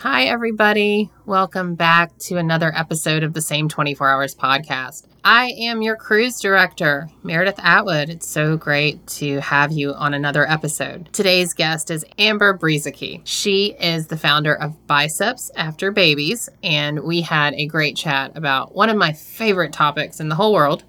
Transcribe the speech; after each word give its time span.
Hi, 0.00 0.24
everybody. 0.24 1.10
Welcome 1.24 1.74
back 1.74 2.16
to 2.18 2.36
another 2.36 2.70
episode 2.76 3.22
of 3.22 3.32
the 3.32 3.40
Same 3.40 3.66
24 3.66 4.10
Hours 4.10 4.34
podcast. 4.34 5.06
I 5.24 5.52
am 5.58 5.80
your 5.80 5.96
cruise 5.96 6.38
director, 6.38 7.08
Meredith 7.22 7.58
Atwood. 7.58 8.10
It's 8.10 8.28
so 8.28 8.58
great 8.58 9.04
to 9.06 9.40
have 9.40 9.72
you 9.72 9.94
on 9.94 10.12
another 10.12 10.46
episode. 10.46 11.08
Today's 11.14 11.54
guest 11.54 11.90
is 11.90 12.04
Amber 12.18 12.56
Brueseke. 12.56 13.22
She 13.24 13.74
is 13.80 14.08
the 14.08 14.18
founder 14.18 14.54
of 14.54 14.86
Biceps 14.86 15.50
After 15.56 15.90
Babies, 15.90 16.50
and 16.62 17.00
we 17.00 17.22
had 17.22 17.54
a 17.54 17.64
great 17.64 17.96
chat 17.96 18.36
about 18.36 18.74
one 18.74 18.90
of 18.90 18.98
my 18.98 19.14
favorite 19.14 19.72
topics 19.72 20.20
in 20.20 20.28
the 20.28 20.34
whole 20.34 20.52
world, 20.52 20.84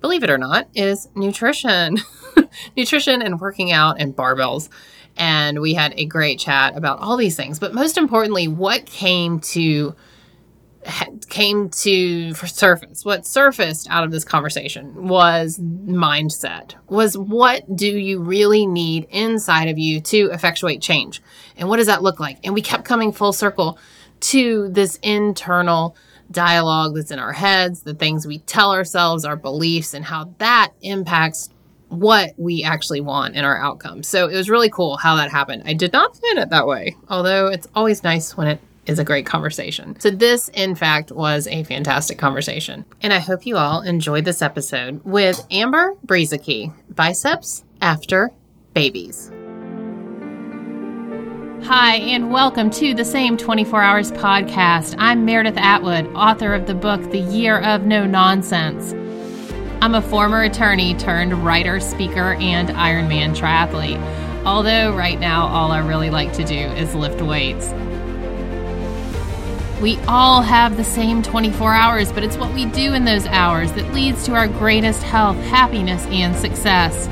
believe 0.00 0.24
it 0.24 0.30
or 0.30 0.38
not, 0.38 0.66
is 0.74 1.10
nutrition. 1.14 1.98
nutrition 2.76 3.20
and 3.20 3.38
working 3.38 3.70
out 3.70 4.00
and 4.00 4.16
barbells 4.16 4.70
and 5.16 5.60
we 5.60 5.74
had 5.74 5.94
a 5.96 6.04
great 6.04 6.38
chat 6.38 6.76
about 6.76 6.98
all 7.00 7.16
these 7.16 7.36
things. 7.36 7.58
But 7.58 7.74
most 7.74 7.96
importantly, 7.96 8.48
what 8.48 8.86
came 8.86 9.40
to 9.40 9.94
came 11.28 11.68
to 11.68 12.32
surface 12.34 13.04
what 13.04 13.26
surfaced 13.26 13.88
out 13.90 14.04
of 14.04 14.12
this 14.12 14.24
conversation 14.24 15.08
was 15.08 15.58
mindset 15.58 16.74
was 16.88 17.18
what 17.18 17.74
do 17.74 17.88
you 17.88 18.20
really 18.20 18.66
need 18.66 19.06
inside 19.10 19.68
of 19.68 19.78
you 19.78 20.00
to 20.00 20.30
effectuate 20.30 20.80
change 20.80 21.20
and 21.56 21.68
what 21.68 21.78
does 21.78 21.88
that 21.88 22.02
look 22.02 22.20
like 22.20 22.38
and 22.44 22.54
we 22.54 22.62
kept 22.62 22.84
coming 22.84 23.10
full 23.10 23.32
circle 23.32 23.78
to 24.20 24.68
this 24.68 24.96
internal 25.02 25.96
dialogue 26.30 26.94
that's 26.94 27.10
in 27.10 27.18
our 27.18 27.32
heads 27.32 27.82
the 27.82 27.94
things 27.94 28.26
we 28.26 28.38
tell 28.38 28.70
ourselves 28.72 29.24
our 29.24 29.36
beliefs 29.36 29.92
and 29.92 30.04
how 30.04 30.32
that 30.38 30.72
impacts 30.82 31.50
what 31.88 32.32
we 32.36 32.62
actually 32.62 33.00
want 33.00 33.36
in 33.36 33.44
our 33.44 33.56
outcome. 33.56 34.02
So 34.02 34.28
it 34.28 34.36
was 34.36 34.50
really 34.50 34.70
cool 34.70 34.96
how 34.96 35.16
that 35.16 35.30
happened. 35.30 35.62
I 35.66 35.74
did 35.74 35.92
not 35.92 36.14
plan 36.14 36.38
it 36.38 36.50
that 36.50 36.66
way, 36.66 36.96
although 37.08 37.46
it's 37.46 37.68
always 37.74 38.02
nice 38.02 38.36
when 38.36 38.48
it 38.48 38.60
is 38.86 38.98
a 38.98 39.04
great 39.04 39.26
conversation. 39.26 39.98
So 39.98 40.10
this, 40.10 40.48
in 40.54 40.74
fact, 40.74 41.10
was 41.10 41.46
a 41.48 41.64
fantastic 41.64 42.18
conversation. 42.18 42.84
And 43.02 43.12
I 43.12 43.18
hope 43.18 43.46
you 43.46 43.56
all 43.56 43.82
enjoyed 43.82 44.24
this 44.24 44.42
episode 44.42 45.00
with 45.04 45.44
Amber 45.50 45.94
Brueseke, 46.06 46.72
Biceps 46.94 47.64
After 47.80 48.30
Babies. 48.74 49.32
Hi, 51.64 51.96
and 51.96 52.30
welcome 52.30 52.70
to 52.70 52.94
the 52.94 53.04
Same 53.04 53.36
24 53.36 53.82
Hours 53.82 54.12
podcast. 54.12 54.94
I'm 54.98 55.24
Meredith 55.24 55.56
Atwood, 55.56 56.06
author 56.14 56.54
of 56.54 56.66
the 56.66 56.74
book 56.74 57.02
The 57.10 57.18
Year 57.18 57.60
of 57.60 57.86
No 57.86 58.06
Nonsense. 58.06 58.94
I'm 59.82 59.94
a 59.94 60.02
former 60.02 60.42
attorney 60.42 60.94
turned 60.94 61.32
writer, 61.44 61.80
speaker, 61.80 62.34
and 62.34 62.70
Ironman 62.70 63.36
triathlete. 63.36 64.00
Although, 64.44 64.96
right 64.96 65.20
now, 65.20 65.46
all 65.46 65.70
I 65.70 65.78
really 65.78 66.08
like 66.08 66.32
to 66.34 66.44
do 66.44 66.54
is 66.54 66.94
lift 66.94 67.20
weights. 67.20 67.68
We 69.80 69.98
all 70.08 70.40
have 70.40 70.78
the 70.78 70.84
same 70.84 71.22
24 71.22 71.74
hours, 71.74 72.10
but 72.10 72.24
it's 72.24 72.38
what 72.38 72.54
we 72.54 72.64
do 72.64 72.94
in 72.94 73.04
those 73.04 73.26
hours 73.26 73.72
that 73.72 73.92
leads 73.92 74.24
to 74.24 74.34
our 74.34 74.48
greatest 74.48 75.02
health, 75.02 75.36
happiness, 75.36 76.02
and 76.06 76.34
success. 76.34 77.06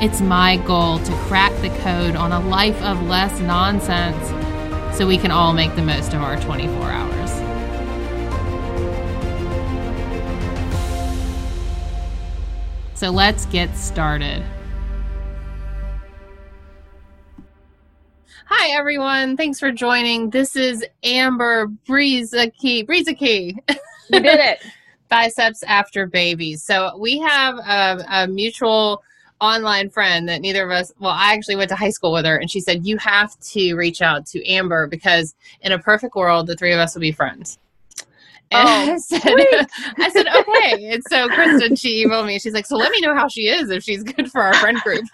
It's 0.00 0.20
my 0.20 0.58
goal 0.58 1.00
to 1.00 1.12
crack 1.26 1.52
the 1.62 1.70
code 1.82 2.14
on 2.14 2.30
a 2.30 2.40
life 2.48 2.80
of 2.82 3.02
less 3.02 3.40
nonsense 3.40 4.96
so 4.96 5.08
we 5.08 5.18
can 5.18 5.32
all 5.32 5.52
make 5.52 5.74
the 5.74 5.82
most 5.82 6.14
of 6.14 6.22
our 6.22 6.40
24 6.40 6.82
hours. 6.84 7.13
So 13.04 13.10
let's 13.10 13.44
get 13.44 13.76
started. 13.76 14.42
Hi, 18.46 18.70
everyone. 18.70 19.36
Thanks 19.36 19.60
for 19.60 19.70
joining. 19.70 20.30
This 20.30 20.56
is 20.56 20.82
Amber 21.02 21.66
Brueseke. 21.86 22.86
Brueseke. 22.86 23.58
You 24.08 24.20
did 24.20 24.40
it. 24.40 24.64
Biceps 25.10 25.62
After 25.64 26.06
Babies. 26.06 26.62
So 26.62 26.96
we 26.96 27.18
have 27.18 27.58
a, 27.58 28.02
a 28.08 28.26
mutual 28.26 29.02
online 29.38 29.90
friend 29.90 30.26
that 30.30 30.40
neither 30.40 30.64
of 30.64 30.70
us 30.70 30.92
well 31.00 31.10
i 31.10 31.34
actually 31.34 31.56
went 31.56 31.68
to 31.68 31.74
high 31.74 31.90
school 31.90 32.12
with 32.12 32.24
her 32.24 32.36
and 32.36 32.48
she 32.50 32.60
said 32.60 32.86
you 32.86 32.96
have 32.96 33.38
to 33.40 33.74
reach 33.74 34.00
out 34.00 34.24
to 34.24 34.42
amber 34.48 34.86
because 34.86 35.34
in 35.60 35.72
a 35.72 35.78
perfect 35.78 36.14
world 36.14 36.46
the 36.46 36.54
three 36.54 36.72
of 36.72 36.78
us 36.78 36.94
will 36.94 37.00
be 37.00 37.10
friends 37.10 37.58
and 38.50 38.68
oh, 38.68 38.92
I 38.92 38.96
said, 38.98 39.66
I 39.98 40.08
said, 40.10 40.26
okay. 40.26 40.90
And 40.90 41.02
so 41.08 41.28
Kristen, 41.28 41.76
she 41.76 42.04
emailed 42.04 42.26
me. 42.26 42.38
She's 42.38 42.52
like, 42.52 42.66
so 42.66 42.76
let 42.76 42.90
me 42.92 43.00
know 43.00 43.14
how 43.14 43.28
she 43.28 43.48
is 43.48 43.70
if 43.70 43.82
she's 43.82 44.02
good 44.02 44.30
for 44.30 44.42
our 44.42 44.54
friend 44.54 44.78
group. 44.80 45.04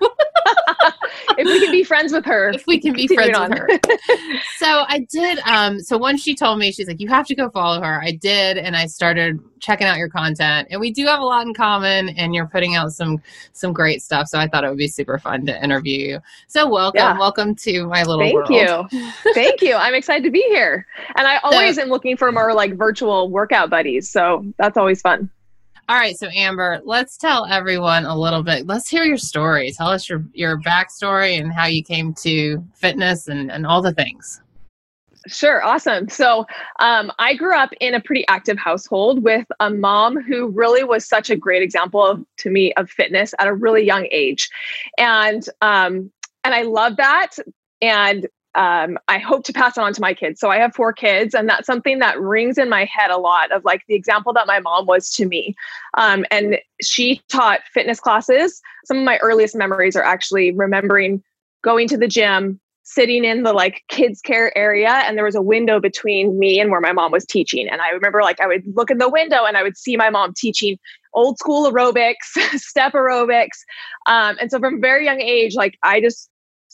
if 1.38 1.46
we 1.46 1.60
can 1.60 1.70
be 1.70 1.84
friends 1.84 2.12
with 2.12 2.24
her. 2.24 2.50
If 2.50 2.66
we 2.66 2.80
can 2.80 2.92
be 2.92 3.06
friends 3.06 3.36
on. 3.36 3.50
with 3.50 3.58
her. 3.58 3.68
so 4.56 4.84
I 4.88 5.06
did. 5.10 5.38
Um, 5.40 5.80
so 5.80 5.96
once 5.96 6.22
she 6.22 6.34
told 6.34 6.58
me, 6.58 6.72
she's 6.72 6.88
like, 6.88 7.00
you 7.00 7.08
have 7.08 7.26
to 7.26 7.34
go 7.34 7.50
follow 7.50 7.80
her. 7.80 8.02
I 8.02 8.12
did. 8.12 8.58
And 8.58 8.76
I 8.76 8.86
started 8.86 9.40
checking 9.60 9.86
out 9.86 9.98
your 9.98 10.08
content. 10.08 10.68
And 10.70 10.80
we 10.80 10.90
do 10.90 11.06
have 11.06 11.20
a 11.20 11.24
lot 11.24 11.46
in 11.46 11.54
common 11.54 12.10
and 12.10 12.34
you're 12.34 12.46
putting 12.46 12.74
out 12.74 12.92
some 12.92 13.22
some 13.52 13.72
great 13.72 14.02
stuff. 14.02 14.28
So 14.28 14.38
I 14.38 14.48
thought 14.48 14.64
it 14.64 14.68
would 14.68 14.78
be 14.78 14.88
super 14.88 15.18
fun 15.18 15.46
to 15.46 15.62
interview 15.62 15.98
you. 15.98 16.20
So 16.48 16.68
welcome. 16.68 16.98
Yeah. 16.98 17.18
Welcome 17.18 17.54
to 17.56 17.86
my 17.86 18.02
little 18.02 18.32
world. 18.32 18.48
Thank 18.48 18.68
world. 18.68 18.92
you. 18.92 19.32
Thank 19.34 19.62
you. 19.62 19.74
I'm 19.74 19.94
excited 19.94 20.24
to 20.24 20.30
be 20.30 20.42
here. 20.48 20.86
And 21.16 21.26
I 21.26 21.36
always 21.42 21.76
so, 21.76 21.82
am 21.82 21.88
looking 21.88 22.16
for 22.16 22.32
more 22.32 22.52
like 22.54 22.74
virtual 22.76 23.19
workout 23.28 23.70
buddies. 23.70 24.10
So 24.10 24.44
that's 24.58 24.76
always 24.76 25.00
fun. 25.00 25.30
All 25.90 25.96
right, 25.96 26.16
so 26.16 26.28
Amber, 26.28 26.80
let's 26.84 27.16
tell 27.16 27.46
everyone 27.46 28.04
a 28.04 28.16
little 28.16 28.44
bit. 28.44 28.64
Let's 28.64 28.88
hear 28.88 29.02
your 29.02 29.16
story. 29.16 29.72
Tell 29.72 29.88
us 29.88 30.08
your 30.08 30.24
your 30.32 30.56
backstory 30.60 31.40
and 31.40 31.52
how 31.52 31.66
you 31.66 31.82
came 31.82 32.14
to 32.22 32.64
fitness 32.74 33.26
and, 33.26 33.50
and 33.50 33.66
all 33.66 33.82
the 33.82 33.92
things. 33.92 34.40
Sure, 35.26 35.64
awesome. 35.64 36.08
So, 36.08 36.46
um, 36.78 37.10
I 37.18 37.34
grew 37.34 37.56
up 37.56 37.70
in 37.80 37.94
a 37.94 38.00
pretty 38.00 38.24
active 38.28 38.56
household 38.56 39.24
with 39.24 39.46
a 39.58 39.68
mom 39.68 40.22
who 40.22 40.46
really 40.48 40.84
was 40.84 41.04
such 41.04 41.28
a 41.28 41.36
great 41.36 41.62
example 41.62 42.06
of, 42.06 42.24
to 42.38 42.50
me 42.50 42.72
of 42.74 42.88
fitness 42.88 43.34
at 43.40 43.48
a 43.48 43.52
really 43.52 43.84
young 43.84 44.06
age, 44.12 44.48
and 44.96 45.44
um, 45.60 46.12
and 46.44 46.54
I 46.54 46.62
love 46.62 46.98
that. 46.98 47.30
And 47.82 48.28
um, 48.54 48.98
I 49.08 49.18
hope 49.18 49.44
to 49.44 49.52
pass 49.52 49.76
it 49.76 49.80
on 49.80 49.92
to 49.92 50.00
my 50.00 50.14
kids. 50.14 50.40
So 50.40 50.50
I 50.50 50.58
have 50.58 50.74
four 50.74 50.92
kids, 50.92 51.34
and 51.34 51.48
that's 51.48 51.66
something 51.66 51.98
that 52.00 52.20
rings 52.20 52.58
in 52.58 52.68
my 52.68 52.84
head 52.84 53.10
a 53.10 53.18
lot 53.18 53.52
of 53.52 53.64
like 53.64 53.82
the 53.86 53.94
example 53.94 54.32
that 54.32 54.46
my 54.46 54.60
mom 54.60 54.86
was 54.86 55.10
to 55.10 55.26
me. 55.26 55.54
Um, 55.94 56.24
and 56.30 56.58
she 56.82 57.22
taught 57.28 57.60
fitness 57.72 58.00
classes. 58.00 58.60
Some 58.86 58.98
of 58.98 59.04
my 59.04 59.18
earliest 59.18 59.54
memories 59.54 59.96
are 59.96 60.02
actually 60.02 60.52
remembering 60.52 61.22
going 61.62 61.86
to 61.88 61.96
the 61.96 62.08
gym, 62.08 62.60
sitting 62.90 63.24
in 63.24 63.44
the 63.44 63.52
like 63.52 63.84
kids 63.88 64.20
care 64.20 64.56
area 64.58 64.90
and 64.90 65.16
there 65.16 65.24
was 65.24 65.36
a 65.36 65.42
window 65.42 65.78
between 65.78 66.36
me 66.38 66.58
and 66.58 66.72
where 66.72 66.80
my 66.80 66.92
mom 66.92 67.12
was 67.12 67.24
teaching 67.24 67.68
and 67.68 67.80
i 67.80 67.90
remember 67.90 68.20
like 68.20 68.40
i 68.40 68.46
would 68.48 68.64
look 68.74 68.90
in 68.90 68.98
the 68.98 69.08
window 69.08 69.44
and 69.44 69.56
i 69.56 69.62
would 69.62 69.76
see 69.76 69.96
my 69.96 70.10
mom 70.10 70.32
teaching 70.36 70.76
old 71.14 71.38
school 71.38 71.70
aerobics 71.70 72.16
step 72.56 72.92
aerobics 72.94 73.58
um, 74.06 74.36
and 74.40 74.50
so 74.50 74.58
from 74.58 74.76
a 74.76 74.78
very 74.78 75.04
young 75.04 75.20
age 75.20 75.54
like 75.54 75.78
i 75.84 76.00
just 76.00 76.29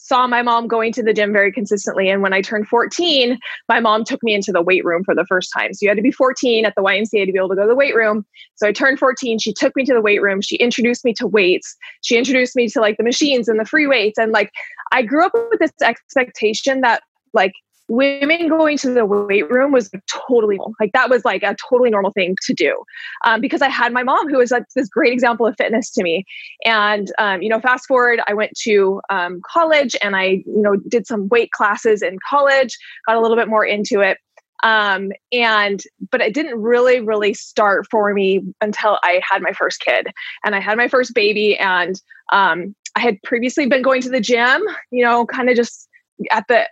saw 0.07 0.25
my 0.25 0.41
mom 0.41 0.67
going 0.67 0.93
to 0.93 1.03
the 1.03 1.13
gym 1.13 1.33
very 1.33 1.51
consistently. 1.51 2.09
And 2.09 2.21
when 2.21 2.33
I 2.33 2.41
turned 2.41 2.67
14, 2.67 3.37
my 3.67 3.81
mom 3.81 4.05
took 4.05 4.23
me 4.23 4.33
into 4.33 4.53
the 4.53 4.61
weight 4.61 4.85
room 4.85 5.03
for 5.03 5.13
the 5.13 5.25
first 5.25 5.51
time. 5.55 5.73
So 5.73 5.79
you 5.81 5.89
had 5.89 5.97
to 5.97 6.01
be 6.01 6.11
14 6.11 6.65
at 6.65 6.73
the 6.75 6.81
YMCA 6.81 7.25
to 7.25 7.31
be 7.31 7.37
able 7.37 7.49
to 7.49 7.55
go 7.55 7.63
to 7.63 7.67
the 7.67 7.75
weight 7.75 7.95
room. 7.95 8.25
So 8.55 8.67
I 8.67 8.71
turned 8.71 8.99
14. 8.99 9.39
She 9.39 9.53
took 9.53 9.75
me 9.75 9.83
to 9.83 9.93
the 9.93 10.01
weight 10.01 10.21
room. 10.21 10.41
She 10.41 10.55
introduced 10.55 11.03
me 11.03 11.13
to 11.15 11.27
weights. 11.27 11.75
She 12.03 12.17
introduced 12.17 12.55
me 12.55 12.69
to 12.69 12.79
like 12.79 12.95
the 12.97 13.03
machines 13.03 13.49
and 13.49 13.59
the 13.59 13.65
free 13.65 13.85
weights. 13.85 14.17
And 14.17 14.31
like 14.31 14.51
I 14.93 15.01
grew 15.01 15.25
up 15.25 15.33
with 15.33 15.59
this 15.59 15.73
expectation 15.83 16.81
that 16.81 17.03
like 17.33 17.51
women 17.87 18.49
going 18.49 18.77
to 18.77 18.91
the 18.91 19.05
weight 19.05 19.49
room 19.49 19.71
was 19.71 19.89
totally 20.07 20.59
like 20.79 20.91
that 20.91 21.09
was 21.09 21.23
like 21.23 21.43
a 21.43 21.55
totally 21.69 21.89
normal 21.89 22.11
thing 22.11 22.35
to 22.45 22.53
do. 22.53 22.83
Um, 23.23 23.41
because 23.41 23.61
i 23.61 23.69
had 23.69 23.93
my 23.93 24.03
mom 24.03 24.29
who 24.29 24.37
was 24.37 24.51
like 24.51 24.65
this 24.75 24.89
great 24.89 25.13
example 25.13 25.45
of 25.45 25.55
fitness 25.57 25.91
to 25.91 26.03
me. 26.03 26.25
And 26.65 27.11
um, 27.17 27.41
you 27.41 27.49
know 27.49 27.59
fast 27.59 27.87
forward 27.87 28.19
i 28.27 28.33
went 28.33 28.51
to 28.63 29.01
um, 29.09 29.41
college 29.49 29.95
and 30.01 30.15
i 30.15 30.43
you 30.45 30.61
know 30.61 30.75
did 30.87 31.07
some 31.07 31.27
weight 31.29 31.51
classes 31.51 32.01
in 32.01 32.17
college 32.27 32.77
got 33.07 33.15
a 33.15 33.21
little 33.21 33.37
bit 33.37 33.47
more 33.47 33.65
into 33.65 34.01
it. 34.01 34.17
Um, 34.63 35.11
and 35.31 35.81
but 36.11 36.19
it 36.19 36.33
didn't 36.33 36.59
really 36.59 36.99
really 36.99 37.33
start 37.33 37.87
for 37.89 38.13
me 38.13 38.41
until 38.59 38.99
i 39.03 39.21
had 39.29 39.41
my 39.41 39.53
first 39.53 39.79
kid. 39.79 40.07
And 40.43 40.55
i 40.55 40.59
had 40.59 40.77
my 40.77 40.87
first 40.87 41.13
baby 41.13 41.57
and 41.57 42.01
um, 42.33 42.75
i 42.95 42.99
had 42.99 43.21
previously 43.23 43.67
been 43.67 43.81
going 43.81 44.01
to 44.01 44.09
the 44.09 44.19
gym 44.19 44.61
you 44.91 45.03
know 45.05 45.25
kind 45.25 45.49
of 45.49 45.55
just 45.55 45.86
at 46.31 46.45
the 46.47 46.65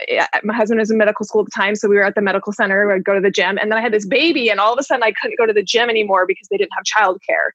my 0.43 0.53
husband 0.53 0.79
was 0.79 0.89
in 0.89 0.97
medical 0.97 1.25
school 1.25 1.41
at 1.41 1.45
the 1.45 1.51
time 1.51 1.75
so 1.75 1.87
we 1.87 1.95
were 1.95 2.03
at 2.03 2.15
the 2.15 2.21
medical 2.21 2.51
center 2.51 2.91
i'd 2.91 3.03
go 3.03 3.13
to 3.13 3.21
the 3.21 3.29
gym 3.29 3.57
and 3.59 3.71
then 3.71 3.77
i 3.77 3.81
had 3.81 3.93
this 3.93 4.05
baby 4.05 4.49
and 4.49 4.59
all 4.59 4.73
of 4.73 4.79
a 4.79 4.83
sudden 4.83 5.03
i 5.03 5.11
couldn't 5.21 5.37
go 5.37 5.45
to 5.45 5.53
the 5.53 5.61
gym 5.61 5.89
anymore 5.89 6.25
because 6.25 6.47
they 6.49 6.57
didn't 6.57 6.71
have 6.75 6.83
childcare. 6.83 7.49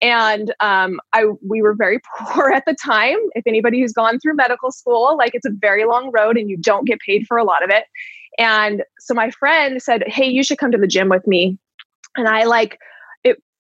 And 0.00 0.54
um, 0.60 1.00
i 1.12 1.26
we 1.46 1.62
were 1.62 1.74
very 1.74 2.00
poor 2.18 2.50
at 2.50 2.64
the 2.66 2.74
time. 2.74 3.18
If 3.34 3.46
anybody 3.46 3.80
who's 3.80 3.92
gone 3.92 4.18
through 4.20 4.34
medical 4.34 4.70
school 4.70 5.16
like 5.16 5.34
it's 5.34 5.46
a 5.46 5.52
very 5.52 5.84
long 5.84 6.10
road 6.12 6.36
and 6.36 6.48
you 6.48 6.56
don't 6.56 6.86
get 6.86 6.98
paid 7.00 7.26
for 7.26 7.36
a 7.36 7.44
lot 7.44 7.62
of 7.62 7.70
it. 7.70 7.84
And 8.38 8.84
so 8.98 9.14
my 9.14 9.30
friend 9.30 9.82
said 9.82 10.04
hey 10.06 10.26
you 10.26 10.42
should 10.42 10.58
come 10.58 10.72
to 10.72 10.78
the 10.78 10.86
gym 10.86 11.08
with 11.08 11.26
me. 11.26 11.58
And 12.16 12.28
i 12.28 12.44
like 12.44 12.78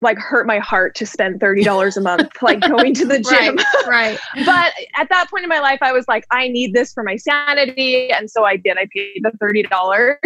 like 0.01 0.17
hurt 0.17 0.45
my 0.45 0.59
heart 0.59 0.95
to 0.95 1.05
spend 1.05 1.39
$30 1.39 1.97
a 1.97 2.01
month 2.01 2.29
like 2.41 2.61
going 2.61 2.93
to 2.93 3.05
the 3.05 3.19
gym. 3.19 3.57
right, 3.87 3.87
right. 3.87 4.19
but 4.45 4.73
at 4.95 5.09
that 5.09 5.29
point 5.29 5.43
in 5.43 5.49
my 5.49 5.59
life 5.59 5.79
I 5.81 5.91
was 5.91 6.05
like 6.07 6.25
I 6.31 6.47
need 6.47 6.73
this 6.73 6.93
for 6.93 7.03
my 7.03 7.15
sanity 7.15 8.11
and 8.11 8.29
so 8.29 8.43
I 8.43 8.57
did. 8.57 8.77
I 8.77 8.87
paid 8.93 9.21
the 9.23 9.31
$30 9.41 10.17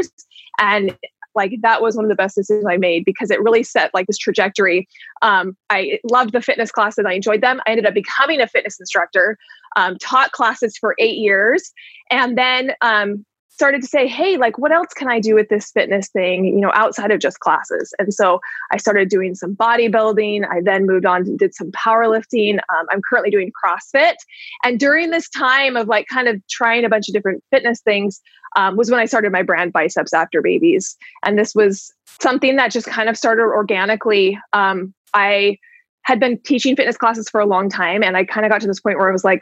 and 0.60 0.98
like 1.36 1.54
that 1.62 1.82
was 1.82 1.96
one 1.96 2.06
of 2.06 2.10
the 2.10 2.16
best 2.16 2.36
decisions 2.36 2.66
I 2.68 2.78
made 2.78 3.06
because 3.06 3.32
it 3.32 3.42
really 3.42 3.64
set 3.64 3.94
like 3.94 4.08
this 4.08 4.18
trajectory. 4.18 4.88
Um, 5.22 5.56
I 5.70 6.00
loved 6.10 6.34
the 6.34 6.42
fitness 6.42 6.72
classes. 6.72 7.06
I 7.08 7.14
enjoyed 7.14 7.42
them. 7.42 7.62
I 7.66 7.72
ended 7.72 7.86
up 7.86 7.94
becoming 7.94 8.42
a 8.42 8.48
fitness 8.48 8.80
instructor, 8.80 9.38
um, 9.76 9.98
taught 10.00 10.32
classes 10.32 10.76
for 10.78 10.96
eight 11.00 11.18
years, 11.18 11.72
and 12.10 12.38
then 12.38 12.72
um, 12.82 13.26
started 13.50 13.82
to 13.82 13.88
say, 13.88 14.08
hey, 14.08 14.38
like, 14.38 14.58
what 14.58 14.72
else 14.72 14.94
can 14.96 15.10
I 15.10 15.20
do 15.20 15.36
with 15.36 15.50
this 15.50 15.72
fitness 15.72 16.08
thing, 16.10 16.46
you 16.46 16.62
know, 16.62 16.72
outside 16.74 17.12
of 17.12 17.20
just 17.20 17.40
classes? 17.40 17.94
And 18.00 18.14
so 18.14 18.40
I 18.72 18.78
started 18.78 19.10
doing 19.10 19.36
some 19.36 19.56
bodybuilding. 19.56 20.48
I 20.50 20.62
then 20.62 20.86
moved 20.86 21.06
on 21.06 21.24
and 21.24 21.38
did 21.38 21.54
some 21.54 21.72
powerlifting. 21.72 22.56
Um, 22.56 22.86
I'm 22.92 23.02
currently 23.10 23.32
doing 23.32 23.52
CrossFit. 23.52 24.16
And 24.64 24.80
during 24.80 25.10
this 25.10 25.30
time 25.30 25.76
of 25.76 25.88
like 25.88 26.08
kind 26.08 26.28
of 26.28 26.42
trying 26.50 26.86
a 26.86 26.90
bunch 26.90 27.10
of 27.10 27.14
different 27.14 27.44
fitness 27.52 27.82
things, 27.82 28.22
um, 28.56 28.76
was 28.78 28.90
when 28.90 29.00
I 29.00 29.06
started 29.06 29.32
my 29.32 29.44
brand 29.44 29.74
Biceps 29.74 30.14
After 30.14 30.42
Babies. 30.42 30.96
And 31.24 31.38
this 31.38 31.54
was 31.54 31.92
something 32.22 32.56
that 32.56 32.72
just 32.72 32.88
kind 32.88 33.10
of 33.10 33.18
started 33.18 33.44
organically. 33.44 34.40
Um, 34.54 34.94
I 35.14 35.58
had 36.04 36.20
been 36.20 36.40
teaching 36.44 36.76
fitness 36.76 36.98
classes 36.98 37.30
for 37.30 37.40
a 37.40 37.46
long 37.46 37.70
time, 37.70 38.04
and 38.04 38.18
I 38.18 38.24
kind 38.24 38.46
of 38.46 38.52
got 38.52 38.62
to 38.62 38.68
this 38.68 38.80
point 38.80 38.98
where 38.98 39.10
I 39.10 39.12
was 39.12 39.24
like, 39.24 39.42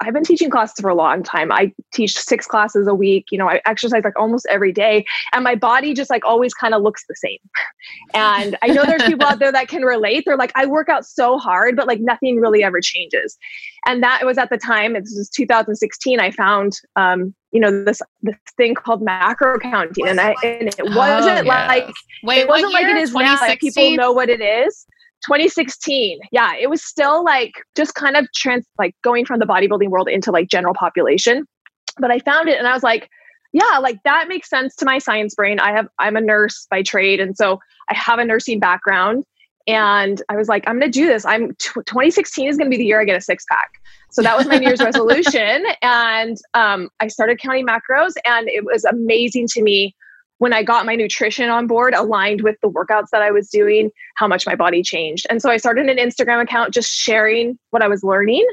I've 0.00 0.12
been 0.12 0.24
teaching 0.24 0.50
classes 0.50 0.76
for 0.80 0.90
a 0.90 0.94
long 0.94 1.22
time. 1.22 1.52
I 1.52 1.72
teach 1.92 2.16
six 2.16 2.46
classes 2.46 2.86
a 2.86 2.94
week. 2.94 3.26
You 3.30 3.38
know, 3.38 3.48
I 3.48 3.60
exercise 3.66 4.02
like 4.04 4.18
almost 4.18 4.46
every 4.50 4.72
day, 4.72 5.04
and 5.32 5.44
my 5.44 5.54
body 5.54 5.94
just 5.94 6.10
like 6.10 6.24
always 6.24 6.52
kind 6.52 6.74
of 6.74 6.82
looks 6.82 7.04
the 7.08 7.14
same. 7.16 7.38
And 8.12 8.56
I 8.62 8.68
know 8.68 8.84
there's 8.84 9.02
people 9.04 9.26
out 9.26 9.38
there 9.38 9.52
that 9.52 9.68
can 9.68 9.82
relate. 9.82 10.24
They're 10.26 10.36
like, 10.36 10.52
I 10.54 10.66
work 10.66 10.88
out 10.88 11.04
so 11.04 11.38
hard, 11.38 11.76
but 11.76 11.86
like 11.86 12.00
nothing 12.00 12.40
really 12.40 12.62
ever 12.62 12.80
changes. 12.80 13.36
And 13.86 14.02
that 14.02 14.24
was 14.24 14.38
at 14.38 14.50
the 14.50 14.58
time. 14.58 14.96
It 14.96 15.02
was 15.02 15.30
2016. 15.34 16.20
I 16.20 16.30
found, 16.30 16.72
um, 16.96 17.34
you 17.52 17.60
know, 17.60 17.84
this 17.84 18.00
this 18.22 18.36
thing 18.56 18.74
called 18.74 19.02
macro 19.02 19.58
counting, 19.58 20.08
and 20.08 20.20
I 20.20 20.34
and 20.42 20.68
it 20.68 20.94
wasn't 20.94 21.46
oh, 21.46 21.48
like 21.48 21.88
wait, 22.24 22.40
it 22.40 22.48
wasn't 22.48 22.72
like 22.72 22.86
it 22.86 22.96
is 22.96 23.12
now. 23.12 23.36
Like 23.40 23.60
people 23.60 23.94
know 23.96 24.12
what 24.12 24.28
it 24.28 24.40
is. 24.40 24.86
2016 25.24 26.18
yeah 26.32 26.52
it 26.60 26.68
was 26.68 26.84
still 26.84 27.24
like 27.24 27.52
just 27.76 27.94
kind 27.94 28.16
of 28.16 28.26
trans 28.34 28.66
like 28.78 28.94
going 29.02 29.24
from 29.24 29.38
the 29.38 29.46
bodybuilding 29.46 29.88
world 29.88 30.08
into 30.08 30.30
like 30.30 30.48
general 30.48 30.74
population. 30.74 31.46
But 31.98 32.10
i 32.10 32.18
found 32.20 32.48
it 32.48 32.58
and 32.58 32.66
i 32.66 32.72
was 32.72 32.82
like 32.82 33.08
yeah 33.52 33.78
like 33.78 34.02
that 34.04 34.28
makes 34.28 34.50
sense 34.50 34.74
to 34.76 34.84
my 34.84 34.98
science 34.98 35.34
brain. 35.34 35.60
I 35.60 35.72
have 35.72 35.88
i'm 35.98 36.16
a 36.16 36.20
nurse 36.20 36.66
by 36.70 36.82
trade 36.82 37.20
and 37.20 37.36
so 37.36 37.58
i 37.90 37.94
have 37.94 38.18
a 38.18 38.24
nursing 38.24 38.60
background. 38.60 39.24
And 39.66 40.20
i 40.28 40.36
was 40.36 40.48
like 40.48 40.64
i'm 40.66 40.78
going 40.78 40.90
to 40.92 40.98
do 40.98 41.06
this. 41.06 41.24
I'm 41.24 41.50
t- 41.56 41.70
2016 41.74 42.48
is 42.48 42.56
going 42.56 42.70
to 42.70 42.70
be 42.70 42.78
the 42.78 42.86
year 42.86 43.00
i 43.00 43.04
get 43.04 43.16
a 43.16 43.20
six 43.20 43.44
pack 43.50 43.70
so 44.10 44.22
that 44.22 44.36
was 44.36 44.46
my 44.46 44.58
new 44.58 44.66
year's 44.66 44.80
resolution 44.90 45.64
and 45.82 46.36
um, 46.54 46.88
i 47.00 47.08
started 47.08 47.38
counting 47.38 47.66
macros 47.66 48.12
and 48.24 48.48
it 48.48 48.64
was 48.64 48.84
amazing 48.84 49.46
to 49.48 49.62
me 49.62 49.94
when 50.38 50.52
I 50.52 50.62
got 50.62 50.86
my 50.86 50.94
nutrition 50.94 51.48
on 51.48 51.66
board, 51.66 51.94
aligned 51.94 52.42
with 52.42 52.56
the 52.60 52.70
workouts 52.70 53.08
that 53.12 53.22
I 53.22 53.30
was 53.30 53.48
doing, 53.48 53.90
how 54.16 54.26
much 54.26 54.46
my 54.46 54.54
body 54.54 54.82
changed. 54.82 55.26
And 55.30 55.40
so 55.40 55.50
I 55.50 55.56
started 55.56 55.88
an 55.88 55.96
Instagram 55.96 56.42
account 56.42 56.74
just 56.74 56.90
sharing 56.90 57.58
what 57.70 57.82
I 57.82 57.88
was 57.88 58.02
learning. 58.02 58.46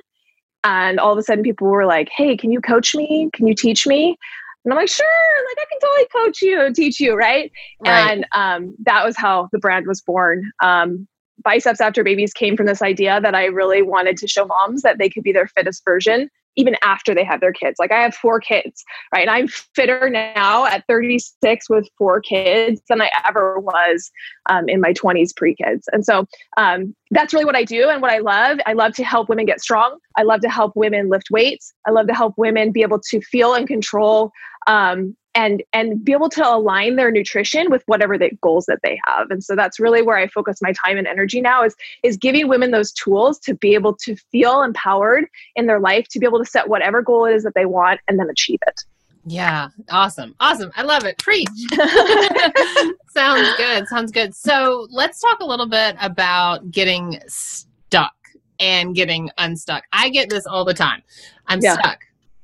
And 0.64 1.00
all 1.00 1.12
of 1.12 1.18
a 1.18 1.24
sudden, 1.24 1.44
people 1.44 1.68
were 1.68 1.86
like, 1.86 2.10
Hey, 2.16 2.38
can 2.38 2.52
you 2.52 2.62
coach 2.62 2.94
me? 2.94 3.30
Can 3.34 3.48
you 3.48 3.56
teach 3.56 3.88
me? 3.88 4.16
And 4.64 4.72
I'm 4.72 4.78
like, 4.78 4.90
Sure, 4.90 5.06
like 5.50 5.58
I 5.58 5.66
can 5.70 5.80
totally 5.80 6.26
coach 6.26 6.42
you 6.42 6.62
and 6.62 6.76
teach 6.76 7.00
you. 7.00 7.16
Right. 7.16 7.52
right. 7.86 8.12
And 8.12 8.26
um, 8.34 8.76
that 8.86 9.04
was 9.04 9.18
how 9.18 9.50
the 9.52 9.60
brand 9.60 9.88
was 9.88 10.02
born. 10.02 10.52
Um, 10.62 11.08
Biceps 11.44 11.82
After 11.82 12.04
Babies 12.04 12.34
came 12.34 12.56
from 12.56 12.68
this 12.68 12.84
idea 12.84 13.20
that 13.22 13.34
I 13.34 13.46
really 13.46 13.82
wanted 13.82 14.18
to 14.18 14.28
show 14.28 14.46
moms 14.46 14.84
that 14.84 15.00
they 15.00 15.10
could 15.10 15.24
be 15.24 15.32
their 15.32 15.48
fittest 15.48 15.84
version 15.84 16.30
even 16.56 16.76
after 16.84 17.16
they 17.16 17.24
have 17.24 17.40
their 17.40 17.54
kids. 17.54 17.78
Like 17.80 17.92
I 17.92 18.02
have 18.02 18.14
four 18.14 18.40
kids, 18.40 18.84
right? 19.14 19.22
And 19.22 19.30
I'm 19.30 19.48
fitter 19.48 20.10
now 20.10 20.66
at 20.66 20.86
36 20.88 21.70
with 21.70 21.88
four 21.98 22.22
kids 22.22 22.82
than 22.90 23.02
I 23.02 23.10
ever 23.28 23.60
was 23.60 24.12
um, 24.50 24.68
in 24.68 24.82
my 24.82 24.94
20s 24.94 25.36
pre 25.36 25.56
kids. 25.56 25.88
And 25.92 26.06
so 26.06 26.26
um, 26.58 26.96
that's 27.12 27.34
really 27.34 27.46
what 27.46 27.56
I 27.56 27.64
do 27.64 27.90
and 27.90 28.02
what 28.02 28.12
I 28.12 28.20
love. 28.20 28.60
I 28.66 28.74
love 28.74 28.94
to 28.94 29.04
help 29.04 29.30
women 29.30 29.46
get 29.46 29.62
strong. 29.62 29.98
I 30.18 30.24
love 30.24 30.42
to 30.42 30.50
help 30.50 30.74
women 30.76 31.10
lift 31.10 31.28
weights. 31.32 31.74
I 31.88 31.92
love 31.92 32.08
to 32.08 32.14
help 32.14 32.34
women 32.38 32.72
be 32.72 32.82
able 32.82 33.00
to 33.10 33.22
feel 33.22 33.54
and 33.54 33.68
control 33.68 34.32
um, 34.68 35.16
and 35.36 35.64
and 35.74 36.04
be 36.04 36.12
able 36.12 36.30
to 36.30 36.48
align 36.48 36.96
their 36.96 37.12
nutrition 37.12 37.70
with 37.70 37.84
whatever 37.86 38.18
the 38.18 38.32
goals 38.42 38.66
that 38.66 38.80
they 38.84 39.00
have. 39.06 39.32
And 39.32 39.44
so 39.44 39.56
that's 39.56 39.80
really 39.80 40.02
where 40.02 40.18
i 40.18 40.28
focus 40.28 40.62
my 40.62 40.74
time 40.74 40.98
and 40.98 41.08
energy 41.08 41.42
now 41.42 41.64
is 41.64 41.76
is 42.04 42.18
giving 42.18 42.48
women 42.48 42.72
those 42.72 42.92
tools 42.92 43.40
to 43.40 43.54
be 43.54 43.74
able 43.74 43.96
to 43.96 44.16
feel 44.16 44.62
empowered 44.62 45.26
in 45.56 45.68
their 45.68 45.80
life 45.80 46.08
to 46.10 46.20
be 46.20 46.26
able 46.26 46.40
to 46.40 46.46
set 46.46 46.68
whatever 46.68 47.02
goal 47.02 47.26
it 47.26 47.34
is 47.34 47.44
that 47.44 47.54
they 47.56 47.66
want 47.66 48.00
and 48.08 48.20
then 48.20 48.30
achieve 48.30 48.60
it. 48.68 48.82
Yeah 49.26 49.70
awesome 49.90 50.36
awesome. 50.40 50.72
I 50.76 50.84
love 50.84 51.06
it. 51.06 51.18
Preach. 51.18 51.48
Sounds 53.10 53.56
good 53.58 53.88
sounds 53.88 54.12
good. 54.12 54.36
So 54.36 54.88
let's 54.90 55.20
talk 55.20 55.40
a 55.40 55.46
little 55.46 55.68
bit 55.68 55.96
about 56.02 56.72
getting 56.72 57.20
stuck 57.28 58.14
and 58.60 58.96
getting 58.96 59.30
unstuck. 59.38 59.84
I 59.92 60.10
get 60.10 60.30
this 60.30 60.46
all 60.46 60.64
the 60.64 60.74
time. 60.74 61.02
I'm 61.48 61.60
yeah. 61.62 61.74
stuck 61.74 62.00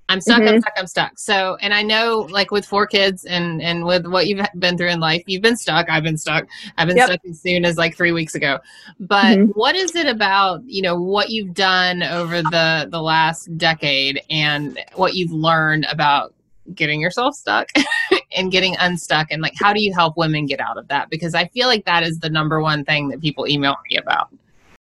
I'm 0.09 0.21
stuck, 0.21 0.39
mm-hmm. 0.39 0.55
I'm 0.55 0.61
stuck, 0.61 0.73
I'm 0.77 0.87
stuck. 0.87 1.19
So, 1.19 1.57
and 1.61 1.73
I 1.73 1.83
know 1.83 2.27
like 2.29 2.49
with 2.49 2.65
four 2.65 2.87
kids 2.87 3.25
and, 3.25 3.61
and 3.61 3.83
with 3.85 4.07
what 4.07 4.27
you've 4.27 4.45
been 4.57 4.77
through 4.77 4.89
in 4.89 5.01
life, 5.01 5.23
you've 5.27 5.41
been 5.41 5.57
stuck. 5.57 5.89
I've 5.89 6.03
been 6.03 6.17
stuck. 6.17 6.47
I've 6.77 6.87
been 6.87 6.97
yep. 6.97 7.07
stuck 7.07 7.25
as 7.25 7.41
soon 7.41 7.65
as 7.65 7.77
like 7.77 7.97
three 7.97 8.13
weeks 8.13 8.33
ago. 8.33 8.59
But 8.99 9.37
mm-hmm. 9.37 9.51
what 9.51 9.75
is 9.75 9.95
it 9.95 10.07
about, 10.07 10.63
you 10.65 10.81
know, 10.81 10.99
what 10.99 11.29
you've 11.29 11.53
done 11.53 12.03
over 12.03 12.41
the, 12.41 12.87
the 12.89 13.01
last 13.01 13.55
decade 13.57 14.21
and 14.29 14.79
what 14.95 15.15
you've 15.15 15.31
learned 15.31 15.85
about 15.91 16.33
getting 16.73 17.01
yourself 17.01 17.35
stuck 17.35 17.69
and 18.35 18.51
getting 18.51 18.75
unstuck 18.79 19.27
and 19.29 19.41
like, 19.41 19.53
how 19.57 19.73
do 19.73 19.81
you 19.81 19.93
help 19.93 20.15
women 20.15 20.45
get 20.45 20.61
out 20.61 20.77
of 20.77 20.87
that? 20.87 21.09
Because 21.09 21.35
I 21.35 21.47
feel 21.47 21.67
like 21.67 21.85
that 21.85 22.03
is 22.03 22.19
the 22.19 22.29
number 22.29 22.61
one 22.61 22.85
thing 22.85 23.09
that 23.09 23.21
people 23.21 23.47
email 23.47 23.75
me 23.89 23.97
about. 23.97 24.29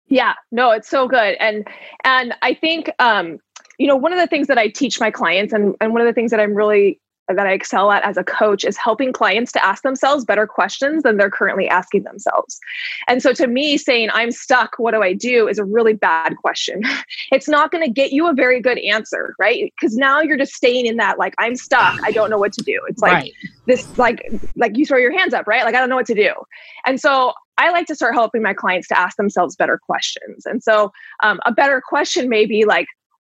Yeah, 0.08 0.34
no, 0.50 0.70
it's 0.70 0.88
so 0.88 1.08
good. 1.08 1.36
And, 1.40 1.66
and 2.04 2.34
I 2.42 2.54
think, 2.54 2.90
um, 2.98 3.38
you 3.78 3.86
know, 3.86 3.96
one 3.96 4.12
of 4.12 4.18
the 4.18 4.26
things 4.26 4.46
that 4.48 4.58
I 4.58 4.68
teach 4.68 5.00
my 5.00 5.10
clients 5.10 5.52
and, 5.52 5.74
and 5.80 5.92
one 5.92 6.00
of 6.00 6.06
the 6.06 6.12
things 6.12 6.30
that 6.30 6.40
I'm 6.40 6.54
really 6.54 7.00
that 7.28 7.46
I 7.46 7.52
excel 7.52 7.90
at 7.90 8.04
as 8.04 8.16
a 8.16 8.24
coach 8.24 8.64
is 8.64 8.76
helping 8.76 9.12
clients 9.12 9.50
to 9.52 9.64
ask 9.64 9.82
themselves 9.82 10.24
better 10.24 10.46
questions 10.46 11.02
than 11.02 11.16
they're 11.16 11.30
currently 11.30 11.68
asking 11.68 12.02
themselves. 12.02 12.58
And 13.08 13.22
so 13.22 13.32
to 13.32 13.46
me, 13.46 13.78
saying, 13.78 14.10
I'm 14.12 14.30
stuck, 14.30 14.74
what 14.78 14.92
do 14.92 15.02
I 15.02 15.14
do 15.14 15.48
is 15.48 15.58
a 15.58 15.64
really 15.64 15.94
bad 15.94 16.36
question. 16.36 16.82
It's 17.32 17.48
not 17.48 17.72
going 17.72 17.82
to 17.82 17.90
get 17.90 18.12
you 18.12 18.28
a 18.28 18.32
very 18.32 18.60
good 18.60 18.78
answer, 18.78 19.34
right? 19.38 19.72
Because 19.74 19.96
now 19.96 20.20
you're 20.20 20.36
just 20.36 20.52
staying 20.52 20.86
in 20.86 20.96
that, 20.98 21.18
like, 21.18 21.34
I'm 21.38 21.56
stuck, 21.56 21.94
I 22.04 22.12
don't 22.12 22.30
know 22.30 22.38
what 22.38 22.52
to 22.52 22.62
do. 22.62 22.80
It's 22.88 23.00
like 23.00 23.12
right. 23.12 23.32
this, 23.66 23.88
like, 23.96 24.22
like 24.54 24.76
you 24.76 24.86
throw 24.86 24.98
your 24.98 25.16
hands 25.16 25.34
up, 25.34 25.46
right? 25.46 25.64
Like, 25.64 25.74
I 25.74 25.80
don't 25.80 25.88
know 25.88 25.96
what 25.96 26.06
to 26.06 26.14
do. 26.14 26.32
And 26.84 27.00
so 27.00 27.32
I 27.56 27.70
like 27.70 27.86
to 27.86 27.94
start 27.94 28.14
helping 28.14 28.42
my 28.42 28.54
clients 28.54 28.88
to 28.88 28.98
ask 28.98 29.16
themselves 29.16 29.56
better 29.56 29.78
questions. 29.78 30.46
And 30.46 30.62
so 30.62 30.92
um, 31.22 31.40
a 31.44 31.52
better 31.52 31.82
question 31.84 32.28
may 32.28 32.46
be 32.46 32.64
like, 32.64 32.86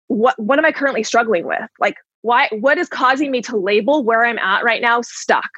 what 0.07 0.37
what 0.39 0.59
am 0.59 0.65
I 0.65 0.71
currently 0.71 1.03
struggling 1.03 1.45
with? 1.45 1.69
Like 1.79 1.95
why 2.21 2.49
what 2.51 2.77
is 2.77 2.89
causing 2.89 3.31
me 3.31 3.41
to 3.43 3.57
label 3.57 4.03
where 4.03 4.25
I'm 4.25 4.39
at 4.39 4.63
right 4.63 4.81
now 4.81 5.01
stuck? 5.01 5.49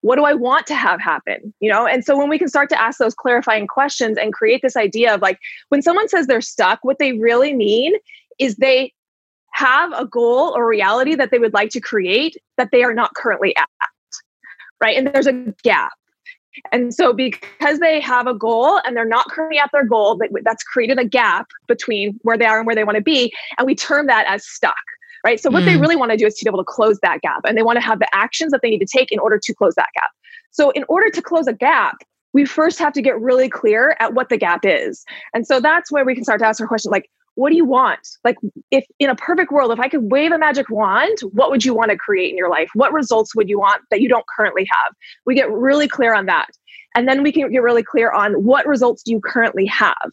What 0.00 0.16
do 0.16 0.24
I 0.24 0.34
want 0.34 0.66
to 0.66 0.74
have 0.74 1.00
happen? 1.00 1.54
You 1.60 1.70
know, 1.70 1.86
and 1.86 2.04
so 2.04 2.16
when 2.16 2.28
we 2.28 2.38
can 2.38 2.48
start 2.48 2.68
to 2.70 2.80
ask 2.80 2.98
those 2.98 3.14
clarifying 3.14 3.66
questions 3.66 4.18
and 4.18 4.34
create 4.34 4.60
this 4.62 4.76
idea 4.76 5.14
of 5.14 5.22
like 5.22 5.38
when 5.70 5.80
someone 5.80 6.08
says 6.08 6.26
they're 6.26 6.42
stuck, 6.42 6.80
what 6.82 6.98
they 6.98 7.14
really 7.14 7.54
mean 7.54 7.94
is 8.38 8.56
they 8.56 8.92
have 9.52 9.92
a 9.92 10.04
goal 10.04 10.52
or 10.54 10.68
reality 10.68 11.14
that 11.14 11.30
they 11.30 11.38
would 11.38 11.54
like 11.54 11.70
to 11.70 11.80
create 11.80 12.36
that 12.58 12.70
they 12.72 12.82
are 12.82 12.92
not 12.92 13.14
currently 13.14 13.56
at. 13.56 13.68
Right. 14.80 14.98
And 14.98 15.06
there's 15.06 15.26
a 15.26 15.54
gap. 15.62 15.92
And 16.72 16.94
so, 16.94 17.12
because 17.12 17.78
they 17.80 18.00
have 18.00 18.26
a 18.26 18.34
goal 18.34 18.80
and 18.84 18.96
they're 18.96 19.04
not 19.04 19.28
currently 19.28 19.58
at 19.58 19.70
their 19.72 19.84
goal, 19.84 20.20
that's 20.42 20.62
created 20.62 20.98
a 20.98 21.04
gap 21.04 21.48
between 21.66 22.18
where 22.22 22.38
they 22.38 22.44
are 22.44 22.58
and 22.58 22.66
where 22.66 22.76
they 22.76 22.84
want 22.84 22.96
to 22.96 23.02
be. 23.02 23.32
And 23.58 23.66
we 23.66 23.74
term 23.74 24.06
that 24.06 24.26
as 24.26 24.46
stuck, 24.46 24.74
right? 25.24 25.40
So, 25.40 25.50
what 25.50 25.62
mm. 25.62 25.66
they 25.66 25.76
really 25.76 25.96
want 25.96 26.12
to 26.12 26.16
do 26.16 26.26
is 26.26 26.34
to 26.34 26.44
be 26.44 26.48
able 26.48 26.58
to 26.58 26.64
close 26.64 26.98
that 27.02 27.20
gap 27.22 27.40
and 27.46 27.56
they 27.56 27.62
want 27.62 27.76
to 27.76 27.84
have 27.84 27.98
the 27.98 28.08
actions 28.14 28.52
that 28.52 28.60
they 28.62 28.70
need 28.70 28.80
to 28.80 28.86
take 28.86 29.10
in 29.10 29.18
order 29.18 29.38
to 29.42 29.54
close 29.54 29.74
that 29.74 29.88
gap. 29.94 30.10
So, 30.50 30.70
in 30.70 30.84
order 30.88 31.10
to 31.10 31.22
close 31.22 31.46
a 31.46 31.52
gap, 31.52 31.96
we 32.32 32.44
first 32.44 32.78
have 32.78 32.92
to 32.94 33.02
get 33.02 33.20
really 33.20 33.48
clear 33.48 33.96
at 34.00 34.14
what 34.14 34.28
the 34.28 34.36
gap 34.36 34.60
is. 34.64 35.04
And 35.32 35.46
so, 35.46 35.60
that's 35.60 35.90
where 35.90 36.04
we 36.04 36.14
can 36.14 36.24
start 36.24 36.40
to 36.40 36.46
ask 36.46 36.60
our 36.60 36.68
question 36.68 36.90
like, 36.90 37.10
what 37.34 37.50
do 37.50 37.56
you 37.56 37.64
want? 37.64 38.00
Like, 38.22 38.36
if 38.70 38.84
in 38.98 39.10
a 39.10 39.14
perfect 39.14 39.50
world, 39.50 39.72
if 39.72 39.80
I 39.80 39.88
could 39.88 40.10
wave 40.10 40.32
a 40.32 40.38
magic 40.38 40.70
wand, 40.70 41.18
what 41.32 41.50
would 41.50 41.64
you 41.64 41.74
want 41.74 41.90
to 41.90 41.96
create 41.96 42.30
in 42.30 42.36
your 42.36 42.48
life? 42.48 42.70
What 42.74 42.92
results 42.92 43.34
would 43.34 43.48
you 43.48 43.58
want 43.58 43.82
that 43.90 44.00
you 44.00 44.08
don't 44.08 44.26
currently 44.26 44.66
have? 44.70 44.94
We 45.26 45.34
get 45.34 45.50
really 45.50 45.88
clear 45.88 46.14
on 46.14 46.26
that. 46.26 46.48
And 46.94 47.08
then 47.08 47.22
we 47.22 47.32
can 47.32 47.50
get 47.50 47.62
really 47.62 47.82
clear 47.82 48.12
on 48.12 48.44
what 48.44 48.66
results 48.66 49.02
do 49.02 49.10
you 49.10 49.20
currently 49.20 49.66
have? 49.66 50.10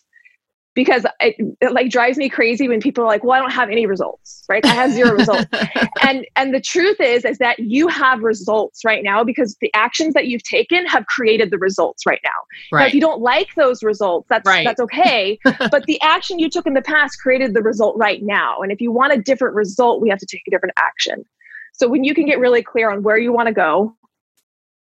Because 0.73 1.05
it, 1.19 1.35
it, 1.59 1.73
like 1.73 1.89
drives 1.89 2.17
me 2.17 2.29
crazy 2.29 2.67
when 2.67 2.79
people 2.79 3.03
are 3.03 3.07
like 3.07 3.23
well 3.23 3.33
i 3.33 3.39
don't 3.39 3.51
have 3.51 3.69
any 3.69 3.85
results 3.85 4.41
right? 4.51 4.65
I 4.65 4.73
have 4.73 4.91
zero 4.91 5.13
results. 5.13 5.45
And 6.03 6.25
and 6.35 6.53
the 6.53 6.59
truth 6.59 6.99
is 6.99 7.23
is 7.23 7.37
that 7.37 7.59
you 7.59 7.87
have 7.87 8.21
results 8.21 8.83
right 8.83 9.03
now 9.03 9.23
because 9.23 9.55
the 9.61 9.71
actions 9.73 10.13
that 10.13 10.27
you've 10.27 10.43
taken 10.43 10.85
have 10.87 11.05
created 11.05 11.51
the 11.51 11.57
results 11.57 12.05
right 12.05 12.19
now. 12.23 12.29
Right. 12.71 12.81
now 12.81 12.87
if 12.87 12.93
you 12.93 12.99
don't 12.99 13.21
like 13.21 13.47
those 13.55 13.81
results 13.81 14.27
that's 14.29 14.45
right. 14.45 14.65
that's 14.65 14.81
okay. 14.81 15.39
But 15.71 15.85
the 15.85 16.01
action 16.01 16.39
you 16.39 16.49
took 16.49 16.65
in 16.65 16.73
the 16.73 16.81
past 16.81 17.17
created 17.21 17.53
the 17.53 17.61
result 17.61 17.95
right 17.97 18.21
now. 18.23 18.59
And 18.61 18.71
if 18.71 18.81
you 18.81 18.91
want 18.91 19.13
a 19.13 19.21
different 19.21 19.55
result 19.55 20.01
we 20.01 20.09
have 20.09 20.19
to 20.19 20.25
take 20.25 20.41
a 20.47 20.51
different 20.51 20.73
action. 20.77 21.23
So 21.73 21.87
when 21.87 22.03
you 22.03 22.13
can 22.13 22.25
get 22.25 22.39
really 22.39 22.61
clear 22.61 22.91
on 22.91 23.03
where 23.03 23.17
you 23.17 23.31
want 23.31 23.47
to 23.47 23.53
go 23.53 23.95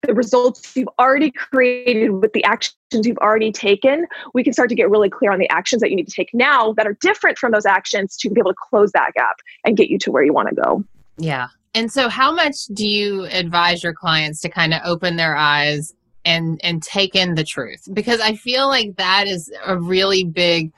the 0.07 0.15
results 0.15 0.77
you've 0.77 0.89
already 0.99 1.31
created 1.31 2.11
with 2.11 2.33
the 2.33 2.45
actions 2.45 2.75
you've 3.07 3.19
already 3.19 3.53
taken, 3.53 4.07
we 4.35 4.45
can 4.45 4.53
start 4.53 4.69
to 4.69 4.75
get 4.75 4.91
really 4.91 5.11
clear 5.11 5.33
on 5.33 5.39
the 5.39 5.49
actions 5.51 5.83
that 5.83 5.91
you 5.91 5.97
need 5.97 6.07
to 6.09 6.15
take 6.15 6.33
now 6.33 6.73
that 6.75 6.87
are 6.87 6.97
different 7.01 7.39
from 7.39 7.53
those 7.53 7.67
actions 7.67 8.17
to 8.19 8.31
be 8.31 8.41
able 8.41 8.53
to 8.53 8.57
close 8.71 8.93
that 8.93 9.13
gap 9.15 9.37
and 9.65 9.77
get 9.77 9.89
you 9.89 9.99
to 9.99 10.11
where 10.11 10.23
you 10.23 10.33
want 10.33 10.49
to 10.49 10.55
go. 10.55 10.85
Yeah. 11.19 11.49
And 11.75 11.93
so 11.93 12.09
how 12.09 12.33
much 12.33 12.67
do 12.73 12.89
you 12.89 13.25
advise 13.25 13.83
your 13.83 13.93
clients 13.93 14.41
to 14.41 14.49
kind 14.49 14.73
of 14.73 14.81
open 14.85 15.17
their 15.17 15.37
eyes 15.37 15.95
and 16.25 16.61
and 16.65 16.83
take 16.83 17.15
in 17.15 17.35
the 17.35 17.45
truth? 17.45 17.87
Because 17.93 18.21
I 18.21 18.35
feel 18.35 18.69
like 18.69 18.97
that 18.97 19.27
is 19.27 19.53
a 19.65 19.79
really 19.79 20.25
big 20.25 20.73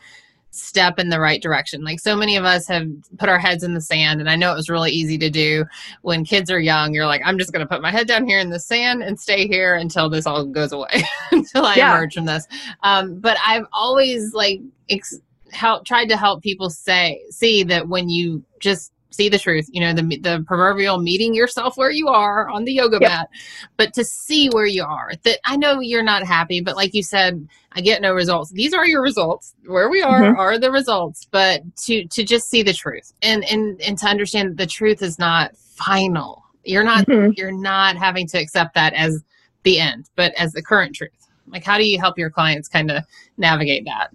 step 0.51 0.99
in 0.99 1.09
the 1.09 1.21
right 1.21 1.43
direction. 1.43 1.85
Like 1.85 2.01
so 2.01 2.17
many 2.17 2.37
of 2.37 2.45
us 2.45 2.67
have 2.69 2.89
put 3.19 3.29
our 3.29 3.39
heads 3.39 3.63
in 3.63 3.75
the 3.75 3.81
sand, 3.81 4.21
and 4.21 4.31
I 4.31 4.37
know 4.37 4.53
it 4.53 4.57
was 4.57 4.69
really 4.69 4.91
easy 4.91 5.19
to 5.19 5.31
do 5.31 5.65
when 6.03 6.25
kids 6.25 6.51
are 6.51 6.61
young. 6.61 6.95
You're 6.95 7.07
like, 7.07 7.23
I'm 7.25 7.39
just 7.39 7.53
going 7.53 7.67
to 7.67 7.69
put 7.69 7.83
my 7.83 7.91
head 7.91 8.09
down 8.09 8.27
here 8.27 8.39
in 8.39 8.51
the 8.51 8.61
sand 8.61 9.03
and 9.03 9.19
stay 9.19 9.47
here 9.47 9.75
until 9.75 10.09
this 10.09 10.27
all 10.27 10.45
goes 10.45 10.73
away, 10.73 11.05
until 11.31 11.65
I 11.65 11.77
yeah. 11.77 11.97
emerge 11.97 12.15
from 12.15 12.25
this. 12.25 12.47
Um, 12.83 13.21
but 13.21 13.37
I've 13.47 13.67
always 13.73 14.33
like 14.35 14.61
ex- 14.89 15.21
help 15.53 15.85
tried 15.85 16.09
to 16.09 16.17
help 16.17 16.43
people 16.43 16.71
say 16.71 17.23
see 17.31 17.63
that 17.65 17.89
when 17.89 18.09
you 18.09 18.43
just 18.61 18.93
see 19.11 19.29
the 19.29 19.39
truth 19.39 19.67
you 19.71 19.81
know 19.81 19.93
the 19.93 20.03
the 20.19 20.45
proverbial 20.47 20.99
meeting 20.99 21.35
yourself 21.35 21.77
where 21.77 21.91
you 21.91 22.09
are 22.09 22.49
on 22.49 22.65
the 22.65 22.73
yoga 22.73 22.99
yep. 23.01 23.11
mat 23.11 23.29
but 23.77 23.93
to 23.95 24.05
see 24.05 24.49
where 24.51 24.67
you 24.67 24.85
are 24.85 25.13
that 25.23 25.39
i 25.45 25.57
know 25.57 25.81
you're 25.81 26.03
not 26.03 26.23
happy 26.25 26.61
but 26.61 26.77
like 26.77 26.95
you 26.95 27.03
said 27.03 27.47
i 27.73 27.81
get 27.81 28.03
no 28.03 28.13
results 28.13 28.51
these 28.53 28.75
are 28.75 28.87
your 28.87 29.03
results 29.03 29.55
where 29.67 29.89
we 29.89 30.03
are 30.03 30.21
mm-hmm. 30.21 30.39
are 30.39 30.59
the 30.59 30.71
results 30.71 31.27
but 31.31 31.63
to 31.77 32.05
to 32.07 32.23
just 32.23 32.51
see 32.51 32.63
the 32.63 32.73
truth 32.73 33.13
and 33.23 33.45
and 33.45 33.81
and 33.81 33.99
to 33.99 34.07
understand 34.07 34.51
that 34.51 34.57
the 34.57 34.67
truth 34.67 35.03
is 35.03 35.19
not 35.19 35.57
final 35.57 36.45
you're 36.65 36.85
not 36.85 37.07
mm-hmm. 37.07 37.33
you're 37.37 37.53
not 37.53 37.97
having 37.97 38.27
to 38.27 38.39
accept 38.39 38.75
that 38.75 38.93
as 38.95 39.23
the 39.63 39.79
end 39.79 40.09
but 40.17 40.33
as 40.35 40.53
the 40.53 40.63
current 40.63 40.95
truth 40.95 41.11
like 41.49 41.65
how 41.65 41.79
do 41.79 41.89
you 41.89 41.99
help 41.99 42.19
your 42.19 42.31
clients 42.31 42.69
kind 42.69 42.91
of 42.91 43.03
navigate 43.39 43.85
that 43.85 44.11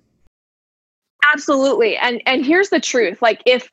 absolutely 1.34 1.98
and 1.98 2.22
and 2.26 2.46
here's 2.46 2.70
the 2.70 2.80
truth 2.80 3.22
like 3.22 3.42
if 3.46 3.70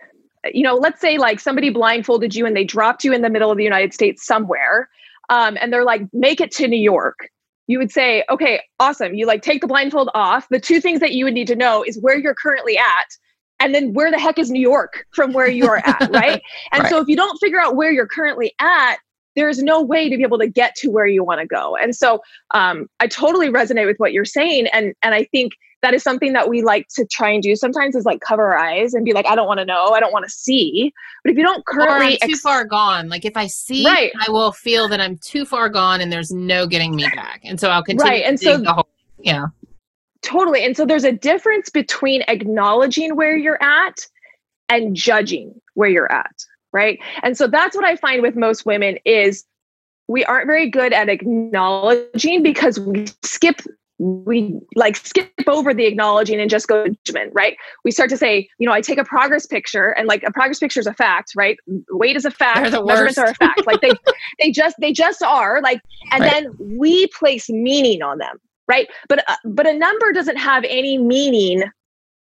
you 0.53 0.63
know, 0.63 0.75
let's 0.75 1.01
say 1.01 1.19
like 1.19 1.41
somebody 1.41 1.71
blindfolded 1.71 2.35
you 2.35 2.47
and 2.47 2.57
they 2.57 2.65
dropped 2.65 3.05
you 3.05 3.13
in 3.13 3.23
the 3.23 3.31
middle 3.31 3.51
of 3.51 3.59
the 3.59 3.65
United 3.65 3.93
States 3.93 4.25
somewhere, 4.25 4.89
um, 5.29 5.57
and 5.61 5.73
they're 5.73 5.85
like, 5.85 6.03
make 6.13 6.41
it 6.41 6.51
to 6.53 6.69
New 6.69 6.81
York. 6.81 7.29
You 7.67 7.79
would 7.79 7.93
say, 7.93 8.25
okay, 8.29 8.61
awesome. 8.81 9.15
You 9.15 9.27
like 9.27 9.43
take 9.43 9.61
the 9.61 9.69
blindfold 9.69 10.11
off. 10.15 10.49
The 10.51 10.59
two 10.59 10.81
things 10.81 11.01
that 11.01 11.13
you 11.13 11.25
would 11.25 11.35
need 11.35 11.47
to 11.47 11.57
know 11.57 11.85
is 11.85 12.01
where 12.01 12.19
you're 12.19 12.35
currently 12.35 12.77
at 12.77 13.07
and 13.61 13.75
then 13.75 13.93
where 13.93 14.11
the 14.11 14.19
heck 14.19 14.39
is 14.39 14.51
New 14.51 14.61
York 14.61 15.07
from 15.13 15.33
where 15.33 15.49
you're 15.49 15.77
at, 15.87 16.11
right? 16.13 16.43
And 16.73 16.83
right. 16.83 16.91
so 16.91 16.99
if 17.01 17.07
you 17.07 17.15
don't 17.15 17.39
figure 17.39 17.61
out 17.61 17.77
where 17.77 17.93
you're 17.93 18.09
currently 18.09 18.53
at, 18.59 18.97
there's 19.37 19.63
no 19.63 19.81
way 19.81 20.09
to 20.09 20.17
be 20.17 20.25
able 20.25 20.39
to 20.39 20.49
get 20.49 20.75
to 20.77 20.89
where 20.89 21.07
you 21.07 21.23
want 21.23 21.41
to 21.41 21.47
go. 21.47 21.77
And 21.77 21.95
so 21.95 22.21
um, 22.53 22.89
I 22.99 23.07
totally 23.07 23.49
resonate 23.49 23.87
with 23.87 23.99
what 23.99 24.13
you're 24.13 24.25
saying. 24.25 24.67
And, 24.73 24.95
and 25.03 25.15
I 25.15 25.25
think 25.25 25.53
that 25.83 25.95
is 25.95 26.03
something 26.03 26.33
that 26.35 26.49
we 26.49 26.63
like 26.63 26.89
to 26.89 27.07
try 27.07 27.31
and 27.31 27.43
do 27.43 27.57
sometimes 27.57 27.97
is 27.97 28.05
like 28.05 28.21
cover 28.21 28.53
our 28.53 28.59
eyes 28.59 28.93
and 28.95 29.05
be 29.05 29.13
like, 29.13 29.27
I 29.27 29.35
don't 29.35 29.47
want 29.47 29.61
to 29.61 29.65
know, 29.65 29.89
I 29.89 30.01
don't 30.01 30.13
want 30.13 30.25
to 30.27 30.31
see. 30.31 30.93
But 31.25 31.33
if 31.33 31.39
you 31.39 31.43
don't 31.43 31.65
currently 31.65 32.19
too 32.19 32.31
ex- 32.33 32.41
far 32.41 32.65
gone, 32.65 33.09
like 33.09 33.25
if 33.25 33.37
I 33.37 33.47
see, 33.47 33.85
right. 33.85 34.13
I 34.27 34.31
will 34.31 34.53
feel 34.53 34.89
that 34.89 35.01
I'm 35.01 35.17
too 35.19 35.45
far 35.45 35.69
gone 35.69 36.01
and 36.01 36.13
there's 36.13 36.31
no 36.31 36.67
getting 36.67 36.95
me 36.95 37.05
back. 37.15 37.41
And 37.45 37.59
so 37.59 37.71
I'll 37.71 37.83
continue 37.83 38.11
right. 38.11 38.25
and 38.25 38.39
so, 38.39 38.59
the 38.59 38.73
whole, 38.73 38.89
yeah. 39.19 39.47
Totally. 40.23 40.65
And 40.65 40.77
so 40.77 40.85
there's 40.85 41.05
a 41.05 41.13
difference 41.13 41.71
between 41.71 42.23
acknowledging 42.29 43.17
where 43.17 43.37
you're 43.37 43.63
at 43.63 44.07
and 44.69 44.95
judging 44.95 45.61
where 45.75 45.91
you're 45.91 46.11
at 46.11 46.45
right 46.73 47.01
and 47.23 47.37
so 47.37 47.47
that's 47.47 47.75
what 47.75 47.85
i 47.85 47.97
find 47.97 48.23
with 48.23 48.37
most 48.37 48.65
women 48.65 48.97
is 49.05 49.45
we 50.09 50.25
aren't 50.25 50.47
very 50.47 50.69
good 50.69 50.93
at 50.93 51.09
acknowledging 51.09 52.43
because 52.43 52.81
we 52.81 53.07
skip 53.23 53.61
we 54.01 54.59
like 54.77 54.97
skip 54.97 55.31
over 55.47 55.75
the 55.75 55.85
acknowledging 55.85 56.41
and 56.41 56.49
just 56.49 56.67
go 56.67 56.87
judgment, 57.05 57.31
right? 57.35 57.57
We 57.85 57.91
start 57.91 58.09
to 58.11 58.17
say, 58.17 58.49
you 58.59 58.67
know, 58.67 58.73
I 58.73 58.81
take 58.81 58.99
a 58.99 59.05
progress 59.05 59.47
picture 59.47 59.91
and 59.91 60.09
like 60.09 60.23
a 60.23 60.33
progress 60.33 60.59
picture 60.59 60.81
is 60.81 60.87
a 60.87 60.95
fact, 60.95 61.33
right? 61.37 61.59
Weight 61.91 62.17
is 62.17 62.25
a 62.25 62.31
fact, 62.31 62.71
the 62.71 62.83
measurements 62.83 63.19
are 63.19 63.27
a 63.27 63.35
fact. 63.35 63.67
like 63.67 63.83
they 63.83 63.91
they 64.41 64.51
just 64.51 64.77
they 64.81 64.93
just 64.93 65.23
are 65.23 65.61
like 65.61 65.83
and 66.13 66.23
right. 66.23 66.31
then 66.31 66.57
we 66.59 67.09
place 67.09 67.51
meaning 67.51 68.01
on 68.01 68.17
them, 68.17 68.39
right? 68.67 68.89
But 69.09 69.23
uh, 69.29 69.37
but 69.45 69.67
a 69.67 69.75
number 69.75 70.13
doesn't 70.13 70.39
have 70.39 70.65
any 70.67 70.97
meaning 70.97 71.65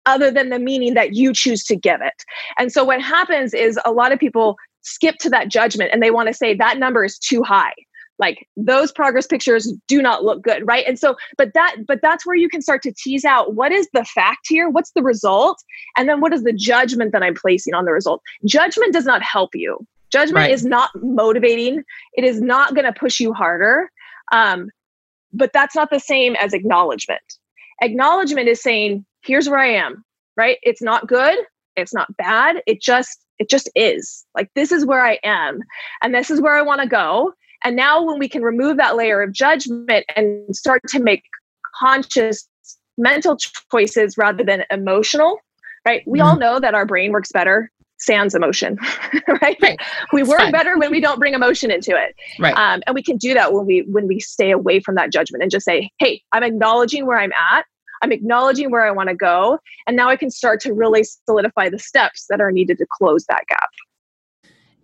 other 0.06 0.30
than 0.30 0.50
the 0.50 0.60
meaning 0.60 0.94
that 0.94 1.14
you 1.14 1.32
choose 1.32 1.64
to 1.64 1.74
give 1.74 2.00
it. 2.02 2.24
And 2.56 2.70
so 2.70 2.84
what 2.84 3.00
happens 3.00 3.52
is 3.52 3.80
a 3.84 3.90
lot 3.90 4.12
of 4.12 4.20
people 4.20 4.56
skip 4.82 5.16
to 5.16 5.30
that 5.30 5.48
judgment 5.48 5.90
and 5.92 6.02
they 6.02 6.12
want 6.12 6.28
to 6.28 6.34
say 6.34 6.54
that 6.54 6.78
number 6.78 7.04
is 7.04 7.18
too 7.18 7.42
high. 7.42 7.74
Like 8.18 8.46
those 8.56 8.92
progress 8.92 9.26
pictures 9.26 9.72
do 9.88 10.00
not 10.00 10.24
look 10.24 10.42
good, 10.42 10.66
right? 10.66 10.86
And 10.86 10.98
so 10.98 11.16
but 11.36 11.52
that 11.54 11.76
but 11.86 12.00
that's 12.00 12.24
where 12.24 12.36
you 12.36 12.48
can 12.48 12.62
start 12.62 12.82
to 12.82 12.92
tease 12.92 13.24
out 13.24 13.54
what 13.54 13.72
is 13.72 13.88
the 13.92 14.04
fact 14.04 14.46
here? 14.48 14.68
What's 14.68 14.92
the 14.92 15.02
result? 15.02 15.62
And 15.96 16.08
then 16.08 16.20
what 16.20 16.32
is 16.32 16.44
the 16.44 16.52
judgment 16.52 17.12
that 17.12 17.22
I'm 17.22 17.34
placing 17.34 17.74
on 17.74 17.84
the 17.84 17.92
result? 17.92 18.22
Judgment 18.44 18.92
does 18.92 19.04
not 19.04 19.22
help 19.22 19.50
you. 19.54 19.84
Judgment 20.12 20.44
right. 20.44 20.50
is 20.52 20.64
not 20.64 20.90
motivating. 21.02 21.82
It 22.12 22.24
is 22.24 22.40
not 22.40 22.74
going 22.74 22.84
to 22.84 22.92
push 22.92 23.18
you 23.18 23.32
harder. 23.32 23.90
Um, 24.32 24.70
but 25.32 25.50
that's 25.52 25.74
not 25.74 25.90
the 25.90 25.98
same 25.98 26.36
as 26.36 26.54
acknowledgement. 26.54 27.20
Acknowledgement 27.82 28.48
is 28.48 28.62
saying, 28.62 29.04
here's 29.22 29.48
where 29.48 29.58
I 29.58 29.72
am, 29.72 30.04
right? 30.36 30.58
It's 30.62 30.80
not 30.80 31.08
good, 31.08 31.36
it's 31.76 31.92
not 31.92 32.16
bad, 32.16 32.62
it 32.66 32.80
just 32.80 33.20
it 33.40 33.50
just 33.50 33.68
is. 33.74 34.24
Like 34.36 34.48
this 34.54 34.70
is 34.70 34.86
where 34.86 35.04
I 35.04 35.18
am 35.24 35.58
and 36.02 36.14
this 36.14 36.30
is 36.30 36.40
where 36.40 36.54
I 36.54 36.62
want 36.62 36.80
to 36.82 36.88
go. 36.88 37.32
And 37.64 37.76
now 37.76 38.02
when 38.02 38.18
we 38.18 38.28
can 38.28 38.42
remove 38.42 38.76
that 38.76 38.96
layer 38.96 39.22
of 39.22 39.32
judgment 39.32 40.04
and 40.14 40.54
start 40.54 40.82
to 40.88 41.00
make 41.00 41.24
conscious 41.78 42.48
mental 42.96 43.36
choices 43.70 44.16
rather 44.16 44.44
than 44.44 44.64
emotional, 44.70 45.38
right? 45.86 46.02
We 46.06 46.18
mm-hmm. 46.18 46.28
all 46.28 46.36
know 46.36 46.60
that 46.60 46.74
our 46.74 46.86
brain 46.86 47.12
works 47.12 47.32
better 47.32 47.70
sans 47.98 48.34
emotion, 48.34 48.78
right? 49.42 49.56
right? 49.62 49.78
We 50.12 50.22
work 50.22 50.40
fine. 50.40 50.52
better 50.52 50.76
when 50.78 50.90
we 50.90 51.00
don't 51.00 51.18
bring 51.18 51.34
emotion 51.34 51.70
into 51.70 51.92
it, 51.92 52.14
right? 52.38 52.54
Um, 52.56 52.82
and 52.86 52.94
we 52.94 53.02
can 53.02 53.16
do 53.16 53.34
that 53.34 53.52
when 53.52 53.66
we 53.66 53.84
when 53.90 54.06
we 54.06 54.20
stay 54.20 54.50
away 54.50 54.80
from 54.80 54.96
that 54.96 55.10
judgment 55.10 55.42
and 55.42 55.50
just 55.50 55.64
say, 55.64 55.90
"Hey, 55.98 56.22
I'm 56.32 56.42
acknowledging 56.42 57.06
where 57.06 57.18
I'm 57.18 57.32
at. 57.32 57.64
I'm 58.02 58.12
acknowledging 58.12 58.70
where 58.70 58.86
I 58.86 58.90
want 58.90 59.08
to 59.08 59.14
go. 59.14 59.58
And 59.86 59.96
now 59.96 60.10
I 60.10 60.16
can 60.16 60.30
start 60.30 60.60
to 60.60 60.74
really 60.74 61.04
solidify 61.04 61.70
the 61.70 61.78
steps 61.78 62.26
that 62.28 62.40
are 62.40 62.52
needed 62.52 62.76
to 62.78 62.86
close 62.98 63.24
that 63.30 63.44
gap. 63.48 63.70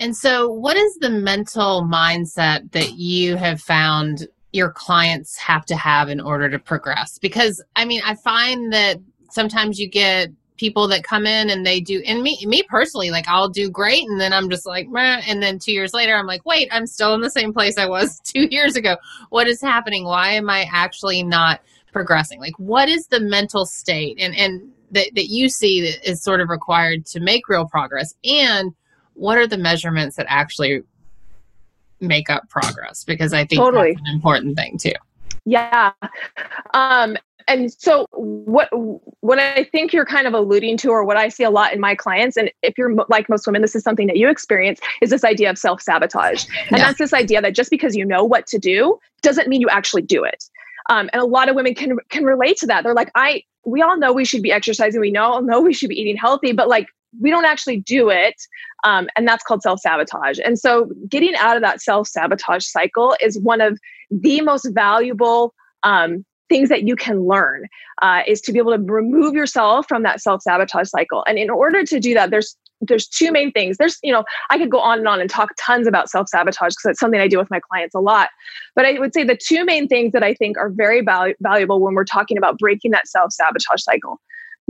And 0.00 0.16
so, 0.16 0.50
what 0.50 0.76
is 0.78 0.96
the 0.96 1.10
mental 1.10 1.82
mindset 1.82 2.72
that 2.72 2.94
you 2.94 3.36
have 3.36 3.60
found 3.60 4.26
your 4.52 4.72
clients 4.72 5.36
have 5.36 5.66
to 5.66 5.76
have 5.76 6.08
in 6.08 6.20
order 6.20 6.48
to 6.48 6.58
progress? 6.58 7.18
Because, 7.18 7.62
I 7.76 7.84
mean, 7.84 8.00
I 8.04 8.14
find 8.14 8.72
that 8.72 8.96
sometimes 9.30 9.78
you 9.78 9.88
get 9.88 10.30
people 10.56 10.88
that 10.88 11.04
come 11.04 11.26
in 11.26 11.50
and 11.50 11.64
they 11.64 11.80
do 11.80 12.02
and 12.06 12.22
me 12.22 12.38
me 12.46 12.62
personally 12.68 13.10
like 13.10 13.26
I'll 13.26 13.48
do 13.48 13.70
great 13.70 14.06
and 14.06 14.20
then 14.20 14.34
I'm 14.34 14.50
just 14.50 14.66
like 14.66 14.90
Meh, 14.90 15.22
and 15.26 15.42
then 15.42 15.58
2 15.58 15.72
years 15.72 15.94
later 15.94 16.14
I'm 16.14 16.26
like 16.26 16.44
wait 16.44 16.68
I'm 16.70 16.86
still 16.86 17.14
in 17.14 17.22
the 17.22 17.30
same 17.30 17.54
place 17.54 17.78
I 17.78 17.86
was 17.86 18.20
2 18.24 18.48
years 18.50 18.76
ago. 18.76 18.96
What 19.30 19.48
is 19.48 19.62
happening? 19.62 20.04
Why 20.04 20.32
am 20.32 20.50
I 20.50 20.68
actually 20.70 21.22
not 21.22 21.62
progressing? 21.92 22.40
Like 22.40 22.58
what 22.58 22.90
is 22.90 23.06
the 23.06 23.20
mental 23.20 23.64
state 23.64 24.18
and 24.20 24.36
and 24.36 24.70
that, 24.90 25.06
that 25.14 25.28
you 25.28 25.48
see 25.48 25.80
that 25.82 26.06
is 26.06 26.22
sort 26.22 26.42
of 26.42 26.50
required 26.50 27.06
to 27.06 27.20
make 27.20 27.48
real 27.48 27.66
progress? 27.66 28.14
And 28.24 28.74
what 29.14 29.38
are 29.38 29.46
the 29.46 29.58
measurements 29.58 30.16
that 30.16 30.26
actually 30.28 30.82
make 32.00 32.30
up 32.30 32.48
progress 32.48 33.04
because 33.04 33.32
i 33.32 33.44
think 33.44 33.60
totally. 33.60 33.92
that's 33.92 34.08
an 34.08 34.14
important 34.14 34.56
thing 34.56 34.78
too 34.78 34.92
yeah 35.44 35.92
um 36.74 37.16
and 37.48 37.72
so 37.72 38.06
what 38.12 38.68
what 39.20 39.38
i 39.38 39.64
think 39.64 39.92
you're 39.92 40.06
kind 40.06 40.26
of 40.26 40.32
alluding 40.32 40.76
to 40.76 40.88
or 40.88 41.04
what 41.04 41.16
i 41.16 41.28
see 41.28 41.44
a 41.44 41.50
lot 41.50 41.72
in 41.72 41.80
my 41.80 41.94
clients 41.94 42.36
and 42.36 42.50
if 42.62 42.78
you're 42.78 42.94
like 43.08 43.28
most 43.28 43.46
women 43.46 43.60
this 43.60 43.74
is 43.74 43.82
something 43.82 44.06
that 44.06 44.16
you 44.16 44.28
experience 44.28 44.80
is 45.02 45.10
this 45.10 45.24
idea 45.24 45.50
of 45.50 45.58
self-sabotage 45.58 46.46
and 46.70 46.78
yeah. 46.78 46.86
that's 46.86 46.98
this 46.98 47.12
idea 47.12 47.42
that 47.42 47.54
just 47.54 47.70
because 47.70 47.94
you 47.94 48.04
know 48.04 48.24
what 48.24 48.46
to 48.46 48.58
do 48.58 48.98
doesn't 49.22 49.48
mean 49.48 49.60
you 49.60 49.68
actually 49.68 50.02
do 50.02 50.24
it 50.24 50.44
um, 50.88 51.08
and 51.12 51.22
a 51.22 51.26
lot 51.26 51.48
of 51.48 51.54
women 51.54 51.74
can 51.74 51.96
can 52.08 52.24
relate 52.24 52.56
to 52.58 52.66
that. 52.66 52.84
They're 52.84 52.94
like, 52.94 53.10
I 53.14 53.44
we 53.64 53.80
all 53.82 53.96
know 53.96 54.12
we 54.12 54.24
should 54.24 54.42
be 54.42 54.52
exercising. 54.52 55.00
We 55.00 55.10
know 55.10 55.38
know 55.38 55.60
we 55.60 55.72
should 55.72 55.88
be 55.88 56.00
eating 56.00 56.16
healthy, 56.16 56.52
but 56.52 56.68
like 56.68 56.88
we 57.18 57.30
don't 57.30 57.44
actually 57.44 57.78
do 57.78 58.10
it. 58.10 58.34
Um, 58.84 59.08
and 59.16 59.26
that's 59.26 59.42
called 59.42 59.62
self 59.62 59.80
sabotage. 59.80 60.38
And 60.44 60.58
so 60.58 60.90
getting 61.08 61.34
out 61.36 61.56
of 61.56 61.62
that 61.62 61.80
self 61.80 62.08
sabotage 62.08 62.64
cycle 62.64 63.16
is 63.20 63.38
one 63.40 63.60
of 63.60 63.78
the 64.10 64.40
most 64.40 64.68
valuable 64.72 65.54
um, 65.82 66.24
things 66.50 66.68
that 66.68 66.82
you 66.82 66.96
can 66.96 67.26
learn 67.26 67.64
uh, 68.02 68.20
is 68.26 68.42
to 68.42 68.52
be 68.52 68.58
able 68.58 68.76
to 68.76 68.82
remove 68.82 69.34
yourself 69.34 69.86
from 69.88 70.02
that 70.02 70.20
self-sabotage 70.20 70.88
cycle 70.88 71.24
and 71.26 71.38
in 71.38 71.48
order 71.48 71.82
to 71.84 71.98
do 71.98 72.12
that 72.12 72.30
there's 72.30 72.56
there's 72.82 73.06
two 73.06 73.30
main 73.30 73.52
things 73.52 73.78
there's 73.78 73.98
you 74.02 74.12
know 74.12 74.24
i 74.50 74.58
could 74.58 74.70
go 74.70 74.80
on 74.80 74.98
and 74.98 75.08
on 75.08 75.20
and 75.20 75.30
talk 75.30 75.50
tons 75.58 75.86
about 75.86 76.10
self-sabotage 76.10 76.72
because 76.72 76.90
it's 76.90 77.00
something 77.00 77.20
i 77.20 77.28
do 77.28 77.38
with 77.38 77.50
my 77.50 77.60
clients 77.60 77.94
a 77.94 78.00
lot 78.00 78.28
but 78.74 78.84
i 78.84 78.98
would 78.98 79.14
say 79.14 79.22
the 79.22 79.38
two 79.40 79.64
main 79.64 79.86
things 79.86 80.12
that 80.12 80.22
i 80.22 80.34
think 80.34 80.58
are 80.58 80.70
very 80.70 81.00
val- 81.00 81.32
valuable 81.40 81.80
when 81.80 81.94
we're 81.94 82.04
talking 82.04 82.36
about 82.36 82.58
breaking 82.58 82.90
that 82.90 83.06
self-sabotage 83.06 83.82
cycle 83.82 84.20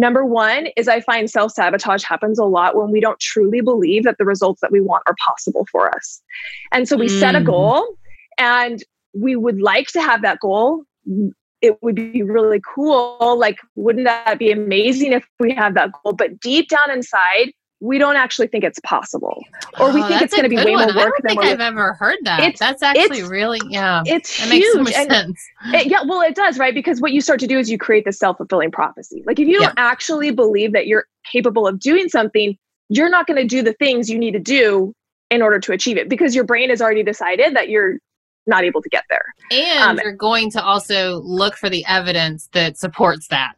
Number 0.00 0.24
one 0.24 0.68
is 0.78 0.88
I 0.88 1.02
find 1.02 1.30
self 1.30 1.52
sabotage 1.52 2.02
happens 2.04 2.38
a 2.38 2.46
lot 2.46 2.74
when 2.74 2.90
we 2.90 3.00
don't 3.00 3.20
truly 3.20 3.60
believe 3.60 4.04
that 4.04 4.16
the 4.18 4.24
results 4.24 4.62
that 4.62 4.72
we 4.72 4.80
want 4.80 5.02
are 5.06 5.14
possible 5.22 5.66
for 5.70 5.94
us. 5.94 6.22
And 6.72 6.88
so 6.88 6.96
we 6.96 7.06
mm. 7.06 7.20
set 7.20 7.34
a 7.34 7.40
mm. 7.40 7.44
goal 7.44 7.86
and 8.38 8.82
we 9.12 9.36
would 9.36 9.60
like 9.60 9.88
to 9.88 10.00
have 10.00 10.22
that 10.22 10.40
goal. 10.40 10.84
It 11.60 11.82
would 11.82 11.96
be 11.96 12.22
really 12.22 12.62
cool. 12.74 13.36
Like, 13.38 13.58
wouldn't 13.74 14.06
that 14.06 14.38
be 14.38 14.50
amazing 14.50 15.12
if 15.12 15.26
we 15.38 15.54
have 15.54 15.74
that 15.74 15.90
goal? 16.02 16.14
But 16.14 16.40
deep 16.40 16.70
down 16.70 16.90
inside, 16.90 17.52
we 17.80 17.98
don't 17.98 18.16
actually 18.16 18.46
think 18.46 18.62
it's 18.62 18.78
possible, 18.80 19.42
or 19.78 19.92
we 19.92 20.02
oh, 20.02 20.08
think 20.08 20.22
it's 20.22 20.34
going 20.34 20.44
to 20.44 20.50
be 20.50 20.56
way 20.56 20.74
one. 20.74 20.94
more 20.94 21.04
work. 21.06 21.14
I 21.24 21.34
don't 21.34 21.42
think 21.42 21.44
I've 21.44 21.60
ever 21.60 21.94
heard 21.94 22.18
that. 22.22 22.40
It's, 22.40 22.60
that's 22.60 22.82
actually 22.82 23.20
it's, 23.20 23.28
really 23.28 23.60
yeah. 23.68 24.02
It's 24.04 24.36
that 24.38 24.52
huge. 24.52 24.76
Makes 24.76 24.94
so 24.94 25.00
much 25.00 25.08
sense. 25.08 25.42
It, 25.72 25.86
yeah, 25.86 26.02
well, 26.06 26.20
it 26.20 26.34
does, 26.34 26.58
right? 26.58 26.74
Because 26.74 27.00
what 27.00 27.12
you 27.12 27.22
start 27.22 27.40
to 27.40 27.46
do 27.46 27.58
is 27.58 27.70
you 27.70 27.78
create 27.78 28.04
this 28.04 28.18
self 28.18 28.36
fulfilling 28.36 28.70
prophecy. 28.70 29.22
Like 29.26 29.38
if 29.38 29.48
you 29.48 29.58
don't 29.58 29.74
actually 29.78 30.30
believe 30.30 30.72
that 30.74 30.86
you're 30.86 31.06
capable 31.32 31.66
of 31.66 31.80
doing 31.80 32.08
something, 32.08 32.56
you're 32.90 33.08
not 33.08 33.26
going 33.26 33.40
to 33.40 33.46
do 33.46 33.62
the 33.62 33.72
things 33.72 34.10
you 34.10 34.18
need 34.18 34.32
to 34.32 34.40
do 34.40 34.92
in 35.30 35.42
order 35.42 35.58
to 35.60 35.72
achieve 35.72 35.96
it 35.96 36.08
because 36.08 36.34
your 36.34 36.44
brain 36.44 36.70
has 36.70 36.82
already 36.82 37.02
decided 37.02 37.56
that 37.56 37.68
you're 37.68 37.98
not 38.46 38.64
able 38.64 38.82
to 38.82 38.88
get 38.88 39.04
there. 39.08 39.24
And 39.50 39.98
um, 39.98 40.00
you're 40.02 40.12
going 40.12 40.50
to 40.52 40.62
also 40.62 41.20
look 41.20 41.56
for 41.56 41.70
the 41.70 41.84
evidence 41.86 42.48
that 42.52 42.76
supports 42.76 43.28
that. 43.28 43.54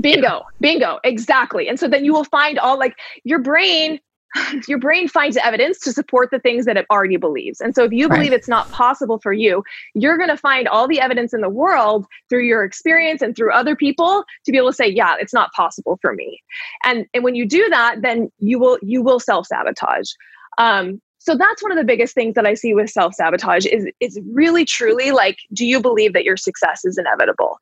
Bingo, 0.00 0.42
bingo, 0.60 0.98
exactly. 1.04 1.68
And 1.68 1.78
so 1.78 1.88
then 1.88 2.04
you 2.04 2.12
will 2.12 2.24
find 2.24 2.58
all 2.58 2.78
like 2.78 2.96
your 3.24 3.38
brain 3.38 4.00
your 4.68 4.78
brain 4.78 5.08
finds 5.08 5.36
evidence 5.36 5.78
to 5.80 5.92
support 5.92 6.30
the 6.30 6.38
things 6.38 6.66
that 6.66 6.76
it 6.76 6.86
already 6.90 7.16
believes. 7.16 7.60
And 7.60 7.74
so 7.74 7.84
if 7.84 7.92
you 7.92 8.08
believe 8.08 8.30
right. 8.30 8.32
it's 8.32 8.48
not 8.48 8.70
possible 8.70 9.18
for 9.22 9.32
you, 9.32 9.62
you're 9.94 10.16
going 10.16 10.30
to 10.30 10.36
find 10.36 10.68
all 10.68 10.88
the 10.88 11.00
evidence 11.00 11.32
in 11.32 11.40
the 11.40 11.48
world 11.48 12.06
through 12.28 12.44
your 12.44 12.64
experience 12.64 13.22
and 13.22 13.36
through 13.36 13.52
other 13.52 13.76
people 13.76 14.24
to 14.44 14.52
be 14.52 14.58
able 14.58 14.70
to 14.70 14.76
say, 14.76 14.88
yeah, 14.88 15.14
it's 15.18 15.34
not 15.34 15.52
possible 15.52 15.98
for 16.00 16.14
me. 16.14 16.42
And 16.84 17.06
and 17.14 17.24
when 17.24 17.34
you 17.34 17.46
do 17.46 17.68
that, 17.70 18.02
then 18.02 18.30
you 18.38 18.58
will 18.58 18.78
you 18.82 19.02
will 19.02 19.20
self-sabotage. 19.20 20.10
Um, 20.58 21.00
so 21.18 21.34
that's 21.34 21.62
one 21.62 21.72
of 21.72 21.78
the 21.78 21.84
biggest 21.84 22.14
things 22.14 22.34
that 22.34 22.46
I 22.46 22.52
see 22.52 22.74
with 22.74 22.90
self-sabotage 22.90 23.66
is 23.66 23.86
is 24.00 24.20
really 24.32 24.64
truly 24.64 25.10
like 25.10 25.38
do 25.52 25.64
you 25.64 25.80
believe 25.80 26.12
that 26.12 26.24
your 26.24 26.36
success 26.36 26.84
is 26.84 26.98
inevitable? 26.98 27.58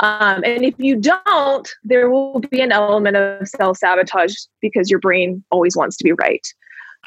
Um, 0.00 0.44
and 0.44 0.64
if 0.64 0.74
you 0.78 0.96
don't, 0.96 1.68
there 1.82 2.08
will 2.08 2.40
be 2.40 2.60
an 2.60 2.70
element 2.72 3.16
of 3.16 3.48
self 3.48 3.78
sabotage 3.78 4.34
because 4.60 4.90
your 4.90 5.00
brain 5.00 5.44
always 5.50 5.76
wants 5.76 5.96
to 5.96 6.04
be 6.04 6.12
right. 6.12 6.46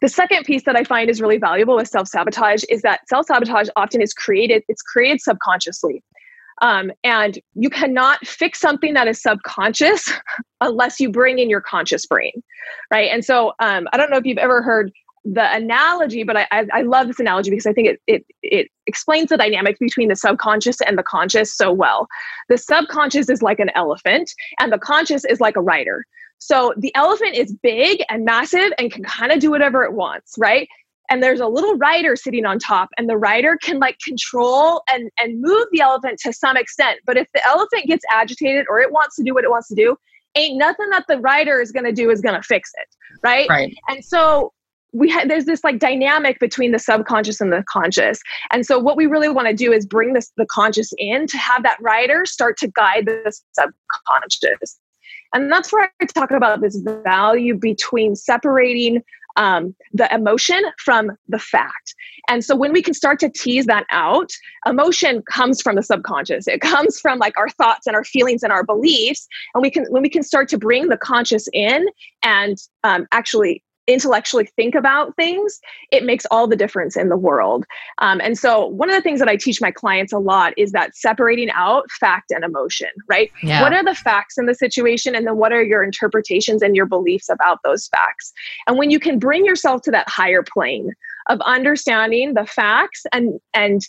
The 0.02 0.10
second 0.10 0.46
piece 0.46 0.64
that 0.66 0.76
I 0.76 0.84
find 0.84 1.10
is 1.10 1.22
really 1.22 1.38
valuable 1.38 1.76
with 1.76 1.88
self 1.88 2.08
sabotage 2.08 2.64
is 2.70 2.82
that 2.82 3.08
self 3.08 3.28
sabotage 3.28 3.70
often 3.76 4.02
is 4.02 4.14
created, 4.14 4.64
it's 4.68 4.82
created 4.82 5.22
subconsciously. 5.22 6.04
Um, 6.62 6.92
and 7.04 7.40
you 7.56 7.70
cannot 7.70 8.26
fix 8.26 8.60
something 8.60 8.94
that 8.94 9.08
is 9.08 9.22
subconscious 9.22 10.12
unless 10.62 11.00
you 11.00 11.10
bring 11.10 11.40
in 11.40 11.50
your 11.50 11.62
conscious 11.62 12.06
brain, 12.06 12.44
right? 12.92 13.10
And 13.12 13.26
so 13.26 13.54
um, 13.60 13.88
I 13.94 13.98
don't 13.98 14.12
know 14.12 14.18
if 14.18 14.26
you've 14.26 14.38
ever 14.38 14.62
heard 14.62 14.92
the 15.24 15.56
analogy, 15.56 16.24
but 16.24 16.36
I, 16.36 16.48
I, 16.52 16.66
I, 16.74 16.82
love 16.82 17.08
this 17.08 17.20
analogy 17.20 17.52
because 17.52 17.68
I 17.68 17.74
think 17.74 17.88
it, 17.90 18.02
it, 18.08 18.26
it 18.42 18.68
explains 18.88 19.30
the 19.30 19.38
dynamic 19.38 19.78
between 19.80 20.10
the 20.10 20.16
subconscious 20.16 20.82
and 20.82 20.98
the 20.98 21.04
conscious 21.04 21.56
so 21.56 21.72
well. 21.72 22.08
The 22.50 22.58
subconscious 22.58 23.30
is 23.30 23.42
like 23.42 23.60
an 23.60 23.70
elephant, 23.76 24.32
and 24.60 24.74
the 24.74 24.80
conscious 24.80 25.24
is 25.26 25.40
like 25.40 25.56
a 25.56 25.62
rider. 25.62 26.06
So 26.40 26.74
the 26.78 26.94
elephant 26.96 27.36
is 27.36 27.54
big 27.54 28.04
and 28.10 28.26
massive 28.26 28.72
and 28.80 28.92
can 28.92 29.04
kind 29.04 29.32
of 29.32 29.40
do 29.40 29.52
whatever 29.52 29.84
it 29.84 29.94
wants, 29.94 30.34
right? 30.40 30.68
And 31.12 31.22
there's 31.22 31.40
a 31.40 31.48
little 31.48 31.78
rider 31.78 32.16
sitting 32.16 32.46
on 32.46 32.58
top, 32.58 32.90
and 32.98 33.08
the 33.08 33.18
rider 33.18 33.58
can 33.62 33.80
like 33.80 34.00
control 34.04 34.82
and, 34.92 35.12
and 35.20 35.40
move 35.40 35.68
the 35.72 35.82
elephant 35.82 36.20
to 36.24 36.34
some 36.34 36.58
extent. 36.58 37.00
But 37.06 37.18
if 37.18 37.28
the 37.36 37.46
elephant 37.48 37.86
gets 37.86 38.04
agitated 38.12 38.66
or 38.70 38.80
it 38.80 38.92
wants 38.92 39.18
to 39.18 39.24
do 39.24 39.36
what 39.36 39.44
it 39.44 39.52
wants 39.52 39.68
to 39.68 39.76
do, 39.76 39.96
ain't 40.36 40.58
nothing 40.58 40.90
that 40.90 41.06
the 41.08 41.20
rider 41.20 41.62
is 41.62 41.72
going 41.72 41.86
to 41.86 41.92
do 41.92 42.10
is 42.10 42.22
going 42.22 42.36
to 42.36 42.42
fix 42.42 42.72
it 42.76 42.88
right 43.24 43.50
right 43.50 43.76
and 43.90 44.04
so 44.04 44.54
we 44.94 45.10
had 45.10 45.30
there's 45.30 45.46
this 45.46 45.64
like 45.64 45.80
dynamic 45.80 46.40
between 46.40 46.72
the 46.72 46.80
subconscious 46.80 47.42
and 47.42 47.52
the 47.52 47.64
conscious 47.70 48.20
and 48.52 48.66
so 48.66 48.80
what 48.80 48.98
we 48.98 49.06
really 49.06 49.30
want 49.30 49.48
to 49.48 49.54
do 49.54 49.72
is 49.72 49.86
bring 49.86 50.14
this 50.14 50.32
the 50.38 50.46
conscious 50.52 50.92
in 50.98 51.28
to 51.28 51.38
have 51.38 51.64
that 51.64 51.78
rider 51.82 52.26
start 52.26 52.58
to 52.58 52.68
guide 52.70 53.06
the 53.06 53.34
subconscious 53.54 54.80
and 55.34 55.52
that's 55.52 55.72
where 55.72 55.92
i 56.02 56.06
talk 56.06 56.32
about 56.32 56.62
this 56.62 56.82
value 57.04 57.56
between 57.56 58.16
separating 58.16 59.02
um, 59.38 59.76
the 59.94 60.14
emotion 60.14 60.62
from 60.78 61.12
the 61.28 61.40
fact. 61.40 61.96
And 62.28 62.44
so 62.44 62.56
when 62.56 62.74
we 62.74 62.82
can 62.82 62.94
start 62.94 63.20
to 63.20 63.30
tease 63.30 63.66
that 63.66 63.86
out, 63.90 64.30
emotion 64.66 65.24
comes 65.24 65.62
from 65.62 65.76
the 65.76 65.84
subconscious. 65.84 66.48
It 66.48 66.62
comes 66.62 67.00
from 67.00 67.20
like 67.20 67.38
our 67.38 67.50
thoughts 67.50 67.88
and 67.88 67.96
our 67.96 68.04
feelings 68.04 68.44
and 68.44 68.52
our 68.52 68.64
beliefs. 68.64 69.28
And 69.54 69.62
we 69.62 69.72
can 69.72 69.86
when 69.86 70.02
we 70.02 70.10
can 70.10 70.24
start 70.24 70.50
to 70.50 70.58
bring 70.58 70.90
the 70.90 70.98
conscious 70.98 71.48
in 71.54 71.86
and 72.24 72.58
um, 72.84 73.08
actually 73.12 73.64
intellectually 73.88 74.46
think 74.56 74.76
about 74.76 75.16
things, 75.16 75.60
it 75.92 76.04
makes 76.04 76.26
all 76.32 76.48
the 76.48 76.56
difference 76.56 76.96
in 76.96 77.10
the 77.10 77.18
world. 77.18 77.66
Um, 77.98 78.22
and 78.22 78.38
so, 78.38 78.66
one 78.68 78.90
of 78.90 78.96
the 78.96 79.02
things 79.02 79.20
that 79.20 79.28
I 79.28 79.36
teach 79.36 79.62
my 79.62 79.72
clients 79.72 80.14
a 80.14 80.20
lot 80.20 80.54
is 80.58 80.72
that 80.72 80.96
separating 80.96 81.50
out 81.52 81.90
fact 82.00 82.32
and 82.32 82.44
emotion, 82.44 82.90
right? 83.08 83.32
Yeah. 83.44 83.62
What 83.62 83.74
are 83.74 83.84
the 83.84 83.96
facts 83.96 84.38
in 84.38 84.46
the 84.46 84.56
situation? 84.56 85.16
And 85.16 85.26
then 85.26 85.38
what 85.38 85.52
are 85.52 85.64
your 85.64 85.84
interpretations 85.84 86.62
and 86.62 86.76
your 86.76 86.86
beliefs 86.86 87.30
about 87.30 87.60
those 87.64 87.88
facts? 87.88 88.32
And 88.68 88.78
when 88.78 88.92
you 88.92 89.00
can 89.00 89.20
bring 89.20 89.46
yourself 89.46 89.82
to 89.84 89.92
that 89.92 90.10
higher 90.10 90.44
plane 90.44 90.94
of 91.30 91.40
understanding 91.42 92.34
the 92.34 92.46
facts 92.46 93.04
and, 93.12 93.40
and 93.54 93.82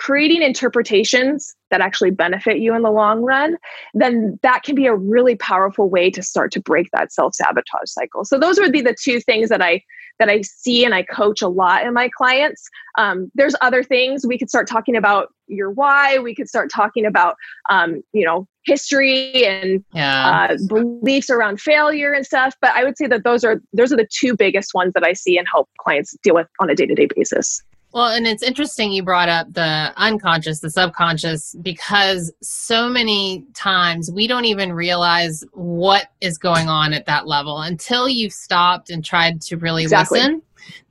creating 0.00 0.40
interpretations 0.40 1.54
that 1.70 1.82
actually 1.82 2.10
benefit 2.10 2.58
you 2.58 2.74
in 2.74 2.80
the 2.80 2.90
long 2.90 3.20
run, 3.20 3.58
then 3.92 4.38
that 4.42 4.62
can 4.62 4.74
be 4.74 4.86
a 4.86 4.94
really 4.94 5.36
powerful 5.36 5.90
way 5.90 6.10
to 6.10 6.22
start 6.22 6.50
to 6.50 6.60
break 6.60 6.88
that 6.92 7.12
self-sabotage 7.12 7.84
cycle. 7.84 8.24
So 8.24 8.38
those 8.38 8.58
would 8.58 8.72
be 8.72 8.80
the 8.80 8.96
two 8.98 9.20
things 9.20 9.50
that 9.50 9.60
I 9.60 9.82
that 10.18 10.30
I 10.30 10.40
see 10.42 10.84
and 10.84 10.94
I 10.94 11.02
coach 11.02 11.40
a 11.40 11.48
lot 11.48 11.86
in 11.86 11.94
my 11.94 12.10
clients. 12.14 12.68
Um, 12.98 13.30
there's 13.34 13.54
other 13.62 13.82
things 13.82 14.26
we 14.26 14.38
could 14.38 14.50
start 14.50 14.68
talking 14.68 14.96
about 14.96 15.28
your 15.48 15.70
why. 15.70 16.18
We 16.18 16.34
could 16.34 16.48
start 16.48 16.70
talking 16.70 17.04
about 17.04 17.36
um, 17.68 18.00
you 18.14 18.24
know 18.24 18.48
history 18.64 19.44
and 19.44 19.84
yeah. 19.92 20.48
uh, 20.50 20.56
beliefs 20.66 21.28
around 21.28 21.60
failure 21.60 22.12
and 22.12 22.24
stuff. 22.24 22.54
But 22.62 22.70
I 22.70 22.84
would 22.84 22.96
say 22.96 23.06
that 23.06 23.22
those 23.22 23.44
are 23.44 23.60
those 23.74 23.92
are 23.92 23.96
the 23.98 24.08
two 24.10 24.34
biggest 24.34 24.72
ones 24.72 24.94
that 24.94 25.04
I 25.04 25.12
see 25.12 25.36
and 25.36 25.46
help 25.52 25.68
clients 25.78 26.16
deal 26.22 26.36
with 26.36 26.46
on 26.58 26.70
a 26.70 26.74
day 26.74 26.86
to 26.86 26.94
day 26.94 27.08
basis. 27.14 27.62
Well, 27.92 28.06
and 28.06 28.26
it's 28.26 28.42
interesting 28.42 28.92
you 28.92 29.02
brought 29.02 29.28
up 29.28 29.52
the 29.52 29.92
unconscious, 29.96 30.60
the 30.60 30.70
subconscious, 30.70 31.56
because 31.60 32.32
so 32.40 32.88
many 32.88 33.44
times 33.54 34.10
we 34.12 34.28
don't 34.28 34.44
even 34.44 34.72
realize 34.72 35.44
what 35.52 36.06
is 36.20 36.38
going 36.38 36.68
on 36.68 36.92
at 36.92 37.06
that 37.06 37.26
level 37.26 37.62
until 37.62 38.08
you've 38.08 38.32
stopped 38.32 38.90
and 38.90 39.04
tried 39.04 39.42
to 39.42 39.56
really 39.56 39.82
exactly. 39.82 40.20
listen 40.20 40.42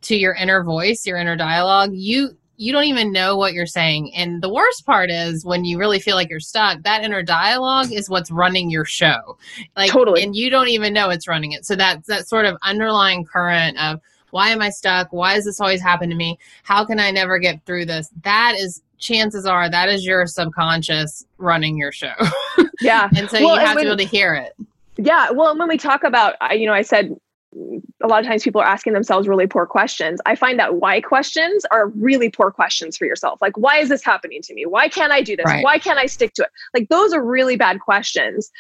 to 0.02 0.18
your 0.18 0.34
inner 0.34 0.62
voice, 0.62 1.06
your 1.06 1.18
inner 1.18 1.38
dialogue. 1.38 1.92
You 1.94 2.36
you 2.58 2.74
don't 2.74 2.84
even 2.84 3.14
know 3.14 3.38
what 3.38 3.54
you're 3.54 3.66
saying. 3.66 4.14
And 4.14 4.44
the 4.44 4.54
worst 4.54 4.86
part 4.86 5.10
is 5.10 5.46
when 5.46 5.64
you 5.64 5.80
really 5.80 5.98
feel 5.98 6.18
like 6.18 6.30
you're 6.30 6.42
stuck, 6.42 6.84
that 6.84 7.06
inner 7.06 7.24
dialogue 7.24 7.94
is 7.94 8.10
what's 8.10 8.30
running 8.30 8.70
your 8.70 8.84
show. 8.84 9.38
Like 9.78 9.92
totally. 9.92 10.24
and 10.24 10.36
you 10.36 10.50
don't 10.50 10.68
even 10.68 10.92
know 10.92 11.10
it's 11.10 11.26
running 11.26 11.54
it. 11.54 11.66
So 11.66 11.78
that 11.78 12.06
that 12.08 12.28
sort 12.28 12.46
of 12.46 12.58
underlying 12.62 13.24
current 13.24 13.80
of 13.80 14.02
why 14.32 14.50
am 14.50 14.62
I 14.62 14.70
stuck? 14.70 15.12
Why 15.12 15.36
does 15.36 15.46
this 15.46 15.60
always 15.60 15.82
happen 15.82 16.10
to 16.10 16.16
me? 16.16 16.40
How 16.64 16.86
can 16.86 17.00
I 17.00 17.12
never 17.12 17.40
get 17.40 17.66
through 17.66 17.86
this? 17.86 18.10
That 18.24 18.56
is 18.58 18.82
chances 18.98 19.46
are 19.46 19.70
that 19.70 19.90
is 19.90 20.06
your 20.06 20.28
subconscious 20.28 21.26
running 21.38 21.78
your 21.78 21.92
show. 21.92 22.14
Yeah. 22.82 23.10
and 23.18 23.30
so 23.30 23.42
well, 23.44 23.56
you 23.56 23.66
have 23.66 23.76
when, 23.76 23.86
to 23.86 23.96
be 23.96 24.04
able 24.04 24.10
to 24.10 24.18
hear 24.18 24.36
it. 24.36 24.56
Yeah. 24.98 25.32
Well, 25.32 25.58
when 25.58 25.68
we 25.68 25.78
talk 25.78 26.04
about, 26.04 26.36
you 26.58 26.66
know, 26.66 26.74
I 26.74 26.82
said 26.82 27.16
a 27.56 28.08
lot 28.08 28.20
of 28.20 28.28
times 28.28 28.44
people 28.44 28.62
are 28.62 28.68
asking 28.68 28.94
themselves 28.94 29.28
really 29.28 29.48
poor 29.48 29.66
questions. 29.66 30.22
I 30.26 30.36
find 30.36 30.60
that 30.60 30.76
why 30.76 31.02
questions 31.02 31.66
are 31.72 31.88
really 31.90 32.30
poor 32.30 32.52
questions 32.52 32.96
for 32.96 33.06
yourself. 33.06 33.42
Like, 33.42 33.58
why 33.58 33.78
is 33.78 33.90
this 33.90 34.04
happening 34.04 34.42
to 34.44 34.54
me? 34.54 34.66
Why 34.66 34.88
can't 34.88 35.12
I 35.12 35.22
do 35.22 35.36
this? 35.36 35.46
Right. 35.46 35.64
Why 35.64 35.80
can't 35.80 35.98
I 35.98 36.06
stick 36.06 36.34
to 36.36 36.44
it? 36.44 36.50
Like, 36.74 36.90
those 36.90 37.14
are 37.14 37.24
really 37.24 37.56
bad 37.56 37.80
questions. 37.80 38.52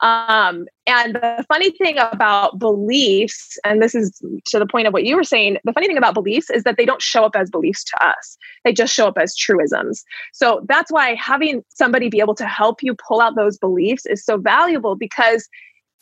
Um, 0.00 0.66
and 0.86 1.16
the 1.16 1.44
funny 1.48 1.72
thing 1.72 1.98
about 1.98 2.60
beliefs, 2.60 3.58
and 3.64 3.82
this 3.82 3.96
is 3.96 4.22
to 4.46 4.58
the 4.60 4.66
point 4.66 4.86
of 4.86 4.92
what 4.92 5.04
you 5.04 5.16
were 5.16 5.24
saying, 5.24 5.58
the 5.64 5.72
funny 5.72 5.88
thing 5.88 5.98
about 5.98 6.14
beliefs 6.14 6.48
is 6.50 6.62
that 6.62 6.76
they 6.76 6.86
don't 6.86 7.02
show 7.02 7.24
up 7.24 7.34
as 7.34 7.50
beliefs 7.50 7.82
to 7.84 8.06
us. 8.06 8.38
They 8.64 8.72
just 8.72 8.94
show 8.94 9.08
up 9.08 9.18
as 9.18 9.34
truisms. 9.34 10.04
So 10.32 10.64
that's 10.68 10.92
why 10.92 11.16
having 11.16 11.64
somebody 11.70 12.08
be 12.08 12.20
able 12.20 12.36
to 12.36 12.46
help 12.46 12.82
you 12.82 12.94
pull 12.94 13.20
out 13.20 13.34
those 13.34 13.58
beliefs 13.58 14.06
is 14.06 14.24
so 14.24 14.38
valuable 14.38 14.94
because 14.94 15.48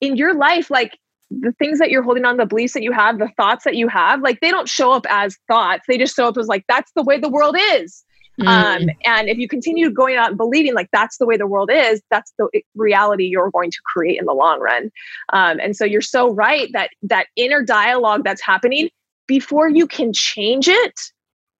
in 0.02 0.16
your 0.16 0.34
life, 0.34 0.70
like 0.70 0.98
the 1.30 1.52
things 1.58 1.78
that 1.78 1.90
you're 1.90 2.02
holding 2.02 2.24
on, 2.24 2.36
the 2.36 2.46
beliefs 2.46 2.74
that 2.74 2.82
you 2.82 2.92
have, 2.92 3.18
the 3.18 3.30
thoughts 3.36 3.64
that 3.64 3.74
you 3.74 3.88
have, 3.88 4.20
like 4.20 4.40
they 4.40 4.50
don't 4.50 4.68
show 4.68 4.92
up 4.92 5.06
as 5.10 5.36
thoughts. 5.48 5.82
They 5.88 5.98
just 5.98 6.14
show 6.14 6.28
up 6.28 6.38
as 6.38 6.46
like, 6.46 6.64
that's 6.68 6.92
the 6.94 7.02
way 7.02 7.18
the 7.18 7.28
world 7.28 7.56
is. 7.58 8.04
Mm. 8.40 8.46
Um, 8.46 8.90
and 9.04 9.28
if 9.28 9.38
you 9.38 9.48
continue 9.48 9.90
going 9.90 10.16
out 10.16 10.28
and 10.28 10.36
believing 10.36 10.74
like 10.74 10.88
that's 10.92 11.18
the 11.18 11.26
way 11.26 11.36
the 11.36 11.46
world 11.46 11.70
is, 11.72 12.02
that's 12.10 12.32
the 12.38 12.48
reality 12.74 13.24
you're 13.24 13.50
going 13.50 13.70
to 13.70 13.78
create 13.86 14.18
in 14.18 14.26
the 14.26 14.34
long 14.34 14.60
run. 14.60 14.90
Um, 15.32 15.58
and 15.60 15.74
so 15.74 15.84
you're 15.84 16.02
so 16.02 16.32
right 16.32 16.68
that 16.72 16.90
that 17.02 17.26
inner 17.36 17.62
dialogue 17.62 18.24
that's 18.24 18.42
happening 18.42 18.90
before 19.26 19.68
you 19.68 19.86
can 19.86 20.12
change 20.12 20.68
it. 20.68 21.00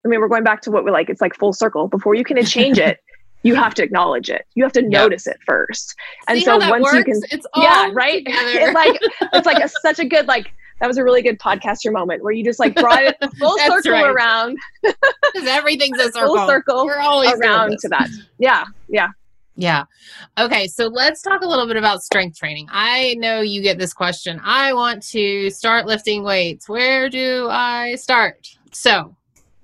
I 0.04 0.08
mean, 0.08 0.20
we're 0.20 0.28
going 0.28 0.44
back 0.44 0.60
to 0.62 0.70
what 0.70 0.84
we 0.84 0.90
like. 0.92 1.08
It's 1.10 1.20
like 1.20 1.34
full 1.34 1.52
circle. 1.52 1.88
Before 1.88 2.14
you 2.14 2.24
can 2.24 2.44
change 2.44 2.78
it, 2.78 3.00
you 3.42 3.54
have 3.54 3.74
to 3.74 3.82
acknowledge 3.82 4.28
it. 4.28 4.46
You 4.54 4.64
have 4.64 4.72
to 4.72 4.82
yep. 4.82 4.90
notice 4.90 5.26
it 5.26 5.38
first. 5.46 5.94
And 6.28 6.38
See 6.38 6.44
so 6.44 6.58
once 6.58 6.82
works? 6.82 6.94
you 6.96 7.04
can, 7.04 7.22
it's 7.30 7.46
yeah, 7.56 7.90
right. 7.92 8.22
it's 8.26 8.74
like 8.74 9.00
it's 9.32 9.46
like 9.46 9.62
a, 9.62 9.68
such 9.68 9.98
a 9.98 10.04
good 10.04 10.26
like 10.26 10.52
that 10.80 10.86
was 10.86 10.98
a 10.98 11.04
really 11.04 11.22
good 11.22 11.38
podcaster 11.38 11.92
moment 11.92 12.22
where 12.22 12.32
you 12.32 12.44
just 12.44 12.58
like 12.58 12.74
brought 12.74 13.02
it 13.02 13.16
full 13.38 13.56
circle 13.58 13.92
right. 13.92 14.06
around. 14.06 14.58
Because 15.32 15.48
everything's 15.48 15.98
a 15.98 16.12
circle. 16.12 16.36
Full 16.36 16.46
circle 16.46 16.86
We're 16.86 16.98
always 16.98 17.32
around 17.32 17.76
to 17.80 17.88
that. 17.88 18.08
Yeah, 18.38 18.64
yeah. 18.88 19.08
Yeah. 19.54 19.84
Okay. 20.38 20.66
So 20.66 20.86
let's 20.86 21.20
talk 21.20 21.42
a 21.42 21.48
little 21.48 21.66
bit 21.66 21.76
about 21.76 22.02
strength 22.02 22.38
training. 22.38 22.68
I 22.70 23.14
know 23.18 23.40
you 23.40 23.60
get 23.60 23.78
this 23.78 23.92
question. 23.92 24.40
I 24.42 24.72
want 24.72 25.02
to 25.08 25.50
start 25.50 25.86
lifting 25.86 26.22
weights. 26.22 26.68
Where 26.68 27.10
do 27.10 27.48
I 27.50 27.96
start? 27.96 28.48
So 28.72 29.16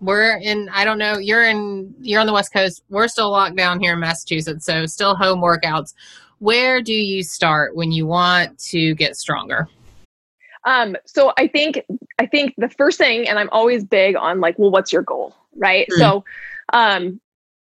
we're 0.02 0.36
in, 0.38 0.68
I 0.70 0.84
don't 0.84 0.98
know, 0.98 1.16
you're 1.16 1.44
in, 1.44 1.94
you're 2.00 2.20
on 2.20 2.26
the 2.26 2.32
West 2.32 2.52
Coast. 2.52 2.82
We're 2.90 3.08
still 3.08 3.30
locked 3.30 3.56
down 3.56 3.80
here 3.80 3.94
in 3.94 4.00
Massachusetts. 4.00 4.66
So 4.66 4.84
still 4.86 5.14
home 5.14 5.40
workouts. 5.40 5.94
Where 6.40 6.82
do 6.82 6.92
you 6.92 7.22
start 7.22 7.76
when 7.76 7.92
you 7.92 8.06
want 8.06 8.58
to 8.70 8.94
get 8.96 9.16
stronger? 9.16 9.68
Um, 10.64 10.96
so 11.06 11.32
I 11.38 11.46
think 11.46 11.82
I 12.18 12.26
think 12.26 12.54
the 12.56 12.68
first 12.68 12.98
thing, 12.98 13.28
and 13.28 13.38
I'm 13.38 13.48
always 13.50 13.84
big 13.84 14.16
on 14.16 14.40
like, 14.40 14.58
well, 14.58 14.70
what's 14.70 14.92
your 14.92 15.02
goal, 15.02 15.34
right? 15.56 15.86
Mm. 15.92 15.98
So 15.98 16.24
um, 16.72 17.20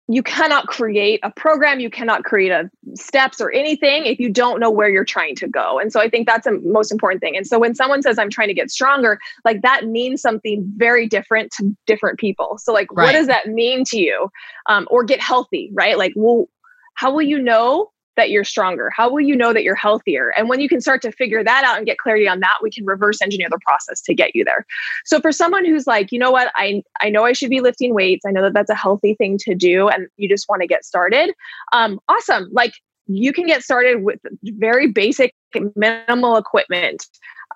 you 0.07 0.23
cannot 0.23 0.67
create 0.67 1.19
a 1.23 1.31
program, 1.31 1.81
you 1.81 1.89
cannot 1.89 2.25
create 2.25 2.51
a 2.51 2.71
steps 2.95 3.41
or 3.41 3.51
anything 3.53 4.05
if 4.05 4.19
you 4.19 4.31
don't 4.31 4.61
know 4.61 4.71
where 4.71 4.89
you're 4.89 5.05
trying 5.05 5.35
to 5.37 5.49
go. 5.49 5.79
And 5.79 5.93
so 5.93 6.01
I 6.01 6.11
think 6.11 6.27
that's 6.27 6.45
the 6.45 6.61
most 6.63 6.93
important 6.93 7.23
thing. 7.23 7.37
And 7.37 7.47
so 7.47 7.59
when 7.59 7.75
someone 7.75 8.03
says 8.03 8.19
I'm 8.19 8.29
trying 8.29 8.49
to 8.49 8.55
get 8.55 8.71
stronger, 8.71 9.19
like 9.45 9.63
that 9.63 9.87
means 9.87 10.21
something 10.21 10.71
very 10.77 11.09
different 11.09 11.53
to 11.53 11.75
different 11.87 12.19
people. 12.19 12.59
So 12.59 12.73
like, 12.73 12.89
right. 12.93 13.07
what 13.07 13.13
does 13.13 13.29
that 13.29 13.49
mean 13.49 13.85
to 13.87 13.99
you? 13.99 14.29
Um, 14.67 14.87
or 14.91 15.05
get 15.05 15.21
healthy, 15.21 15.71
right? 15.73 15.97
Like, 15.97 16.13
well, 16.17 16.49
how 16.95 17.13
will 17.13 17.23
you 17.23 17.41
know 17.41 17.91
that 18.17 18.31
you're 18.31 18.45
stronger? 18.45 18.91
How 18.95 19.11
will 19.11 19.21
you 19.21 19.37
know 19.37 19.53
that 19.53 19.63
you're 19.63 19.75
healthier? 19.75 20.33
And 20.37 20.49
when 20.49 20.61
you 20.61 20.69
can 20.69 20.81
start 20.81 21.03
to 21.03 21.13
figure 21.13 21.43
that 21.43 21.65
out 21.65 21.77
and 21.77 21.87
get 21.87 21.99
clarity 21.99 22.29
on 22.29 22.41
that, 22.41 22.57
we 22.63 22.71
can 22.71 22.85
reverse 22.85 23.21
engineer 23.21 23.49
the 23.51 23.59
process 23.65 24.01
to 24.03 24.15
get 24.15 24.35
you 24.35 24.45
there. 24.45 24.67
So 25.05 25.21
for 25.21 25.33
someone 25.33 25.65
who's 25.65 25.87
like, 25.87 26.13
you 26.13 26.19
know 26.19 26.31
what, 26.31 26.53
I 26.55 26.83
I 27.01 27.11
know 27.11 27.25
I 27.25 27.33
should 27.33 27.51
be 27.51 27.61
lifting 27.61 27.95
weights. 27.95 28.25
I 28.27 28.31
know 28.31 28.43
that 28.43 28.55
that's 28.55 28.71
a 28.71 28.75
healthy 28.75 29.15
thing 29.15 29.39
to 29.39 29.55
do, 29.55 29.89
and 29.89 30.09
you 30.17 30.29
just 30.29 30.49
want 30.49 30.63
to 30.63 30.69
get 30.69 30.85
started. 30.85 31.33
Um, 31.73 32.01
awesome. 32.09 32.49
Like 32.53 32.73
you 33.07 33.33
can 33.33 33.47
get 33.47 33.63
started 33.63 34.03
with 34.03 34.21
very 34.43 34.91
basic, 34.91 35.35
minimal 35.77 36.37
equipment. 36.37 37.07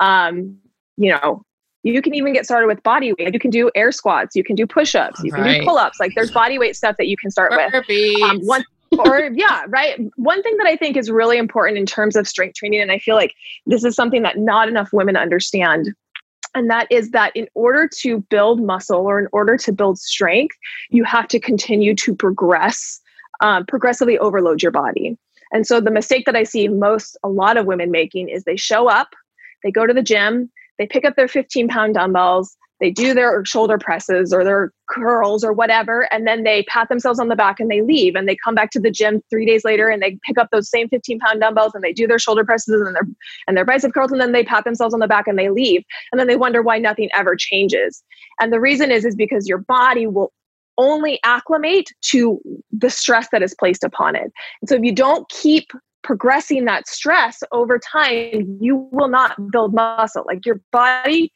Um, 0.01 0.59
you 0.97 1.11
know, 1.11 1.43
you 1.85 2.03
can 2.03 2.15
even 2.15 2.33
get 2.33 2.45
started 2.45 2.67
with 2.67 2.83
body 2.83 3.13
weight. 3.13 3.33
You 3.33 3.41
can 3.41 3.51
do 3.51 3.71
air 3.75 3.93
squats. 3.93 4.35
You 4.35 4.45
can 4.45 4.57
do 4.57 4.67
push-ups. 4.67 5.21
You 5.23 5.33
can 5.33 5.43
right. 5.43 5.61
do 5.61 5.67
pull-ups. 5.67 5.99
Like 6.01 6.13
there's 6.15 6.31
body 6.31 6.59
weight 6.59 6.77
stuff 6.77 6.97
that 6.99 7.07
you 7.07 7.17
can 7.17 7.31
start 7.31 7.53
Burpees. 7.53 8.15
with. 8.15 8.23
Um, 8.23 8.41
one 8.41 8.65
or 8.99 9.31
yeah, 9.35 9.65
right. 9.69 9.99
One 10.17 10.43
thing 10.43 10.57
that 10.59 10.67
I 10.67 10.77
think 10.77 10.97
is 10.97 11.11
really 11.11 11.39
important 11.39 11.79
in 11.79 11.87
terms 11.87 12.17
of 12.17 12.29
strength 12.29 12.57
training, 12.57 12.81
and 12.81 12.93
I 12.93 12.99
feel 12.99 13.17
like 13.17 13.35
this 13.67 13.85
is 13.85 13.95
something 13.95 14.23
that 14.23 14.39
not 14.39 14.69
enough 14.69 14.93
women 14.93 15.17
understand. 15.17 15.95
And 16.55 16.71
that 16.71 16.87
is 16.91 17.11
that 17.11 17.37
in 17.37 17.47
order 17.55 17.89
to 18.01 18.21
build 18.31 18.63
muscle 18.63 19.07
or 19.07 19.21
in 19.21 19.29
order 19.33 19.57
to 19.59 19.73
build 19.73 19.99
strength, 19.99 20.57
you 20.91 21.05
have 21.05 21.29
to 21.29 21.39
continue 21.39 21.95
to 21.97 22.15
progress, 22.15 23.01
um, 23.41 23.67
progressively 23.67 24.19
overload 24.19 24.63
your 24.63 24.73
body. 24.73 25.17
And 25.53 25.67
so 25.67 25.81
the 25.81 25.91
mistake 25.91 26.27
that 26.27 26.37
I 26.37 26.43
see 26.43 26.69
most, 26.69 27.17
a 27.23 27.29
lot 27.29 27.57
of 27.57 27.67
women 27.67 27.91
making 27.91 28.29
is 28.29 28.45
they 28.45 28.57
show 28.57 28.89
up, 28.89 29.09
they 29.63 29.71
go 29.71 29.87
to 29.87 29.95
the 29.95 30.03
gym, 30.03 30.51
they 30.79 30.87
pick 30.87 31.05
up 31.05 31.17
their 31.17 31.29
15 31.29 31.69
pound 31.69 31.95
dumbbells, 31.95 32.57
they 32.81 32.91
do 32.91 33.15
their 33.15 33.45
shoulder 33.45 33.79
presses 33.79 34.33
or 34.33 34.45
their 34.45 34.73
curls 34.89 35.45
or 35.45 35.53
whatever 35.53 36.13
and 36.13 36.27
then 36.27 36.45
they 36.45 36.63
pat 36.65 36.89
themselves 36.89 37.19
on 37.19 37.29
the 37.29 37.37
back 37.37 37.61
and 37.61 37.71
they 37.71 37.83
leave 37.83 38.15
and 38.15 38.29
they 38.29 38.37
come 38.37 38.55
back 38.55 38.71
to 38.71 38.81
the 38.81 38.91
gym 38.91 39.23
three 39.31 39.45
days 39.45 39.65
later 39.65 39.89
and 39.89 40.03
they 40.03 40.19
pick 40.27 40.39
up 40.39 40.49
those 40.51 40.71
same 40.71 40.89
15 40.89 41.19
pound 41.19 41.41
dumbbells 41.41 41.75
and 41.75 41.83
they 41.83 41.93
do 41.93 42.07
their 42.07 42.19
shoulder 42.19 42.45
presses 42.45 42.81
and 42.81 42.95
their 42.95 43.07
and 43.47 43.57
their 43.57 43.65
bicep 43.65 43.93
curls 43.93 44.13
and 44.13 44.21
then 44.21 44.33
they 44.33 44.45
pat 44.45 44.65
themselves 44.65 44.95
on 44.95 45.01
the 45.01 45.09
back 45.09 45.27
and 45.27 45.39
they 45.39 45.51
leave. 45.51 45.83
And 46.13 46.19
then 46.19 46.27
they 46.27 46.37
wonder 46.37 46.63
why 46.63 46.79
nothing 46.79 47.09
ever 47.15 47.37
changes. 47.37 48.03
And 48.41 48.53
the 48.53 48.61
reason 48.61 48.91
is 48.91 49.05
is 49.05 49.15
because 49.15 49.49
your 49.49 49.59
body 49.59 50.07
will 50.07 50.33
only 50.77 51.19
acclimate 51.25 51.91
to 52.03 52.41
the 52.71 52.89
stress 52.89 53.29
that 53.33 53.43
is 53.43 53.55
placed 53.59 53.83
upon 53.83 54.15
it. 54.15 54.33
And 54.63 54.69
so 54.69 54.77
if 54.77 54.83
you 54.83 54.95
don't 54.95 55.29
keep 55.29 55.71
progressing 56.05 56.65
that 56.65 56.89
stress 56.89 57.43
over 57.51 57.79
time 57.79 58.59
you 58.61 58.89
will 58.93 59.09
not 59.09 59.51
build 59.51 59.75
muscle. 59.75 60.25
Like 60.27 60.47
your 60.47 60.61
body 60.73 61.33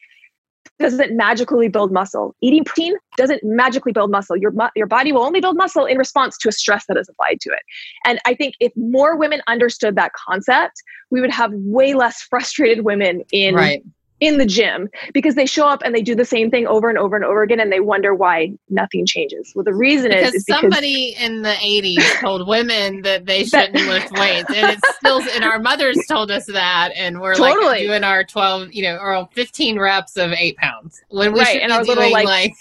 doesn't 0.79 1.15
magically 1.15 1.67
build 1.67 1.91
muscle. 1.91 2.35
Eating 2.41 2.63
protein 2.63 2.95
doesn't 3.17 3.43
magically 3.43 3.91
build 3.91 4.11
muscle. 4.11 4.35
Your, 4.35 4.53
your 4.75 4.87
body 4.87 5.11
will 5.11 5.23
only 5.23 5.39
build 5.39 5.57
muscle 5.57 5.85
in 5.85 5.97
response 5.97 6.37
to 6.39 6.49
a 6.49 6.51
stress 6.51 6.85
that 6.87 6.97
is 6.97 7.07
applied 7.09 7.39
to 7.41 7.49
it. 7.51 7.61
And 8.05 8.19
I 8.25 8.33
think 8.33 8.55
if 8.59 8.71
more 8.75 9.17
women 9.17 9.41
understood 9.47 9.95
that 9.95 10.13
concept, 10.13 10.81
we 11.11 11.21
would 11.21 11.31
have 11.31 11.51
way 11.53 11.93
less 11.93 12.21
frustrated 12.21 12.83
women 12.85 13.23
in 13.31 13.55
right 13.55 13.83
in 14.23 14.37
the 14.37 14.45
gym 14.45 14.89
because 15.13 15.35
they 15.35 15.45
show 15.45 15.67
up 15.67 15.81
and 15.83 15.93
they 15.93 16.01
do 16.01 16.15
the 16.15 16.25
same 16.25 16.49
thing 16.49 16.65
over 16.65 16.89
and 16.89 16.97
over 16.97 17.15
and 17.15 17.25
over 17.25 17.43
again 17.43 17.59
and 17.59 17.71
they 17.71 17.79
wonder 17.79 18.15
why 18.15 18.53
nothing 18.69 19.05
changes. 19.05 19.51
Well, 19.53 19.65
the 19.65 19.73
reason 19.73 20.09
because 20.09 20.29
is, 20.29 20.35
is 20.35 20.45
because 20.45 20.61
somebody 20.61 21.15
in 21.19 21.41
the 21.41 21.53
80s 21.53 22.19
told 22.21 22.47
women 22.47 23.01
that 23.01 23.25
they 23.25 23.43
shouldn't 23.43 23.75
lift 23.75 24.11
weights 24.13 24.49
and 24.55 24.71
it's 24.71 24.95
still 24.97 25.21
and 25.33 25.43
our 25.43 25.59
mothers 25.59 25.97
told 26.07 26.31
us 26.31 26.45
that 26.45 26.91
and 26.95 27.19
we're 27.19 27.35
totally. 27.35 27.65
like 27.65 27.81
doing 27.81 28.03
our 28.03 28.23
12, 28.23 28.73
you 28.73 28.83
know, 28.83 28.97
or 28.97 29.27
15 29.33 29.79
reps 29.79 30.15
of 30.15 30.31
8 30.31 30.55
pounds 30.57 31.01
when 31.09 31.33
we 31.33 31.41
right. 31.41 31.47
should 31.47 31.61
and 31.61 31.69
be 31.69 31.73
our 31.73 31.83
doing 31.83 31.97
little 31.97 32.11
like, 32.11 32.25
like 32.25 32.53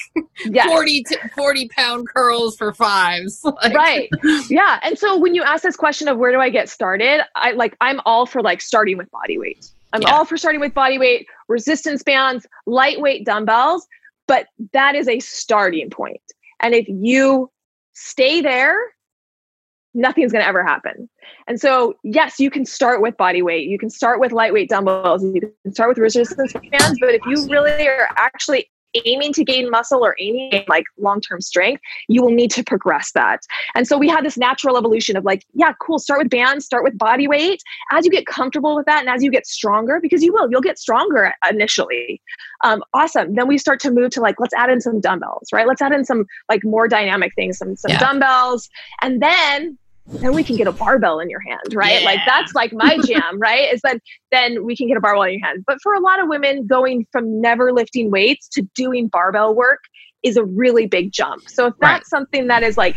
yes. 0.45 0.67
40 0.67 1.03
to 1.05 1.29
40 1.37 1.69
pound 1.69 2.09
curls 2.09 2.57
for 2.57 2.73
fives. 2.75 3.45
Like. 3.63 3.75
Right. 3.75 4.09
Yeah. 4.49 4.81
And 4.83 4.99
so 4.99 5.17
when 5.17 5.35
you 5.35 5.43
ask 5.43 5.63
this 5.63 5.77
question 5.77 6.09
of 6.09 6.19
where 6.19 6.33
do 6.33 6.41
I 6.41 6.49
get 6.51 6.69
started, 6.69 7.21
I 7.37 7.53
like 7.53 7.77
I'm 7.81 8.01
all 8.07 8.27
for 8.27 8.43
like 8.43 8.61
starting 8.61 8.97
with 8.97 9.11
body 9.11 9.39
weight. 9.39 9.71
I'm 9.93 10.03
yeah. 10.03 10.15
all 10.15 10.25
for 10.25 10.37
starting 10.37 10.61
with 10.61 10.73
body 10.75 10.99
weight, 10.99 11.27
resistance 11.53 12.03
bands, 12.03 12.47
lightweight 12.67 13.25
dumbbells, 13.25 13.87
but 14.27 14.47
that 14.73 14.95
is 14.95 15.09
a 15.09 15.21
starting 15.21 15.91
point. 15.91 16.23
And 16.61 16.75
if 16.75 16.87
you 16.89 17.51
stay 17.93 18.41
there, 18.41 18.77
nothing's 19.95 20.33
going 20.33 20.43
to 20.43 20.49
ever 20.49 20.65
happen. 20.65 21.09
And 21.47 21.61
so, 21.61 21.95
yes, 22.03 22.41
you 22.41 22.51
can 22.51 22.65
start 22.65 23.03
with 23.03 23.17
body 23.17 23.43
weight, 23.43 23.69
you 23.69 23.79
can 23.79 23.91
start 23.91 24.21
with 24.21 24.33
lightweight 24.33 24.69
dumbbells, 24.69 25.23
you 25.23 25.53
can 25.65 25.73
start 25.73 25.91
with 25.91 25.99
resistance 25.99 26.53
bands, 26.53 26.99
but 27.01 27.15
if 27.15 27.23
you 27.27 27.47
really 27.49 27.87
are 27.87 28.09
actually 28.17 28.71
aiming 29.05 29.33
to 29.35 29.45
gain 29.45 29.71
muscle 29.71 30.05
or 30.05 30.17
aiming 30.19 30.65
like 30.69 30.85
long-term 30.99 31.41
strength, 31.41 31.83
you 32.09 32.23
will 32.23 32.31
need 32.31 32.51
to 32.53 32.63
progress 32.65 33.13
that. 33.13 33.41
And 33.75 33.87
so 33.87 33.99
we 33.99 34.09
had 34.09 34.25
this 34.25 34.37
natural 34.37 34.77
evolution 34.77 35.17
of 35.17 35.25
like, 35.25 35.45
yeah, 35.55 35.73
cool, 35.81 35.99
start 35.99 36.21
with 36.21 36.31
bands, 36.31 36.65
start 36.65 36.85
with 36.85 36.97
body 36.99 37.27
weight. 37.27 37.63
As 37.91 38.05
you 38.05 38.11
get 38.11 38.27
comfortable 38.27 38.77
with 38.77 38.87
that 38.87 39.01
and 39.01 39.09
as 39.09 39.23
you 39.23 39.31
get 39.31 39.47
stronger, 39.47 40.01
because 40.01 40.23
you 40.23 40.33
will, 40.33 40.51
you'll 40.51 40.61
get 40.61 40.79
stronger 40.79 41.33
initially. 41.49 42.23
Um, 42.63 42.83
awesome. 42.95 43.35
Then 43.35 43.49
we 43.49 43.59
start 43.59 43.81
to 43.81 43.91
move 43.91 44.11
to 44.11 44.21
like, 44.21 44.37
let's 44.39 44.55
add 44.55 44.71
in 44.71 44.81
some 44.81 45.01
dumbbells, 45.01 45.49
right? 45.53 45.67
Let's 45.67 45.83
add 45.83 45.93
in 45.93 46.05
some 46.05 46.27
like 46.49 46.63
more 46.65 46.89
dynamic 46.89 47.35
things, 47.35 47.59
some 47.59 47.77
some 47.77 47.91
yeah. 47.91 47.99
dumbbells. 47.99 48.69
And 49.01 49.21
then 49.21 49.79
then 50.07 50.35
we 50.35 50.43
can 50.43 50.57
get 50.57 50.67
a 50.67 50.73
barbell 50.73 51.21
in 51.21 51.31
your 51.31 51.41
hand, 51.41 51.75
right? 51.75 52.01
Yeah. 52.01 52.07
Like 52.07 52.21
that's 52.27 52.55
like 52.55 52.73
my 52.73 52.99
jam, 53.07 53.39
right? 53.39 53.73
Is 53.73 53.81
that 53.83 53.99
then 54.31 54.65
we 54.65 54.77
can 54.77 54.89
get 54.89 54.97
a 54.97 55.01
barbell 55.01 55.23
in 55.23 55.39
your 55.39 55.47
hand. 55.47 55.65
But 55.67 55.79
for 55.83 55.95
a 55.95 56.01
lot 56.01 56.21
of 56.21 56.29
women, 56.29 56.67
going 56.67 57.07
from 57.13 57.41
never 57.41 57.73
lifting 57.73 58.11
weights 58.11 58.49
to 58.51 58.63
doing 58.75 59.09
barbell 59.09 59.55
work 59.55 59.81
is 60.23 60.37
a 60.37 60.45
really 60.45 60.87
big 60.87 61.13
jump. 61.13 61.49
So 61.49 61.67
if 61.67 61.75
that's 61.81 61.93
right. 61.93 62.07
something 62.07 62.49
that 62.49 62.63
is 62.63 62.77
like 62.77 62.97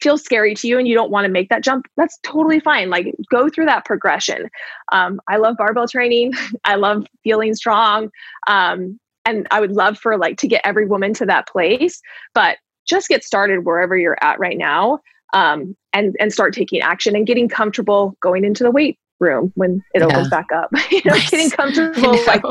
feels 0.00 0.22
scary 0.22 0.54
to 0.54 0.68
you 0.68 0.78
and 0.78 0.86
you 0.86 0.94
don't 0.94 1.10
want 1.10 1.24
to 1.24 1.30
make 1.30 1.48
that 1.48 1.62
jump, 1.62 1.86
that's 1.96 2.18
totally 2.22 2.60
fine. 2.60 2.90
Like 2.90 3.14
go 3.30 3.48
through 3.48 3.66
that 3.66 3.84
progression. 3.84 4.48
Um, 4.92 5.20
I 5.28 5.36
love 5.36 5.56
barbell 5.56 5.88
training. 5.88 6.32
I 6.64 6.76
love 6.76 7.06
feeling 7.22 7.54
strong. 7.54 8.10
Um, 8.46 8.98
and 9.26 9.46
I 9.50 9.60
would 9.60 9.72
love 9.72 9.98
for 9.98 10.18
like 10.18 10.36
to 10.38 10.48
get 10.48 10.60
every 10.64 10.84
woman 10.86 11.14
to 11.14 11.26
that 11.26 11.48
place, 11.48 12.00
but 12.34 12.58
just 12.86 13.08
get 13.08 13.24
started 13.24 13.64
wherever 13.64 13.96
you're 13.96 14.18
at 14.20 14.38
right 14.38 14.58
now 14.58 15.00
um, 15.32 15.76
and 15.92 16.14
and 16.20 16.32
start 16.32 16.54
taking 16.54 16.80
action 16.80 17.16
and 17.16 17.26
getting 17.26 17.48
comfortable 17.48 18.16
going 18.20 18.44
into 18.44 18.64
the 18.64 18.70
weight 18.70 18.98
room 19.20 19.52
when 19.54 19.82
it 19.94 20.00
yeah. 20.00 20.06
opens 20.06 20.28
back 20.28 20.46
up. 20.54 20.70
you 20.90 21.00
know, 21.04 21.12
nice. 21.12 21.30
getting 21.30 21.50
comfortable 21.50 22.16
like 22.26 22.42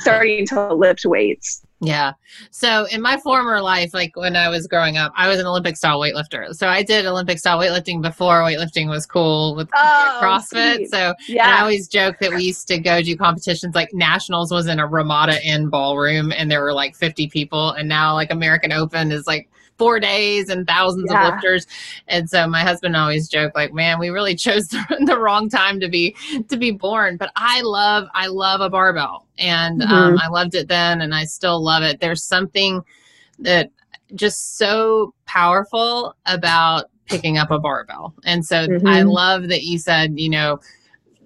starting 0.00 0.46
to 0.46 0.74
lift 0.74 1.04
weights. 1.04 1.62
Yeah. 1.82 2.12
So 2.50 2.86
in 2.92 3.00
my 3.00 3.16
former 3.16 3.62
life, 3.62 3.94
like 3.94 4.14
when 4.14 4.36
I 4.36 4.50
was 4.50 4.66
growing 4.66 4.98
up, 4.98 5.12
I 5.16 5.28
was 5.28 5.38
an 5.38 5.46
Olympic 5.46 5.78
style 5.78 5.98
weightlifter. 5.98 6.54
So 6.54 6.68
I 6.68 6.82
did 6.82 7.06
Olympic 7.06 7.38
style 7.38 7.58
weightlifting 7.58 8.02
before 8.02 8.42
weightlifting 8.42 8.90
was 8.90 9.06
cool 9.06 9.56
with 9.56 9.70
oh, 9.74 10.18
CrossFit. 10.22 10.76
Sweet. 10.76 10.90
So 10.90 11.14
yeah. 11.26 11.48
I 11.48 11.60
always 11.62 11.88
joke 11.88 12.18
that 12.20 12.32
we 12.32 12.44
used 12.44 12.68
to 12.68 12.78
go 12.78 13.00
do 13.00 13.16
competitions 13.16 13.74
like 13.74 13.94
nationals 13.94 14.52
was 14.52 14.66
in 14.66 14.78
a 14.78 14.86
Ramada 14.86 15.42
Inn 15.42 15.70
ballroom 15.70 16.32
and 16.32 16.50
there 16.50 16.60
were 16.60 16.74
like 16.74 16.94
50 16.94 17.28
people. 17.28 17.70
And 17.70 17.88
now 17.88 18.12
like 18.12 18.30
American 18.30 18.72
Open 18.72 19.10
is 19.10 19.26
like 19.26 19.48
four 19.80 19.98
days 19.98 20.50
and 20.50 20.66
thousands 20.66 21.10
yeah. 21.10 21.26
of 21.26 21.34
lifters. 21.34 21.66
And 22.06 22.28
so 22.28 22.46
my 22.46 22.60
husband 22.60 22.94
always 22.94 23.30
joke 23.30 23.52
like, 23.54 23.72
man, 23.72 23.98
we 23.98 24.10
really 24.10 24.36
chose 24.36 24.68
the, 24.68 24.84
the, 25.06 25.18
wrong 25.18 25.48
time 25.48 25.80
to 25.80 25.88
be, 25.88 26.14
to 26.50 26.58
be 26.58 26.70
born. 26.70 27.16
But 27.16 27.32
I 27.34 27.62
love, 27.62 28.06
I 28.12 28.26
love 28.26 28.60
a 28.60 28.68
barbell 28.68 29.26
and 29.38 29.80
mm-hmm. 29.80 29.90
um, 29.90 30.18
I 30.18 30.28
loved 30.28 30.54
it 30.54 30.68
then 30.68 31.00
and 31.00 31.14
I 31.14 31.24
still 31.24 31.64
love 31.64 31.82
it. 31.82 31.98
There's 31.98 32.22
something 32.22 32.82
that 33.38 33.70
just 34.14 34.58
so 34.58 35.14
powerful 35.24 36.14
about 36.26 36.90
picking 37.06 37.38
up 37.38 37.50
a 37.50 37.58
barbell. 37.58 38.12
And 38.26 38.44
so 38.44 38.68
mm-hmm. 38.68 38.86
I 38.86 39.00
love 39.00 39.48
that 39.48 39.62
you 39.62 39.78
said, 39.78 40.20
you 40.20 40.28
know, 40.28 40.60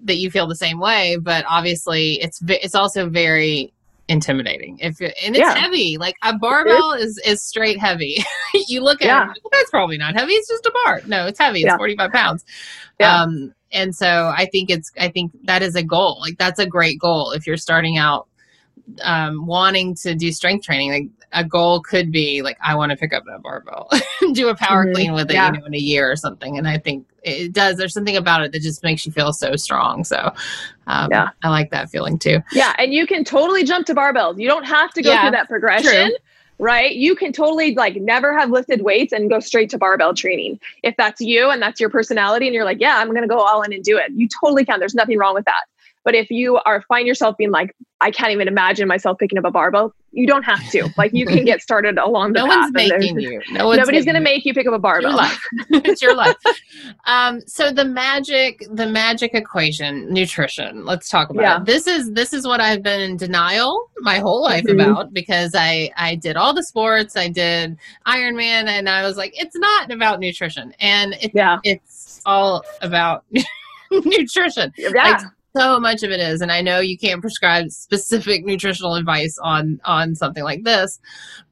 that 0.04 0.18
you 0.18 0.30
feel 0.30 0.46
the 0.46 0.54
same 0.54 0.78
way, 0.78 1.16
but 1.20 1.44
obviously 1.48 2.20
it's 2.22 2.40
it's 2.46 2.76
also 2.76 3.08
very 3.08 3.73
intimidating. 4.08 4.78
If 4.80 5.00
and 5.00 5.12
it's 5.34 5.38
yeah. 5.38 5.54
heavy. 5.54 5.96
Like 5.98 6.16
a 6.22 6.36
barbell 6.36 6.92
is 6.92 7.20
is 7.26 7.42
straight 7.42 7.78
heavy. 7.78 8.18
You 8.68 8.82
look 8.82 9.02
at 9.02 9.06
yeah. 9.06 9.32
it 9.32 9.42
that's 9.50 9.68
probably 9.68 9.98
not 9.98 10.14
heavy. 10.14 10.32
It's 10.32 10.48
just 10.48 10.64
a 10.64 10.72
bar. 10.84 11.00
No 11.06 11.26
it's 11.26 11.40
heavy. 11.40 11.60
It's 11.60 11.66
yeah. 11.66 11.76
45 11.76 12.12
pounds. 12.12 12.44
Yeah. 13.00 13.22
um 13.22 13.52
and 13.72 13.96
so 13.96 14.32
i 14.36 14.46
think 14.46 14.70
it's 14.70 14.92
i 15.00 15.08
think 15.08 15.32
that 15.42 15.60
is 15.60 15.74
a 15.74 15.82
goal. 15.82 16.18
Like 16.20 16.38
that's 16.38 16.60
a 16.60 16.66
great 16.66 17.00
goal 17.00 17.32
if 17.32 17.48
you're 17.48 17.56
starting 17.56 17.98
out 17.98 18.28
um, 19.02 19.46
wanting 19.46 19.94
to 19.96 20.14
do 20.14 20.32
strength 20.32 20.64
training, 20.64 20.90
like 20.90 21.08
a 21.32 21.44
goal 21.44 21.80
could 21.80 22.12
be 22.12 22.42
like, 22.42 22.56
I 22.62 22.74
want 22.74 22.90
to 22.90 22.96
pick 22.96 23.12
up 23.12 23.24
that 23.26 23.42
barbell, 23.42 23.90
do 24.32 24.48
a 24.48 24.54
power 24.54 24.84
mm-hmm. 24.84 24.94
clean 24.94 25.12
with 25.12 25.30
it, 25.30 25.34
yeah. 25.34 25.52
you 25.52 25.58
know, 25.58 25.66
in 25.66 25.74
a 25.74 25.78
year 25.78 26.10
or 26.10 26.16
something. 26.16 26.56
And 26.56 26.68
I 26.68 26.78
think 26.78 27.06
it 27.22 27.52
does. 27.52 27.76
There's 27.76 27.92
something 27.92 28.16
about 28.16 28.42
it 28.42 28.52
that 28.52 28.62
just 28.62 28.82
makes 28.82 29.04
you 29.04 29.12
feel 29.12 29.32
so 29.32 29.56
strong. 29.56 30.04
So, 30.04 30.32
um, 30.86 31.08
yeah, 31.10 31.30
I 31.42 31.48
like 31.48 31.70
that 31.70 31.90
feeling 31.90 32.18
too. 32.18 32.40
Yeah, 32.52 32.74
and 32.78 32.92
you 32.92 33.06
can 33.06 33.24
totally 33.24 33.64
jump 33.64 33.86
to 33.86 33.94
barbells. 33.94 34.38
You 34.38 34.48
don't 34.48 34.64
have 34.64 34.92
to 34.94 35.02
go 35.02 35.10
yeah, 35.10 35.22
through 35.22 35.32
that 35.32 35.48
progression. 35.48 36.08
True 36.10 36.16
right? 36.58 36.94
You 36.94 37.16
can 37.16 37.32
totally 37.32 37.74
like 37.74 37.96
never 37.96 38.36
have 38.36 38.50
lifted 38.50 38.82
weights 38.82 39.12
and 39.12 39.28
go 39.28 39.40
straight 39.40 39.70
to 39.70 39.78
barbell 39.78 40.14
training. 40.14 40.60
If 40.82 40.96
that's 40.96 41.20
you 41.20 41.50
and 41.50 41.60
that's 41.60 41.80
your 41.80 41.90
personality 41.90 42.46
and 42.46 42.54
you're 42.54 42.64
like, 42.64 42.80
yeah, 42.80 42.98
I'm 42.98 43.10
going 43.10 43.22
to 43.22 43.28
go 43.28 43.40
all 43.40 43.62
in 43.62 43.72
and 43.72 43.82
do 43.82 43.96
it. 43.96 44.12
You 44.14 44.28
totally 44.40 44.64
can. 44.64 44.78
There's 44.78 44.94
nothing 44.94 45.18
wrong 45.18 45.34
with 45.34 45.44
that. 45.46 45.64
But 46.04 46.14
if 46.14 46.30
you 46.30 46.58
are 46.66 46.82
find 46.82 47.06
yourself 47.06 47.36
being 47.36 47.50
like, 47.50 47.74
I 48.00 48.10
can't 48.10 48.30
even 48.32 48.48
imagine 48.48 48.86
myself 48.86 49.18
picking 49.18 49.38
up 49.38 49.44
a 49.44 49.50
barbell, 49.50 49.94
you 50.12 50.26
don't 50.26 50.42
have 50.42 50.70
to. 50.70 50.88
Like 50.96 51.12
you 51.14 51.26
can 51.26 51.44
get 51.44 51.62
started 51.62 51.98
along 51.98 52.34
the 52.34 52.40
no 52.40 52.46
path. 52.46 52.70
One's 52.74 52.74
making 52.74 53.20
you. 53.20 53.40
No 53.50 53.66
one's 53.66 53.78
nobody's 53.78 54.04
going 54.04 54.14
to 54.14 54.20
make 54.20 54.44
you 54.44 54.52
pick 54.52 54.66
up 54.66 54.74
a 54.74 54.78
barbell. 54.78 55.18
It's 55.18 55.40
your 55.40 55.74
life. 55.74 55.84
it's 55.86 56.02
your 56.02 56.14
life. 56.14 56.36
Um, 57.06 57.40
so 57.46 57.72
the 57.72 57.84
magic, 57.84 58.64
the 58.70 58.86
magic 58.86 59.34
equation, 59.34 60.12
nutrition. 60.12 60.84
Let's 60.84 61.08
talk 61.08 61.30
about 61.30 61.42
yeah. 61.42 61.56
it. 61.58 61.64
This 61.64 61.86
is 61.86 62.12
this 62.12 62.32
is 62.32 62.46
what 62.46 62.60
I've 62.60 62.82
been 62.82 63.00
in 63.00 63.16
denial 63.16 63.90
my 64.00 64.18
whole 64.18 64.42
life 64.42 64.64
mm-hmm. 64.64 64.80
about 64.80 65.14
because 65.14 65.54
I 65.54 65.90
I 65.96 66.14
did 66.16 66.36
all 66.36 66.54
the 66.54 66.62
sports, 66.62 67.16
I 67.16 67.28
did 67.28 67.76
Ironman, 68.06 68.68
and 68.68 68.88
I 68.88 69.02
was 69.02 69.16
like, 69.16 69.32
it's 69.34 69.56
not 69.56 69.90
about 69.90 70.20
nutrition, 70.20 70.74
and 70.78 71.14
it, 71.14 71.32
yeah, 71.34 71.58
it's 71.64 72.20
all 72.26 72.62
about 72.82 73.24
nutrition. 73.90 74.72
Yeah. 74.76 74.90
Like, 74.90 75.22
so 75.56 75.78
much 75.78 76.02
of 76.02 76.10
it 76.10 76.20
is 76.20 76.40
and 76.40 76.50
i 76.50 76.60
know 76.60 76.80
you 76.80 76.98
can't 76.98 77.20
prescribe 77.20 77.70
specific 77.70 78.44
nutritional 78.46 78.94
advice 78.94 79.38
on 79.42 79.80
on 79.84 80.14
something 80.14 80.44
like 80.44 80.64
this 80.64 81.00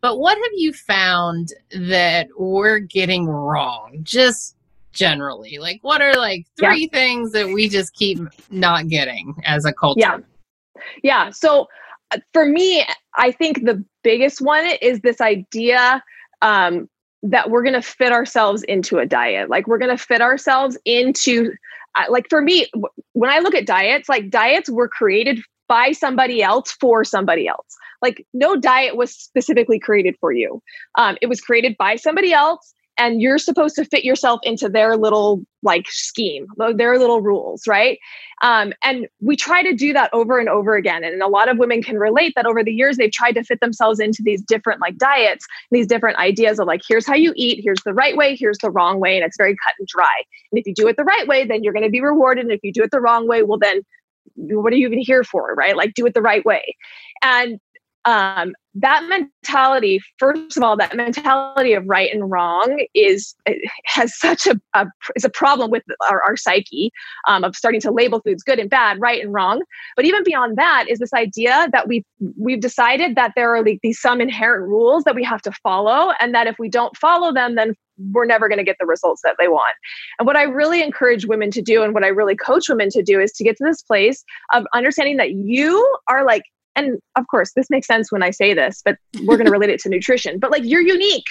but 0.00 0.18
what 0.18 0.36
have 0.36 0.52
you 0.54 0.72
found 0.72 1.52
that 1.70 2.28
we're 2.36 2.80
getting 2.80 3.26
wrong 3.26 3.98
just 4.02 4.56
generally? 4.92 5.58
Like 5.58 5.78
what 5.82 6.02
are 6.02 6.14
like 6.14 6.46
three 6.58 6.82
yeah. 6.92 6.98
things 6.98 7.32
that 7.32 7.48
we 7.48 7.68
just 7.68 7.94
keep 7.94 8.18
not 8.50 8.88
getting 8.88 9.34
as 9.44 9.64
a 9.64 9.72
culture? 9.72 10.00
Yeah. 10.00 10.18
Yeah 11.02 11.30
so 11.30 11.68
uh, 12.10 12.18
for 12.32 12.44
me 12.44 12.84
i 13.16 13.30
think 13.30 13.64
the 13.64 13.84
biggest 14.02 14.40
one 14.40 14.66
is 14.82 15.00
this 15.00 15.20
idea 15.20 16.02
um, 16.42 16.88
that 17.22 17.50
we're 17.50 17.62
going 17.62 17.74
to 17.74 17.82
fit 17.82 18.12
ourselves 18.12 18.64
into 18.64 18.98
a 18.98 19.06
diet. 19.06 19.48
Like 19.48 19.68
we're 19.68 19.78
going 19.78 19.96
to 19.96 20.02
fit 20.02 20.20
ourselves 20.20 20.76
into 20.84 21.52
like 22.08 22.26
for 22.28 22.40
me, 22.40 22.66
when 23.12 23.30
I 23.30 23.40
look 23.40 23.54
at 23.54 23.66
diets, 23.66 24.08
like 24.08 24.30
diets 24.30 24.70
were 24.70 24.88
created 24.88 25.40
by 25.68 25.92
somebody 25.92 26.42
else 26.42 26.72
for 26.72 27.04
somebody 27.04 27.46
else. 27.48 27.76
Like 28.00 28.26
no 28.34 28.56
diet 28.56 28.96
was 28.96 29.14
specifically 29.14 29.78
created 29.78 30.16
for 30.20 30.32
you. 30.32 30.62
Um, 30.96 31.16
it 31.22 31.26
was 31.26 31.40
created 31.40 31.76
by 31.78 31.96
somebody 31.96 32.32
else 32.32 32.74
and 32.98 33.22
you're 33.22 33.38
supposed 33.38 33.74
to 33.76 33.84
fit 33.84 34.04
yourself 34.04 34.40
into 34.42 34.68
their 34.68 34.96
little 34.96 35.44
like 35.62 35.86
scheme 35.88 36.46
their 36.76 36.98
little 36.98 37.20
rules 37.20 37.66
right? 37.66 37.98
Um, 38.42 38.72
and 38.82 39.06
we 39.20 39.36
try 39.36 39.62
to 39.62 39.72
do 39.72 39.92
that 39.92 40.10
over 40.12 40.38
and 40.38 40.48
over 40.48 40.74
again 40.74 41.04
and 41.04 41.22
a 41.22 41.28
lot 41.28 41.48
of 41.48 41.58
women 41.58 41.82
can 41.82 41.98
relate 41.98 42.32
that 42.36 42.46
over 42.46 42.64
the 42.64 42.72
years 42.72 42.96
they've 42.96 43.12
tried 43.12 43.32
to 43.32 43.44
fit 43.44 43.60
themselves 43.60 44.00
into 44.00 44.22
these 44.22 44.42
different 44.42 44.80
like 44.80 44.96
diets 44.96 45.46
these 45.70 45.86
different 45.86 46.18
ideas 46.18 46.58
of 46.58 46.66
like 46.66 46.82
here's 46.86 47.06
how 47.06 47.14
you 47.14 47.32
eat 47.36 47.60
here's 47.62 47.82
the 47.84 47.94
right 47.94 48.16
way 48.16 48.34
here's 48.36 48.58
the 48.58 48.70
wrong 48.70 49.00
way 49.00 49.16
and 49.16 49.24
it's 49.24 49.36
very 49.36 49.56
cut 49.64 49.74
and 49.78 49.88
dry. 49.88 50.22
And 50.50 50.58
if 50.58 50.66
you 50.66 50.74
do 50.74 50.88
it 50.88 50.96
the 50.96 51.04
right 51.04 51.26
way 51.26 51.44
then 51.44 51.62
you're 51.62 51.72
going 51.72 51.84
to 51.84 51.90
be 51.90 52.00
rewarded 52.00 52.44
and 52.44 52.52
if 52.52 52.60
you 52.62 52.72
do 52.72 52.82
it 52.82 52.90
the 52.90 53.00
wrong 53.00 53.28
way 53.28 53.42
well 53.42 53.58
then 53.58 53.82
what 54.34 54.72
are 54.72 54.76
you 54.76 54.86
even 54.86 54.98
here 54.98 55.24
for 55.24 55.54
right? 55.54 55.76
Like 55.76 55.94
do 55.94 56.06
it 56.06 56.14
the 56.14 56.22
right 56.22 56.44
way. 56.44 56.76
And 57.22 57.60
um, 58.04 58.54
that 58.74 59.04
mentality 59.08 60.00
first 60.18 60.56
of 60.56 60.62
all 60.62 60.76
that 60.76 60.96
mentality 60.96 61.74
of 61.74 61.84
right 61.86 62.12
and 62.12 62.30
wrong 62.30 62.84
is 62.94 63.34
has 63.84 64.18
such 64.18 64.46
a, 64.46 64.58
a 64.74 64.86
is 65.14 65.24
a 65.24 65.30
problem 65.30 65.70
with 65.70 65.82
our, 66.08 66.22
our 66.22 66.36
psyche 66.36 66.90
um, 67.28 67.44
of 67.44 67.54
starting 67.54 67.80
to 67.80 67.90
label 67.90 68.20
foods 68.20 68.42
good 68.42 68.58
and 68.58 68.70
bad 68.70 68.98
right 68.98 69.22
and 69.22 69.34
wrong 69.34 69.62
but 69.94 70.06
even 70.06 70.24
beyond 70.24 70.56
that 70.56 70.86
is 70.88 70.98
this 70.98 71.12
idea 71.12 71.68
that 71.72 71.86
we've 71.86 72.04
we've 72.38 72.60
decided 72.60 73.14
that 73.14 73.32
there 73.36 73.54
are 73.54 73.62
like 73.62 73.78
these 73.82 74.00
some 74.00 74.20
inherent 74.20 74.66
rules 74.66 75.04
that 75.04 75.14
we 75.14 75.22
have 75.22 75.42
to 75.42 75.52
follow 75.62 76.12
and 76.18 76.34
that 76.34 76.46
if 76.46 76.56
we 76.58 76.68
don't 76.68 76.96
follow 76.96 77.32
them 77.32 77.56
then 77.56 77.74
we're 78.10 78.24
never 78.24 78.48
going 78.48 78.58
to 78.58 78.64
get 78.64 78.76
the 78.80 78.86
results 78.86 79.20
that 79.22 79.36
they 79.38 79.48
want. 79.48 79.76
And 80.18 80.26
what 80.26 80.34
I 80.34 80.44
really 80.44 80.82
encourage 80.82 81.26
women 81.26 81.50
to 81.50 81.62
do 81.62 81.82
and 81.82 81.92
what 81.94 82.02
I 82.02 82.08
really 82.08 82.34
coach 82.34 82.68
women 82.68 82.88
to 82.90 83.02
do 83.02 83.20
is 83.20 83.32
to 83.32 83.44
get 83.44 83.56
to 83.58 83.64
this 83.64 83.82
place 83.82 84.24
of 84.52 84.64
understanding 84.74 85.18
that 85.18 85.32
you 85.32 85.98
are 86.08 86.24
like 86.24 86.42
and 86.76 86.98
of 87.16 87.26
course 87.28 87.52
this 87.54 87.68
makes 87.70 87.86
sense 87.86 88.10
when 88.10 88.22
i 88.22 88.30
say 88.30 88.54
this 88.54 88.82
but 88.84 88.96
we're 89.24 89.36
going 89.36 89.46
to 89.46 89.52
relate 89.52 89.70
it 89.70 89.80
to 89.80 89.88
nutrition 89.88 90.38
but 90.38 90.50
like 90.50 90.62
you're 90.64 90.82
unique 90.82 91.26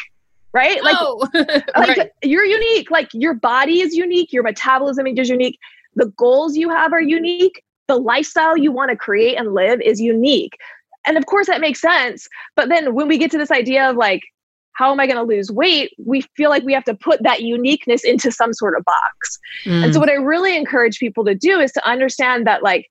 right 0.53 0.83
like, 0.83 0.97
oh, 0.99 1.27
like 1.33 1.97
right. 1.97 2.09
you're 2.23 2.45
unique 2.45 2.91
like 2.91 3.09
your 3.13 3.33
body 3.33 3.81
is 3.81 3.95
unique 3.95 4.33
your 4.33 4.43
metabolism 4.43 5.07
is 5.07 5.29
unique 5.29 5.57
the 5.95 6.07
goals 6.17 6.55
you 6.55 6.69
have 6.69 6.93
are 6.93 7.01
unique 7.01 7.63
the 7.87 7.97
lifestyle 7.97 8.57
you 8.57 8.71
want 8.71 8.89
to 8.89 8.95
create 8.95 9.37
and 9.37 9.53
live 9.53 9.81
is 9.81 9.99
unique 9.99 10.53
and 11.05 11.17
of 11.17 11.25
course 11.25 11.47
that 11.47 11.61
makes 11.61 11.81
sense 11.81 12.27
but 12.55 12.69
then 12.69 12.93
when 12.93 13.07
we 13.07 13.17
get 13.17 13.31
to 13.31 13.37
this 13.37 13.51
idea 13.51 13.89
of 13.89 13.95
like 13.95 14.21
how 14.73 14.91
am 14.91 14.99
i 14.99 15.05
going 15.05 15.17
to 15.17 15.23
lose 15.23 15.51
weight 15.51 15.91
we 16.03 16.21
feel 16.35 16.49
like 16.49 16.63
we 16.63 16.73
have 16.73 16.83
to 16.83 16.95
put 16.95 17.21
that 17.23 17.41
uniqueness 17.41 18.03
into 18.03 18.31
some 18.31 18.53
sort 18.53 18.77
of 18.77 18.83
box 18.83 19.39
mm. 19.65 19.83
and 19.83 19.93
so 19.93 19.99
mm. 19.99 20.01
what 20.01 20.09
i 20.09 20.13
really 20.13 20.55
encourage 20.55 20.99
people 20.99 21.23
to 21.23 21.35
do 21.35 21.59
is 21.59 21.71
to 21.71 21.85
understand 21.87 22.45
that 22.45 22.61
like 22.61 22.90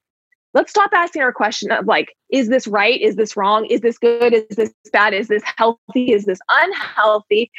let's 0.54 0.70
stop 0.70 0.90
asking 0.92 1.22
our 1.22 1.32
question 1.32 1.70
of 1.70 1.86
like 1.86 2.14
is 2.30 2.48
this 2.48 2.66
right? 2.66 3.00
Is 3.00 3.16
this 3.16 3.36
wrong? 3.36 3.66
Is 3.66 3.80
this 3.80 3.98
good? 3.98 4.32
Is 4.32 4.56
this 4.56 4.70
bad? 4.92 5.14
Is 5.14 5.28
this 5.28 5.42
healthy? 5.56 6.12
Is 6.12 6.24
this 6.24 6.38
unhealthy? 6.50 7.50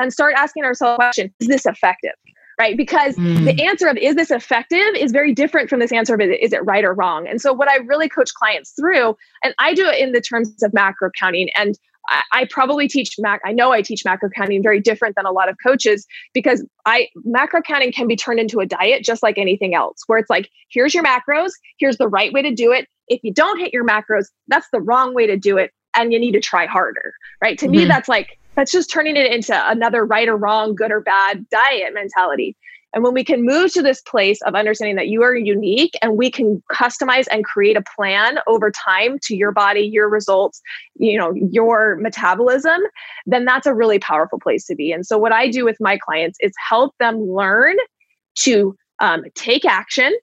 And 0.00 0.12
start 0.12 0.34
asking 0.36 0.64
ourselves 0.64 0.94
a 0.94 0.96
question 0.96 1.34
is 1.40 1.48
this 1.48 1.66
effective? 1.66 2.12
Right? 2.58 2.76
Because 2.76 3.14
mm. 3.14 3.44
the 3.44 3.64
answer 3.64 3.86
of 3.86 3.96
is 3.96 4.16
this 4.16 4.32
effective? 4.32 4.94
is 4.96 5.12
very 5.12 5.32
different 5.32 5.70
from 5.70 5.78
this 5.78 5.92
answer 5.92 6.14
of 6.14 6.20
is 6.20 6.52
it 6.52 6.64
right 6.64 6.84
or 6.84 6.94
wrong? 6.94 7.28
And 7.28 7.40
so 7.40 7.52
what 7.52 7.68
i 7.68 7.76
really 7.76 8.08
coach 8.08 8.32
clients 8.34 8.72
through 8.72 9.16
and 9.44 9.54
i 9.58 9.74
do 9.74 9.86
it 9.86 9.98
in 10.00 10.12
the 10.12 10.20
terms 10.20 10.62
of 10.62 10.72
macro 10.74 11.10
counting 11.18 11.48
and 11.54 11.78
I, 12.08 12.22
I 12.32 12.48
probably 12.50 12.88
teach 12.88 13.16
mac. 13.18 13.40
I 13.44 13.52
know 13.52 13.72
I 13.72 13.82
teach 13.82 14.04
macro 14.04 14.30
counting 14.30 14.62
very 14.62 14.80
different 14.80 15.14
than 15.16 15.26
a 15.26 15.32
lot 15.32 15.48
of 15.48 15.56
coaches 15.64 16.06
because 16.32 16.64
I 16.86 17.08
macro 17.24 17.60
counting 17.62 17.92
can 17.92 18.06
be 18.06 18.16
turned 18.16 18.40
into 18.40 18.60
a 18.60 18.66
diet 18.66 19.04
just 19.04 19.22
like 19.22 19.38
anything 19.38 19.74
else, 19.74 19.98
where 20.06 20.18
it's 20.18 20.30
like, 20.30 20.48
here's 20.70 20.94
your 20.94 21.04
macros, 21.04 21.50
here's 21.78 21.98
the 21.98 22.08
right 22.08 22.32
way 22.32 22.42
to 22.42 22.54
do 22.54 22.72
it. 22.72 22.88
If 23.08 23.20
you 23.22 23.32
don't 23.32 23.58
hit 23.58 23.72
your 23.72 23.86
macros, 23.86 24.26
that's 24.48 24.68
the 24.72 24.80
wrong 24.80 25.14
way 25.14 25.26
to 25.26 25.36
do 25.36 25.56
it, 25.56 25.72
and 25.94 26.12
you 26.12 26.18
need 26.18 26.32
to 26.32 26.40
try 26.40 26.66
harder, 26.66 27.12
right? 27.42 27.58
To 27.58 27.66
mm-hmm. 27.66 27.72
me, 27.72 27.84
that's 27.84 28.08
like 28.08 28.38
that's 28.54 28.72
just 28.72 28.90
turning 28.90 29.16
it 29.16 29.32
into 29.32 29.54
another 29.70 30.04
right 30.04 30.28
or 30.28 30.36
wrong, 30.36 30.74
good 30.74 30.90
or 30.90 31.00
bad 31.00 31.48
diet 31.48 31.94
mentality. 31.94 32.56
And 32.94 33.04
when 33.04 33.12
we 33.12 33.22
can 33.22 33.44
move 33.44 33.72
to 33.74 33.82
this 33.82 34.00
place 34.00 34.40
of 34.42 34.54
understanding 34.54 34.96
that 34.96 35.08
you 35.08 35.22
are 35.22 35.36
unique 35.36 35.92
and 36.00 36.16
we 36.16 36.30
can 36.30 36.62
customize 36.72 37.26
and 37.30 37.44
create 37.44 37.76
a 37.76 37.84
plan 37.96 38.38
over 38.46 38.70
time 38.70 39.18
to 39.24 39.36
your 39.36 39.52
body, 39.52 39.82
your 39.82 40.08
results, 40.08 40.60
you 40.96 41.18
know, 41.18 41.34
your 41.34 41.96
metabolism, 41.96 42.80
then 43.26 43.44
that's 43.44 43.66
a 43.66 43.74
really 43.74 43.98
powerful 43.98 44.38
place 44.40 44.64
to 44.66 44.74
be. 44.74 44.90
And 44.90 45.04
so 45.04 45.18
what 45.18 45.32
I 45.32 45.48
do 45.48 45.64
with 45.64 45.76
my 45.80 45.98
clients 45.98 46.38
is 46.40 46.52
help 46.68 46.94
them 46.98 47.20
learn 47.20 47.76
to 48.40 48.74
um, 49.00 49.24
take 49.34 49.64
action, 49.64 50.16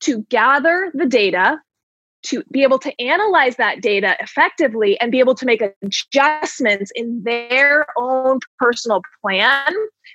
to 0.00 0.22
gather 0.30 0.90
the 0.94 1.06
data, 1.06 1.58
to 2.22 2.42
be 2.50 2.62
able 2.62 2.78
to 2.78 3.00
analyze 3.00 3.56
that 3.56 3.80
data 3.80 4.16
effectively 4.20 5.00
and 5.00 5.10
be 5.10 5.20
able 5.20 5.34
to 5.34 5.46
make 5.46 5.62
adjustments 5.82 6.92
in 6.94 7.22
their 7.24 7.86
own 7.96 8.38
personal 8.58 9.02
plan 9.22 9.72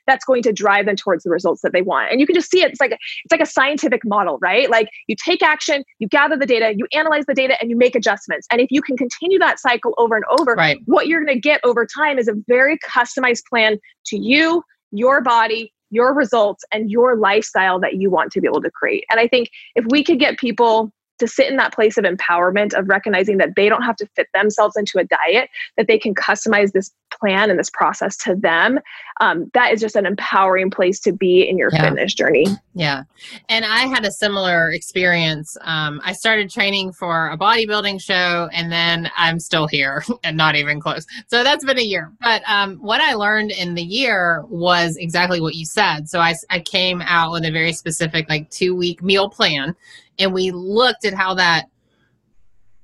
that's 0.08 0.24
going 0.24 0.44
to 0.44 0.54
drive 0.54 0.86
them 0.86 0.96
towards 0.96 1.24
the 1.24 1.30
results 1.30 1.62
that 1.62 1.74
they 1.74 1.82
want. 1.82 2.12
And 2.12 2.20
you 2.20 2.28
can 2.28 2.36
just 2.36 2.52
see 2.52 2.62
it 2.62 2.72
it's 2.72 2.80
like 2.80 2.92
it's 2.92 3.32
like 3.32 3.42
a 3.42 3.46
scientific 3.46 4.02
model 4.06 4.38
right? 4.42 4.70
Like 4.70 4.90
you 5.08 5.16
take 5.24 5.42
action 5.42 5.84
you 6.00 6.08
gather 6.08 6.38
the 6.38 6.46
data 6.46 6.74
you 6.76 6.88
analyze 6.94 7.26
the 7.28 7.34
data 7.34 7.56
and 7.60 7.70
you 7.70 7.76
make 7.76 7.96
adjustments. 7.96 8.48
And 8.52 8.62
if 8.62 8.68
you 8.72 8.82
can 8.82 8.98
continue 8.98 9.40
that 9.40 9.60
cycle 9.60 9.94
over 9.98 10.16
and 10.16 10.26
over 10.40 10.54
right. 10.54 10.78
what 10.86 11.08
you're 11.08 11.24
going 11.24 11.36
to 11.36 11.42
get 11.42 11.60
over 11.64 11.86
time 11.86 12.20
is 12.20 12.28
a 12.28 12.34
very 12.48 12.78
customized 12.80 13.44
plan 13.50 13.78
to 14.08 14.18
you 14.18 14.64
your 14.92 15.22
body 15.22 15.74
your 15.92 16.14
results 16.14 16.64
and 16.72 16.90
your 16.90 17.16
lifestyle 17.16 17.80
that 17.80 17.96
you 17.96 18.10
want 18.10 18.32
to 18.32 18.42
be 18.42 18.48
able 18.48 18.62
to 18.62 18.72
create. 18.72 19.06
And 19.10 19.20
i 19.20 19.28
think 19.28 19.50
if 19.76 19.86
we 19.90 20.04
could 20.04 20.20
get 20.20 20.38
people 20.38 20.92
to 21.20 21.28
sit 21.28 21.48
in 21.50 21.58
that 21.58 21.74
place 21.74 21.98
of 21.98 22.06
empowerment 22.06 22.74
of 22.74 22.88
recognizing 22.88 23.38
that 23.38 23.56
they 23.56 23.70
don't 23.70 23.84
have 23.84 23.96
to 23.98 24.08
fit 24.16 24.28
themselves 24.34 24.76
into 24.76 25.00
a 25.00 25.04
diet 25.04 25.50
that 25.78 25.88
they 25.88 25.98
can 25.98 26.14
customize 26.14 26.72
this 26.72 26.92
plan 27.12 27.50
and 27.50 27.58
this 27.60 27.70
process 27.70 28.18
to 28.18 28.36
them 28.36 28.80
um, 29.22 29.50
that 29.54 29.72
is 29.72 29.80
just 29.80 29.96
an 29.96 30.06
empowering 30.06 30.70
place 30.70 31.00
to 31.00 31.14
be 31.14 31.48
in 31.48 31.58
your 31.58 31.70
yeah. 31.72 31.84
fitness 31.84 32.14
journey. 32.14 32.46
Yeah. 32.74 33.04
And 33.48 33.64
i 33.64 33.88
had 33.88 34.04
a 34.06 34.12
similar 34.12 34.72
experience. 34.72 35.56
Um, 35.62 36.02
i 36.04 36.14
started 36.14 36.50
training 36.50 36.92
for 36.92 37.30
a 37.30 37.38
bodybuilding 37.38 38.02
show 38.02 38.50
and 38.52 38.72
then 38.72 39.10
i'm 39.16 39.40
still 39.40 39.68
here 39.68 40.04
and 40.24 40.36
not 40.36 40.56
even 40.56 40.80
close. 40.82 41.06
So 41.28 41.44
that's 41.44 41.64
been 41.64 41.80
a 41.80 41.84
year. 41.84 42.12
But 42.22 42.42
um, 42.48 42.78
what 42.78 43.02
i 43.02 43.14
learned 43.14 43.52
in 43.52 43.76
the 43.76 43.84
year 43.84 44.44
was 44.50 44.98
exactly 44.98 45.40
what 45.40 45.56
you 45.56 45.66
said. 45.66 46.10
So 46.10 46.20
I, 46.20 46.36
I 46.50 46.60
came 46.60 47.02
out 47.02 47.32
with 47.32 47.46
a 47.46 47.52
very 47.52 47.74
specific 47.74 48.30
like 48.30 48.50
two 48.50 48.76
week 48.76 49.02
meal 49.02 49.30
plan 49.30 49.76
and 50.20 50.34
we 50.34 50.52
looked 50.52 51.06
at 51.06 51.14
how 51.14 51.34
that 51.36 51.66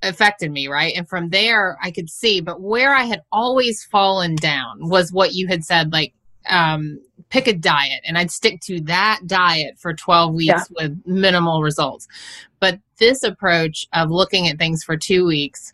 affected 0.03 0.51
me, 0.51 0.67
right? 0.67 0.93
And 0.95 1.07
from 1.07 1.29
there, 1.29 1.77
I 1.81 1.91
could 1.91 2.09
see, 2.09 2.41
but 2.41 2.61
where 2.61 2.93
I 2.93 3.03
had 3.03 3.21
always 3.31 3.83
fallen 3.83 4.35
down 4.35 4.89
was 4.89 5.11
what 5.11 5.33
you 5.33 5.47
had 5.47 5.63
said, 5.63 5.91
like, 5.93 6.13
um, 6.49 6.99
pick 7.29 7.47
a 7.47 7.53
diet, 7.53 8.01
and 8.05 8.17
I'd 8.17 8.31
stick 8.31 8.61
to 8.61 8.81
that 8.81 9.21
diet 9.27 9.77
for 9.77 9.93
12 9.93 10.33
weeks 10.33 10.47
yeah. 10.47 10.63
with 10.87 11.01
minimal 11.05 11.61
results. 11.61 12.07
But 12.59 12.79
this 12.97 13.23
approach 13.23 13.87
of 13.93 14.09
looking 14.09 14.47
at 14.47 14.57
things 14.57 14.83
for 14.83 14.97
two 14.97 15.25
weeks, 15.25 15.73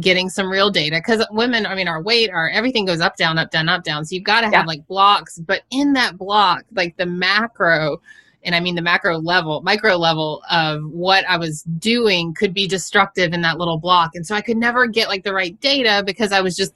getting 0.00 0.28
some 0.28 0.50
real 0.50 0.70
data, 0.70 0.96
because 0.96 1.26
women, 1.30 1.66
I 1.66 1.74
mean, 1.74 1.88
our 1.88 2.02
weight, 2.02 2.30
our 2.30 2.48
everything 2.50 2.86
goes 2.86 3.00
up, 3.00 3.16
down, 3.16 3.38
up, 3.38 3.50
down, 3.50 3.68
up, 3.68 3.84
down. 3.84 4.04
So 4.04 4.14
you've 4.14 4.24
got 4.24 4.40
to 4.40 4.48
yeah. 4.50 4.58
have 4.58 4.66
like 4.66 4.86
blocks, 4.86 5.38
but 5.38 5.62
in 5.70 5.92
that 5.94 6.16
block, 6.16 6.64
like 6.74 6.96
the 6.96 7.06
macro, 7.06 8.00
and 8.46 8.54
I 8.54 8.60
mean 8.60 8.76
the 8.76 8.82
macro 8.82 9.18
level, 9.18 9.60
micro 9.62 9.96
level 9.96 10.42
of 10.50 10.80
what 10.84 11.28
I 11.28 11.36
was 11.36 11.62
doing 11.78 12.32
could 12.32 12.54
be 12.54 12.68
destructive 12.68 13.32
in 13.32 13.42
that 13.42 13.58
little 13.58 13.78
block. 13.78 14.14
And 14.14 14.24
so 14.24 14.36
I 14.36 14.40
could 14.40 14.56
never 14.56 14.86
get 14.86 15.08
like 15.08 15.24
the 15.24 15.34
right 15.34 15.60
data 15.60 16.04
because 16.06 16.30
I 16.30 16.40
was 16.40 16.56
just 16.56 16.72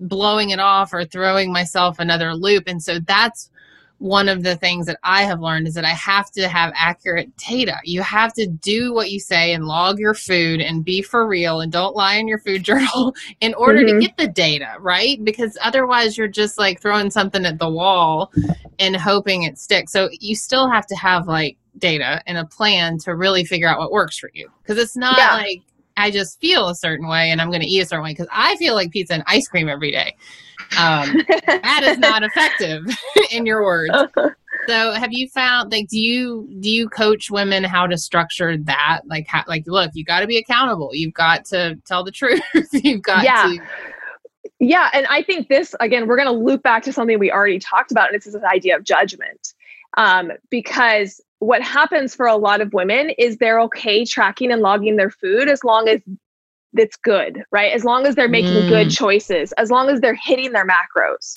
blowing 0.00 0.50
it 0.50 0.58
off 0.58 0.92
or 0.92 1.04
throwing 1.04 1.52
myself 1.52 2.00
another 2.00 2.34
loop. 2.34 2.64
And 2.66 2.82
so 2.82 2.98
that's 2.98 3.48
one 3.98 4.28
of 4.28 4.44
the 4.44 4.56
things 4.56 4.86
that 4.86 4.98
I 5.02 5.22
have 5.22 5.40
learned 5.40 5.66
is 5.66 5.74
that 5.74 5.84
I 5.84 5.94
have 5.94 6.30
to 6.32 6.48
have 6.48 6.72
accurate 6.76 7.36
data. 7.36 7.76
You 7.84 8.02
have 8.02 8.32
to 8.34 8.46
do 8.46 8.94
what 8.94 9.10
you 9.10 9.18
say 9.18 9.52
and 9.52 9.64
log 9.64 9.98
your 9.98 10.14
food 10.14 10.60
and 10.60 10.84
be 10.84 11.02
for 11.02 11.26
real 11.26 11.60
and 11.60 11.72
don't 11.72 11.96
lie 11.96 12.14
in 12.14 12.28
your 12.28 12.38
food 12.38 12.62
journal 12.68 13.14
in 13.40 13.54
order 13.54 13.80
mm-hmm. 13.80 13.98
to 13.98 14.06
get 14.06 14.16
the 14.16 14.28
data, 14.28 14.76
right? 14.78 15.22
Because 15.24 15.58
otherwise 15.62 16.16
you're 16.16 16.28
just 16.28 16.58
like 16.58 16.80
throwing 16.80 17.10
something 17.10 17.44
at 17.44 17.58
the 17.58 17.68
wall 17.68 18.32
and 18.78 18.96
hoping 18.96 19.42
it 19.42 19.58
sticks. 19.58 19.92
So 19.92 20.08
you 20.20 20.36
still 20.36 20.70
have 20.70 20.86
to 20.86 20.94
have 20.94 21.26
like 21.26 21.56
data 21.78 22.22
and 22.26 22.38
a 22.38 22.44
plan 22.44 22.98
to 22.98 23.14
really 23.14 23.44
figure 23.44 23.68
out 23.68 23.78
what 23.78 23.90
works 23.90 24.18
for 24.18 24.30
you. 24.32 24.48
Because 24.62 24.78
it's 24.78 24.96
not 24.96 25.18
yeah. 25.18 25.34
like 25.34 25.62
I 25.98 26.10
just 26.10 26.40
feel 26.40 26.68
a 26.68 26.74
certain 26.74 27.08
way 27.08 27.30
and 27.30 27.40
I'm 27.40 27.48
going 27.48 27.60
to 27.60 27.66
eat 27.66 27.80
a 27.80 27.86
certain 27.86 28.04
way 28.04 28.12
because 28.12 28.28
I 28.30 28.56
feel 28.56 28.74
like 28.74 28.90
pizza 28.90 29.14
and 29.14 29.24
ice 29.26 29.48
cream 29.48 29.68
every 29.68 29.90
day. 29.90 30.16
Um, 30.78 31.24
that 31.46 31.82
is 31.84 31.98
not 31.98 32.22
effective 32.22 32.84
in 33.30 33.46
your 33.46 33.62
words. 33.62 33.94
So 34.66 34.92
have 34.92 35.12
you 35.12 35.30
found 35.30 35.72
like 35.72 35.88
do 35.88 35.98
you 35.98 36.46
do 36.60 36.68
you 36.68 36.90
coach 36.90 37.30
women 37.30 37.64
how 37.64 37.86
to 37.86 37.96
structure 37.96 38.58
that? 38.58 39.00
Like 39.06 39.26
how 39.26 39.42
like 39.48 39.66
look, 39.66 39.92
you 39.94 40.04
got 40.04 40.20
to 40.20 40.26
be 40.26 40.36
accountable. 40.36 40.90
You've 40.92 41.14
got 41.14 41.46
to 41.46 41.78
tell 41.86 42.04
the 42.04 42.10
truth. 42.10 42.42
You've 42.72 43.00
got 43.00 43.24
yeah. 43.24 43.44
to 43.44 43.58
yeah, 44.60 44.90
and 44.92 45.06
I 45.06 45.22
think 45.22 45.48
this 45.48 45.74
again, 45.80 46.06
we're 46.06 46.16
going 46.16 46.28
to 46.28 46.32
loop 46.32 46.62
back 46.62 46.82
to 46.84 46.92
something 46.92 47.18
we 47.18 47.30
already 47.30 47.58
talked 47.58 47.92
about, 47.92 48.08
and 48.08 48.16
it's 48.16 48.26
this 48.26 48.36
idea 48.42 48.76
of 48.76 48.84
judgment. 48.84 49.54
Um, 49.96 50.32
because 50.50 51.20
what 51.40 51.62
happens 51.62 52.14
for 52.14 52.26
a 52.26 52.36
lot 52.36 52.60
of 52.60 52.72
women 52.72 53.10
is 53.10 53.36
they're 53.36 53.60
okay 53.62 54.04
tracking 54.04 54.50
and 54.50 54.62
logging 54.62 54.96
their 54.96 55.10
food 55.10 55.48
as 55.48 55.62
long 55.62 55.88
as 55.88 56.00
it's 56.76 56.96
good, 56.96 57.42
right? 57.50 57.72
As 57.72 57.84
long 57.84 58.06
as 58.06 58.14
they're 58.14 58.28
making 58.28 58.52
mm. 58.52 58.68
good 58.68 58.90
choices, 58.90 59.52
as 59.52 59.70
long 59.70 59.88
as 59.88 60.00
they're 60.00 60.18
hitting 60.22 60.52
their 60.52 60.66
macros. 60.66 61.36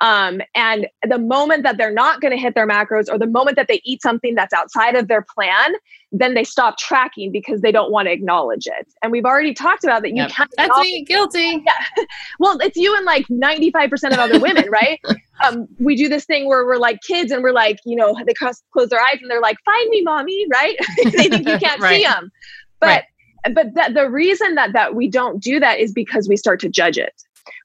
Um, 0.00 0.40
and 0.54 0.88
the 1.08 1.18
moment 1.18 1.62
that 1.62 1.76
they're 1.76 1.92
not 1.92 2.20
going 2.20 2.32
to 2.32 2.38
hit 2.38 2.54
their 2.54 2.66
macros 2.66 3.08
or 3.10 3.18
the 3.18 3.26
moment 3.26 3.56
that 3.56 3.68
they 3.68 3.80
eat 3.84 4.02
something 4.02 4.34
that's 4.34 4.52
outside 4.52 4.96
of 4.96 5.06
their 5.06 5.24
plan, 5.34 5.74
then 6.10 6.34
they 6.34 6.44
stop 6.44 6.78
tracking 6.78 7.30
because 7.30 7.60
they 7.60 7.70
don't 7.70 7.92
want 7.92 8.06
to 8.06 8.12
acknowledge 8.12 8.66
it. 8.66 8.88
And 9.02 9.12
we've 9.12 9.24
already 9.24 9.54
talked 9.54 9.84
about 9.84 10.02
that 10.02 10.10
you 10.10 10.16
yep. 10.16 10.30
can't. 10.30 10.50
That's 10.56 10.78
me, 10.78 11.04
guilty. 11.04 11.64
Yeah. 11.96 12.04
well, 12.40 12.58
it's 12.60 12.76
you 12.76 12.96
and 12.96 13.04
like 13.04 13.26
95% 13.28 14.12
of 14.12 14.18
other 14.18 14.40
women, 14.40 14.68
right? 14.68 15.00
um, 15.44 15.68
we 15.78 15.94
do 15.94 16.08
this 16.08 16.24
thing 16.24 16.46
where 16.48 16.66
we're 16.66 16.76
like 16.76 17.00
kids 17.02 17.30
and 17.30 17.42
we're 17.42 17.52
like, 17.52 17.78
you 17.84 17.94
know, 17.94 18.16
they 18.26 18.34
cross, 18.34 18.62
close 18.72 18.88
their 18.88 19.00
eyes 19.00 19.18
and 19.20 19.30
they're 19.30 19.40
like, 19.40 19.58
find 19.64 19.88
me, 19.90 20.02
mommy, 20.02 20.46
right? 20.52 20.76
they 21.04 21.28
think 21.28 21.46
you 21.46 21.58
can't 21.58 21.80
right. 21.80 21.96
see 21.96 22.02
them. 22.02 22.32
But 22.80 22.86
right 22.86 23.04
but 23.54 23.74
that 23.74 23.94
the 23.94 24.08
reason 24.08 24.54
that 24.54 24.72
that 24.72 24.94
we 24.94 25.08
don't 25.08 25.42
do 25.42 25.58
that 25.60 25.78
is 25.80 25.92
because 25.92 26.28
we 26.28 26.36
start 26.36 26.60
to 26.60 26.68
judge 26.68 26.98
it 26.98 27.14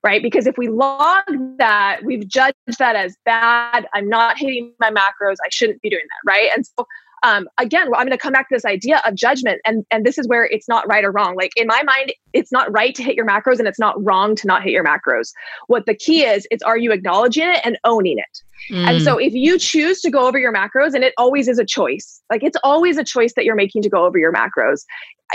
right? 0.04 0.24
Because 0.24 0.48
if 0.48 0.58
we 0.58 0.68
log 0.70 1.24
that 1.58 2.00
we've 2.04 2.28
judged 2.28 2.56
that 2.80 2.96
as 2.96 3.16
bad. 3.26 3.86
I'm 3.94 4.10
not 4.10 4.38
hitting 4.38 4.74
my 4.80 4.90
macros. 4.90 5.36
I 5.44 5.50
shouldn't 5.50 5.82
be 5.82 5.90
doing 5.90 6.04
that 6.04 6.30
right? 6.30 6.50
And 6.56 6.66
so 6.66 6.88
um, 7.24 7.48
again 7.58 7.88
i'm 7.88 8.06
going 8.06 8.12
to 8.12 8.18
come 8.18 8.34
back 8.34 8.48
to 8.48 8.56
this 8.56 8.64
idea 8.64 9.02
of 9.04 9.16
judgment 9.16 9.60
and 9.66 9.84
and 9.90 10.06
this 10.06 10.20
is 10.20 10.28
where 10.28 10.46
it's 10.46 10.68
not 10.68 10.88
right 10.88 11.04
or 11.04 11.12
wrong. 11.12 11.36
Like 11.36 11.52
in 11.56 11.68
my 11.68 11.82
mind 11.84 12.14
it's 12.34 12.52
not 12.52 12.72
right 12.72 12.96
to 12.96 13.04
hit 13.04 13.16
your 13.16 13.26
macros 13.26 13.60
and 13.60 13.68
it's 13.68 13.80
not 13.80 13.96
wrong 14.04 14.36
to 14.36 14.48
not 14.48 14.64
hit 14.64 14.72
your 14.72 14.84
macros 14.84 15.32
what 15.68 15.86
the 15.86 15.96
key 15.96 16.24
is 16.24 16.48
it's 16.52 16.64
are 16.64 16.78
you 16.78 16.92
acknowledging 16.92 17.48
it 17.48 17.62
and 17.64 17.78
owning 17.84 18.18
it 18.18 18.74
mm. 18.74 18.88
and 18.88 19.02
so 19.04 19.18
mm. 19.18 19.26
if 19.26 19.34
you 19.34 19.58
choose 19.58 20.02
to 20.02 20.10
go 20.10 20.28
over 20.28 20.38
your 20.38 20.54
macros 20.54 20.94
and 20.94 21.04
it 21.04 21.14
always 21.18 21.48
is 21.48 21.60
a 21.60 21.66
choice 21.66 22.22
like 22.30 22.44
it's 22.44 22.58
always 22.64 22.98
a 22.98 23.04
choice 23.04 23.34
that 23.36 23.46
you're 23.46 23.56
making 23.56 23.82
to 23.82 23.90
go 23.90 24.06
over 24.06 24.18
your 24.18 24.34
macros 24.34 24.84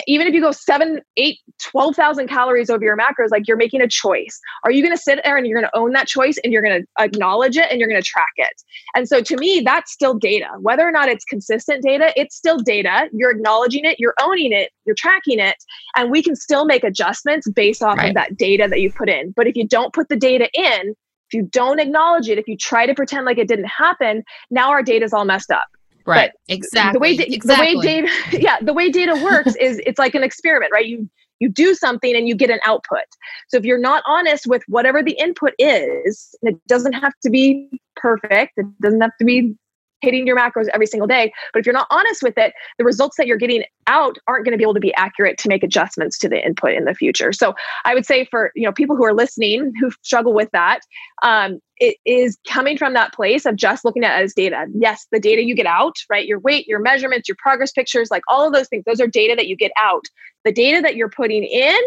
even 0.06 0.26
if 0.26 0.34
you 0.34 0.40
go 0.40 0.52
seven, 0.52 1.00
eight, 1.16 1.38
12,000 1.60 2.28
calories 2.28 2.70
over 2.70 2.84
your 2.84 2.96
macros, 2.96 3.30
like 3.30 3.46
you're 3.46 3.56
making 3.56 3.82
a 3.82 3.88
choice. 3.88 4.40
Are 4.64 4.70
you 4.70 4.82
going 4.82 4.96
to 4.96 5.02
sit 5.02 5.20
there 5.24 5.36
and 5.36 5.46
you're 5.46 5.58
going 5.58 5.68
to 5.70 5.78
own 5.78 5.92
that 5.92 6.06
choice 6.06 6.38
and 6.42 6.52
you're 6.52 6.62
going 6.62 6.82
to 6.82 7.02
acknowledge 7.02 7.56
it 7.56 7.66
and 7.70 7.78
you're 7.78 7.88
going 7.88 8.00
to 8.00 8.06
track 8.06 8.32
it? 8.36 8.62
And 8.94 9.06
so 9.06 9.20
to 9.20 9.36
me, 9.36 9.60
that's 9.64 9.92
still 9.92 10.14
data. 10.14 10.46
Whether 10.60 10.86
or 10.86 10.92
not 10.92 11.08
it's 11.08 11.24
consistent 11.24 11.82
data, 11.82 12.12
it's 12.16 12.34
still 12.34 12.58
data. 12.58 13.08
You're 13.12 13.30
acknowledging 13.30 13.84
it, 13.84 14.00
you're 14.00 14.14
owning 14.20 14.52
it, 14.52 14.70
you're 14.86 14.96
tracking 14.96 15.38
it, 15.38 15.56
and 15.94 16.10
we 16.10 16.22
can 16.22 16.36
still 16.36 16.64
make 16.64 16.81
adjustments 16.84 17.48
based 17.50 17.82
off 17.82 17.98
right. 17.98 18.08
of 18.08 18.14
that 18.14 18.36
data 18.36 18.66
that 18.68 18.80
you 18.80 18.92
put 18.92 19.08
in. 19.08 19.32
But 19.32 19.46
if 19.46 19.56
you 19.56 19.66
don't 19.66 19.92
put 19.92 20.08
the 20.08 20.16
data 20.16 20.48
in, 20.54 20.94
if 21.32 21.34
you 21.34 21.42
don't 21.42 21.80
acknowledge 21.80 22.28
it, 22.28 22.38
if 22.38 22.46
you 22.46 22.56
try 22.56 22.86
to 22.86 22.94
pretend 22.94 23.24
like 23.24 23.38
it 23.38 23.48
didn't 23.48 23.66
happen, 23.66 24.22
now 24.50 24.70
our 24.70 24.82
data 24.82 25.04
is 25.04 25.12
all 25.12 25.24
messed 25.24 25.50
up. 25.50 25.66
Right. 26.04 26.30
But 26.48 26.54
exactly. 26.54 26.92
The 26.92 26.98
way 26.98 27.16
da- 27.16 27.34
exactly. 27.34 27.72
the 27.72 27.78
way 27.78 27.82
data 27.82 28.08
yeah, 28.42 28.58
the 28.60 28.72
way 28.72 28.90
data 28.90 29.14
works 29.22 29.54
is 29.56 29.80
it's 29.86 29.98
like 29.98 30.14
an 30.14 30.22
experiment, 30.22 30.72
right? 30.72 30.86
You 30.86 31.08
you 31.38 31.48
do 31.48 31.74
something 31.74 32.14
and 32.14 32.28
you 32.28 32.36
get 32.36 32.50
an 32.50 32.60
output. 32.64 33.04
So 33.48 33.56
if 33.56 33.64
you're 33.64 33.78
not 33.78 34.04
honest 34.06 34.46
with 34.46 34.62
whatever 34.68 35.02
the 35.02 35.16
input 35.18 35.54
is, 35.58 36.34
it 36.42 36.56
doesn't 36.68 36.92
have 36.92 37.12
to 37.24 37.30
be 37.30 37.68
perfect. 37.96 38.52
It 38.56 38.66
doesn't 38.80 39.00
have 39.00 39.16
to 39.18 39.24
be 39.24 39.56
hitting 40.02 40.26
your 40.26 40.36
macros 40.36 40.66
every 40.74 40.86
single 40.86 41.06
day. 41.06 41.32
But 41.52 41.60
if 41.60 41.66
you're 41.66 41.72
not 41.72 41.86
honest 41.90 42.22
with 42.22 42.36
it, 42.36 42.52
the 42.76 42.84
results 42.84 43.16
that 43.16 43.26
you're 43.26 43.38
getting 43.38 43.64
out 43.86 44.16
aren't 44.26 44.44
going 44.44 44.52
to 44.52 44.58
be 44.58 44.64
able 44.64 44.74
to 44.74 44.80
be 44.80 44.94
accurate 44.94 45.38
to 45.38 45.48
make 45.48 45.62
adjustments 45.62 46.18
to 46.18 46.28
the 46.28 46.44
input 46.44 46.72
in 46.72 46.84
the 46.84 46.94
future. 46.94 47.32
So 47.32 47.54
I 47.84 47.94
would 47.94 48.04
say 48.04 48.26
for 48.30 48.52
you 48.54 48.64
know 48.64 48.72
people 48.72 48.96
who 48.96 49.04
are 49.04 49.14
listening 49.14 49.72
who 49.80 49.90
struggle 50.02 50.34
with 50.34 50.50
that, 50.52 50.80
um, 51.22 51.60
it 51.78 51.96
is 52.04 52.38
coming 52.48 52.76
from 52.76 52.94
that 52.94 53.12
place 53.12 53.44
of 53.46 53.56
just 53.56 53.84
looking 53.84 54.04
at 54.04 54.20
it 54.20 54.24
as 54.24 54.34
data. 54.34 54.66
Yes, 54.74 55.06
the 55.10 55.18
data 55.18 55.42
you 55.42 55.54
get 55.54 55.66
out, 55.66 55.96
right? 56.10 56.26
Your 56.26 56.38
weight, 56.38 56.66
your 56.66 56.78
measurements, 56.78 57.28
your 57.28 57.36
progress 57.38 57.72
pictures, 57.72 58.10
like 58.10 58.22
all 58.28 58.46
of 58.46 58.52
those 58.52 58.68
things, 58.68 58.84
those 58.86 59.00
are 59.00 59.06
data 59.06 59.34
that 59.36 59.48
you 59.48 59.56
get 59.56 59.72
out. 59.80 60.04
The 60.44 60.52
data 60.52 60.80
that 60.82 60.96
you're 60.96 61.08
putting 61.08 61.44
in 61.44 61.78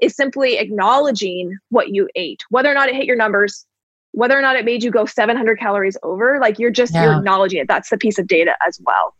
is 0.00 0.14
simply 0.14 0.58
acknowledging 0.58 1.56
what 1.70 1.90
you 1.90 2.08
ate, 2.14 2.42
whether 2.50 2.70
or 2.70 2.74
not 2.74 2.88
it 2.88 2.94
hit 2.94 3.06
your 3.06 3.16
numbers, 3.16 3.66
whether 4.12 4.38
or 4.38 4.42
not 4.42 4.56
it 4.56 4.64
made 4.64 4.82
you 4.82 4.90
go 4.90 5.04
700 5.04 5.58
calories 5.58 5.96
over 6.02 6.38
like 6.40 6.58
you're 6.58 6.70
just 6.70 6.94
yeah. 6.94 7.04
you're 7.04 7.14
acknowledging 7.14 7.60
it 7.60 7.68
that's 7.68 7.90
the 7.90 7.98
piece 7.98 8.18
of 8.18 8.26
data 8.26 8.54
as 8.66 8.80
well 8.84 9.14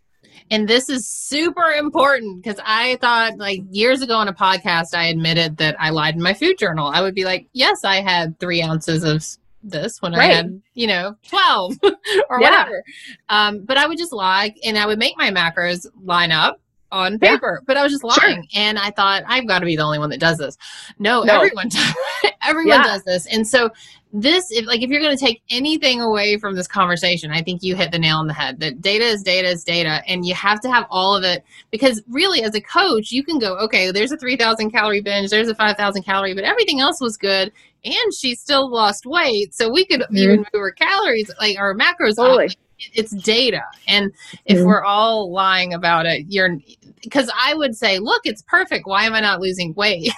and 0.50 0.68
this 0.68 0.90
is 0.90 1.08
super 1.08 1.70
important 1.70 2.42
because 2.42 2.60
I 2.64 2.96
thought 2.96 3.38
like 3.38 3.62
years 3.70 4.02
ago 4.02 4.16
on 4.16 4.28
a 4.28 4.34
podcast, 4.34 4.94
I 4.94 5.06
admitted 5.06 5.56
that 5.56 5.76
I 5.80 5.90
lied 5.90 6.14
in 6.14 6.22
my 6.22 6.34
food 6.34 6.58
journal. 6.58 6.88
I 6.88 7.00
would 7.00 7.14
be 7.14 7.24
like, 7.24 7.48
yes, 7.54 7.84
I 7.84 8.02
had 8.02 8.38
three 8.38 8.62
ounces 8.62 9.02
of 9.02 9.24
this 9.62 10.02
when 10.02 10.12
right. 10.12 10.30
I 10.30 10.34
had, 10.34 10.62
you 10.74 10.86
know, 10.86 11.16
12 11.28 11.78
or 12.28 12.40
yeah. 12.40 12.50
whatever. 12.50 12.84
Um, 13.28 13.64
but 13.64 13.78
I 13.78 13.86
would 13.86 13.98
just 13.98 14.12
lie 14.12 14.54
and 14.64 14.76
I 14.76 14.86
would 14.86 14.98
make 14.98 15.16
my 15.16 15.30
macros 15.30 15.86
line 16.02 16.32
up 16.32 16.60
on 16.92 17.18
paper, 17.18 17.58
yeah. 17.60 17.64
but 17.66 17.76
I 17.76 17.82
was 17.82 17.92
just 17.92 18.04
lying. 18.04 18.42
Sure. 18.42 18.44
And 18.54 18.78
I 18.78 18.90
thought, 18.90 19.24
I've 19.26 19.48
got 19.48 19.60
to 19.60 19.66
be 19.66 19.74
the 19.74 19.82
only 19.82 19.98
one 19.98 20.10
that 20.10 20.20
does 20.20 20.38
this. 20.38 20.56
No, 20.98 21.22
no. 21.22 21.34
everyone 21.34 21.68
does. 21.70 21.94
everyone 22.42 22.78
yeah. 22.78 22.84
does 22.84 23.02
this. 23.02 23.26
And 23.26 23.48
so 23.48 23.70
this 24.12 24.50
if 24.50 24.66
like 24.66 24.82
if 24.82 24.90
you're 24.90 25.00
going 25.00 25.16
to 25.16 25.24
take 25.24 25.42
anything 25.48 26.00
away 26.00 26.36
from 26.36 26.54
this 26.54 26.68
conversation 26.68 27.30
i 27.30 27.40
think 27.40 27.62
you 27.62 27.74
hit 27.74 27.90
the 27.90 27.98
nail 27.98 28.18
on 28.18 28.26
the 28.26 28.34
head 28.34 28.60
that 28.60 28.82
data 28.82 29.04
is 29.04 29.22
data 29.22 29.48
is 29.48 29.64
data 29.64 30.02
and 30.06 30.26
you 30.26 30.34
have 30.34 30.60
to 30.60 30.70
have 30.70 30.84
all 30.90 31.16
of 31.16 31.24
it 31.24 31.42
because 31.70 32.02
really 32.08 32.42
as 32.42 32.54
a 32.54 32.60
coach 32.60 33.10
you 33.10 33.24
can 33.24 33.38
go 33.38 33.56
okay 33.56 33.90
there's 33.90 34.12
a 34.12 34.16
3000 34.18 34.70
calorie 34.70 35.00
binge 35.00 35.30
there's 35.30 35.48
a 35.48 35.54
5000 35.54 36.02
calorie 36.02 36.34
but 36.34 36.44
everything 36.44 36.78
else 36.78 37.00
was 37.00 37.16
good 37.16 37.50
and 37.84 38.14
she 38.14 38.34
still 38.34 38.70
lost 38.70 39.06
weight 39.06 39.54
so 39.54 39.72
we 39.72 39.86
could 39.86 40.02
mm-hmm. 40.02 40.16
even 40.18 40.36
move 40.38 40.60
her 40.60 40.72
calories 40.72 41.30
like 41.40 41.58
our 41.58 41.74
macros 41.74 42.16
totally. 42.16 42.50
It's 42.94 43.12
data 43.12 43.62
and 43.88 44.12
if 44.46 44.58
mm-hmm. 44.58 44.66
we're 44.66 44.84
all 44.84 45.32
lying 45.32 45.74
about 45.74 46.06
it 46.06 46.26
you're 46.28 46.56
because 47.02 47.30
i 47.40 47.54
would 47.54 47.76
say 47.76 47.98
look 47.98 48.22
it's 48.24 48.42
perfect 48.42 48.86
why 48.86 49.04
am 49.04 49.14
i 49.14 49.20
not 49.20 49.40
losing 49.40 49.74
weight 49.74 50.12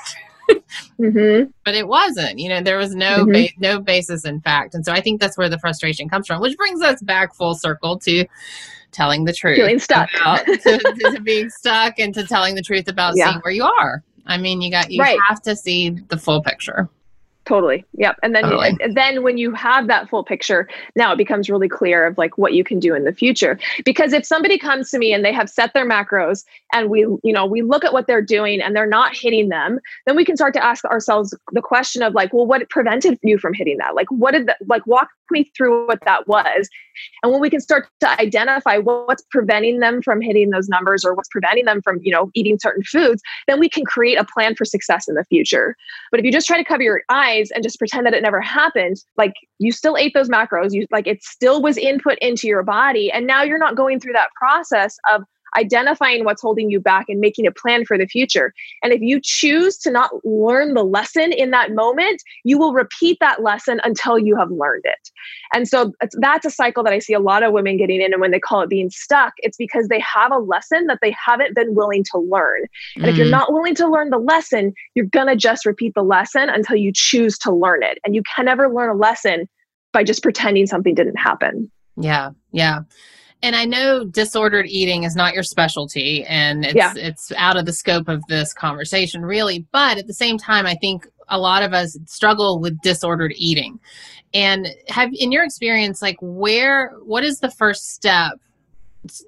mm-hmm. 1.00 1.50
But 1.64 1.74
it 1.74 1.88
wasn't. 1.88 2.38
You 2.38 2.48
know, 2.50 2.60
there 2.60 2.76
was 2.76 2.94
no 2.94 3.24
mm-hmm. 3.24 3.32
ba- 3.32 3.48
no 3.58 3.80
basis 3.80 4.24
in 4.24 4.40
fact, 4.40 4.74
and 4.74 4.84
so 4.84 4.92
I 4.92 5.00
think 5.00 5.20
that's 5.20 5.38
where 5.38 5.48
the 5.48 5.58
frustration 5.58 6.08
comes 6.08 6.26
from. 6.26 6.40
Which 6.40 6.56
brings 6.56 6.82
us 6.82 7.02
back 7.02 7.34
full 7.34 7.54
circle 7.54 7.98
to 8.00 8.26
telling 8.92 9.24
the 9.24 9.32
truth, 9.32 9.56
feeling 9.56 9.78
stuck, 9.78 10.08
about, 10.14 10.44
to, 10.46 10.78
to, 10.78 11.20
being 11.22 11.50
stuck, 11.50 11.98
and 11.98 12.14
to 12.14 12.24
telling 12.26 12.54
the 12.54 12.62
truth 12.62 12.88
about 12.88 13.14
yeah. 13.16 13.30
seeing 13.30 13.40
where 13.40 13.52
you 13.52 13.64
are. 13.64 14.02
I 14.26 14.38
mean, 14.38 14.60
you 14.60 14.70
got 14.70 14.90
you 14.90 15.00
right. 15.00 15.18
have 15.28 15.42
to 15.42 15.56
see 15.56 15.90
the 15.90 16.16
full 16.16 16.42
picture. 16.42 16.88
Totally. 17.46 17.84
Yep. 17.94 18.16
And 18.22 18.34
then 18.34 18.44
totally. 18.44 18.76
and 18.80 18.96
then 18.96 19.22
when 19.22 19.36
you 19.36 19.52
have 19.52 19.86
that 19.88 20.08
full 20.08 20.24
picture, 20.24 20.66
now 20.96 21.12
it 21.12 21.16
becomes 21.16 21.50
really 21.50 21.68
clear 21.68 22.06
of 22.06 22.16
like 22.16 22.38
what 22.38 22.54
you 22.54 22.64
can 22.64 22.78
do 22.78 22.94
in 22.94 23.04
the 23.04 23.12
future. 23.12 23.58
Because 23.84 24.14
if 24.14 24.24
somebody 24.24 24.58
comes 24.58 24.90
to 24.90 24.98
me 24.98 25.12
and 25.12 25.24
they 25.24 25.32
have 25.32 25.50
set 25.50 25.74
their 25.74 25.86
macros 25.86 26.44
and 26.72 26.88
we, 26.88 27.00
you 27.00 27.32
know, 27.32 27.44
we 27.44 27.60
look 27.60 27.84
at 27.84 27.92
what 27.92 28.06
they're 28.06 28.22
doing 28.22 28.62
and 28.62 28.74
they're 28.74 28.86
not 28.86 29.14
hitting 29.14 29.50
them, 29.50 29.78
then 30.06 30.16
we 30.16 30.24
can 30.24 30.36
start 30.36 30.54
to 30.54 30.64
ask 30.64 30.86
ourselves 30.86 31.36
the 31.52 31.60
question 31.60 32.02
of 32.02 32.14
like, 32.14 32.32
well, 32.32 32.46
what 32.46 32.68
prevented 32.70 33.18
you 33.22 33.36
from 33.36 33.52
hitting 33.52 33.76
that? 33.76 33.94
Like 33.94 34.10
what 34.10 34.32
did 34.32 34.46
that 34.46 34.56
like 34.66 34.86
walk 34.86 35.10
me 35.30 35.50
through 35.56 35.86
what 35.86 36.00
that 36.04 36.26
was. 36.26 36.68
And 37.22 37.32
when 37.32 37.40
we 37.40 37.50
can 37.50 37.60
start 37.60 37.88
to 38.00 38.20
identify 38.20 38.78
what's 38.78 39.24
preventing 39.30 39.80
them 39.80 40.00
from 40.02 40.20
hitting 40.20 40.50
those 40.50 40.68
numbers 40.68 41.04
or 41.04 41.14
what's 41.14 41.28
preventing 41.28 41.64
them 41.64 41.82
from, 41.82 41.98
you 42.02 42.12
know, 42.12 42.30
eating 42.34 42.58
certain 42.58 42.84
foods, 42.84 43.22
then 43.46 43.58
we 43.58 43.68
can 43.68 43.84
create 43.84 44.16
a 44.16 44.24
plan 44.24 44.54
for 44.54 44.64
success 44.64 45.08
in 45.08 45.14
the 45.14 45.24
future. 45.24 45.76
But 46.10 46.20
if 46.20 46.26
you 46.26 46.32
just 46.32 46.46
try 46.46 46.56
to 46.56 46.64
cover 46.64 46.82
your 46.82 47.02
eyes 47.08 47.33
and 47.54 47.62
just 47.62 47.78
pretend 47.78 48.06
that 48.06 48.14
it 48.14 48.22
never 48.22 48.40
happened, 48.40 48.96
like 49.16 49.32
you 49.58 49.72
still 49.72 49.96
ate 49.96 50.12
those 50.14 50.28
macros, 50.28 50.72
you 50.72 50.86
like 50.90 51.06
it 51.06 51.22
still 51.22 51.62
was 51.62 51.76
input 51.76 52.18
into 52.20 52.46
your 52.46 52.62
body 52.62 53.10
and 53.10 53.26
now 53.26 53.42
you're 53.42 53.58
not 53.58 53.76
going 53.76 54.00
through 54.00 54.12
that 54.12 54.28
process 54.38 54.96
of 55.12 55.22
identifying 55.56 56.24
what's 56.24 56.42
holding 56.42 56.70
you 56.70 56.80
back 56.80 57.06
and 57.08 57.20
making 57.20 57.46
a 57.46 57.52
plan 57.52 57.84
for 57.84 57.96
the 57.96 58.06
future. 58.06 58.52
And 58.82 58.92
if 58.92 59.00
you 59.00 59.20
choose 59.22 59.76
to 59.78 59.90
not 59.90 60.10
learn 60.24 60.74
the 60.74 60.84
lesson 60.84 61.32
in 61.32 61.50
that 61.50 61.72
moment, 61.72 62.22
you 62.44 62.58
will 62.58 62.72
repeat 62.72 63.18
that 63.20 63.42
lesson 63.42 63.80
until 63.84 64.18
you 64.18 64.36
have 64.36 64.50
learned 64.50 64.84
it. 64.84 65.10
And 65.52 65.68
so 65.68 65.92
that's 66.14 66.46
a 66.46 66.50
cycle 66.50 66.82
that 66.84 66.92
I 66.92 66.98
see 66.98 67.12
a 67.12 67.20
lot 67.20 67.42
of 67.42 67.52
women 67.52 67.76
getting 67.76 68.00
in. 68.00 68.12
And 68.12 68.20
when 68.20 68.30
they 68.30 68.40
call 68.40 68.62
it 68.62 68.68
being 68.68 68.90
stuck, 68.90 69.34
it's 69.38 69.56
because 69.56 69.88
they 69.88 70.00
have 70.00 70.32
a 70.32 70.38
lesson 70.38 70.86
that 70.86 70.98
they 71.00 71.14
haven't 71.24 71.54
been 71.54 71.74
willing 71.74 72.04
to 72.12 72.18
learn. 72.18 72.62
And 72.96 73.04
mm. 73.04 73.08
if 73.08 73.16
you're 73.16 73.26
mm. 73.26 73.30
not 73.30 73.52
willing 73.52 73.74
to 73.76 73.88
learn 73.88 74.10
the 74.10 74.18
lesson, 74.18 74.72
you're 74.94 75.06
going 75.06 75.28
to 75.28 75.36
just 75.36 75.66
repeat 75.66 75.94
the 75.94 76.02
lesson 76.02 76.48
until 76.48 76.76
you 76.76 76.92
choose 76.94 77.38
to 77.38 77.52
learn 77.52 77.82
it. 77.82 77.98
And 78.04 78.14
you 78.14 78.22
can 78.34 78.46
never 78.46 78.68
learn 78.68 78.90
a 78.90 78.98
lesson 78.98 79.48
by 79.92 80.02
just 80.02 80.22
pretending 80.22 80.66
something 80.66 80.94
didn't 80.94 81.16
happen. 81.16 81.70
Yeah. 81.96 82.30
Yeah 82.50 82.80
and 83.44 83.54
I 83.54 83.66
know 83.66 84.04
disordered 84.04 84.66
eating 84.66 85.02
is 85.02 85.14
not 85.14 85.34
your 85.34 85.42
specialty 85.42 86.24
and 86.24 86.64
it's 86.64 86.74
yeah. 86.74 86.94
it's 86.96 87.30
out 87.36 87.58
of 87.58 87.66
the 87.66 87.74
scope 87.74 88.08
of 88.08 88.22
this 88.26 88.54
conversation 88.54 89.22
really, 89.22 89.66
but 89.70 89.98
at 89.98 90.06
the 90.06 90.14
same 90.14 90.38
time 90.38 90.64
I 90.64 90.74
think 90.76 91.06
a 91.28 91.38
lot 91.38 91.62
of 91.62 91.74
us 91.74 91.96
struggle 92.06 92.58
with 92.58 92.80
disordered 92.80 93.34
eating. 93.36 93.78
And 94.32 94.66
have 94.88 95.10
in 95.12 95.30
your 95.30 95.44
experience 95.44 96.00
like 96.00 96.16
where 96.22 96.92
what 97.04 97.22
is 97.22 97.38
the 97.38 97.50
first 97.50 97.92
step 97.92 98.40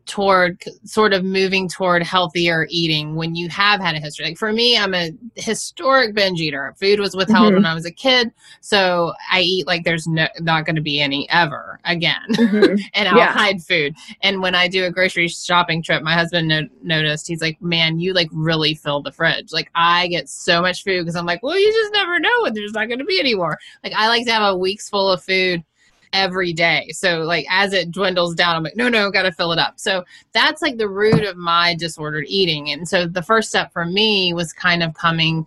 toward 0.06 0.62
sort 0.84 1.12
of 1.12 1.24
moving 1.24 1.68
toward 1.68 2.02
healthier 2.02 2.66
eating 2.70 3.14
when 3.14 3.34
you 3.34 3.48
have 3.48 3.80
had 3.80 3.94
a 3.94 4.00
history. 4.00 4.26
Like 4.26 4.38
for 4.38 4.52
me, 4.52 4.76
I'm 4.76 4.94
a 4.94 5.12
historic 5.34 6.14
binge 6.14 6.40
eater. 6.40 6.74
Food 6.78 7.00
was 7.00 7.14
withheld 7.14 7.46
mm-hmm. 7.46 7.56
when 7.56 7.66
I 7.66 7.74
was 7.74 7.84
a 7.84 7.90
kid, 7.90 8.32
so 8.60 9.12
I 9.32 9.40
eat 9.40 9.66
like 9.66 9.84
there's 9.84 10.06
no, 10.06 10.26
not 10.40 10.66
going 10.66 10.76
to 10.76 10.82
be 10.82 11.00
any 11.00 11.28
ever 11.30 11.80
again, 11.84 12.20
mm-hmm. 12.32 12.76
and 12.94 13.08
I'll 13.08 13.16
yeah. 13.16 13.32
hide 13.32 13.62
food. 13.62 13.94
And 14.22 14.40
when 14.42 14.54
I 14.54 14.68
do 14.68 14.84
a 14.84 14.90
grocery 14.90 15.28
shopping 15.28 15.82
trip, 15.82 16.02
my 16.02 16.14
husband 16.14 16.48
no- 16.48 16.68
noticed. 16.82 17.26
He's 17.26 17.42
like, 17.42 17.60
"Man, 17.60 17.98
you 17.98 18.12
like 18.12 18.28
really 18.32 18.74
fill 18.74 19.02
the 19.02 19.12
fridge. 19.12 19.52
Like 19.52 19.70
I 19.74 20.08
get 20.08 20.28
so 20.28 20.60
much 20.60 20.84
food 20.84 21.00
because 21.00 21.16
I'm 21.16 21.26
like, 21.26 21.42
well, 21.42 21.58
you 21.58 21.72
just 21.72 21.92
never 21.92 22.18
know 22.18 22.42
when 22.42 22.54
there's 22.54 22.72
not 22.72 22.86
going 22.86 22.98
to 22.98 23.04
be 23.04 23.20
any 23.20 23.34
more. 23.34 23.58
Like 23.84 23.92
I 23.94 24.08
like 24.08 24.26
to 24.26 24.32
have 24.32 24.54
a 24.54 24.56
week's 24.56 24.88
full 24.88 25.10
of 25.10 25.22
food." 25.22 25.64
Every 26.12 26.52
day. 26.52 26.88
So 26.92 27.20
like 27.20 27.46
as 27.50 27.72
it 27.72 27.90
dwindles 27.90 28.34
down, 28.34 28.56
I'm 28.56 28.62
like, 28.62 28.76
no, 28.76 28.88
no, 28.88 29.10
got 29.10 29.22
to 29.22 29.32
fill 29.32 29.52
it 29.52 29.58
up. 29.58 29.78
So 29.78 30.04
that's 30.32 30.62
like 30.62 30.78
the 30.78 30.88
root 30.88 31.24
of 31.24 31.36
my 31.36 31.74
disordered 31.74 32.26
eating. 32.28 32.70
And 32.70 32.88
so 32.88 33.06
the 33.06 33.22
first 33.22 33.48
step 33.48 33.72
for 33.72 33.84
me 33.84 34.32
was 34.32 34.52
kind 34.52 34.82
of 34.82 34.94
coming 34.94 35.46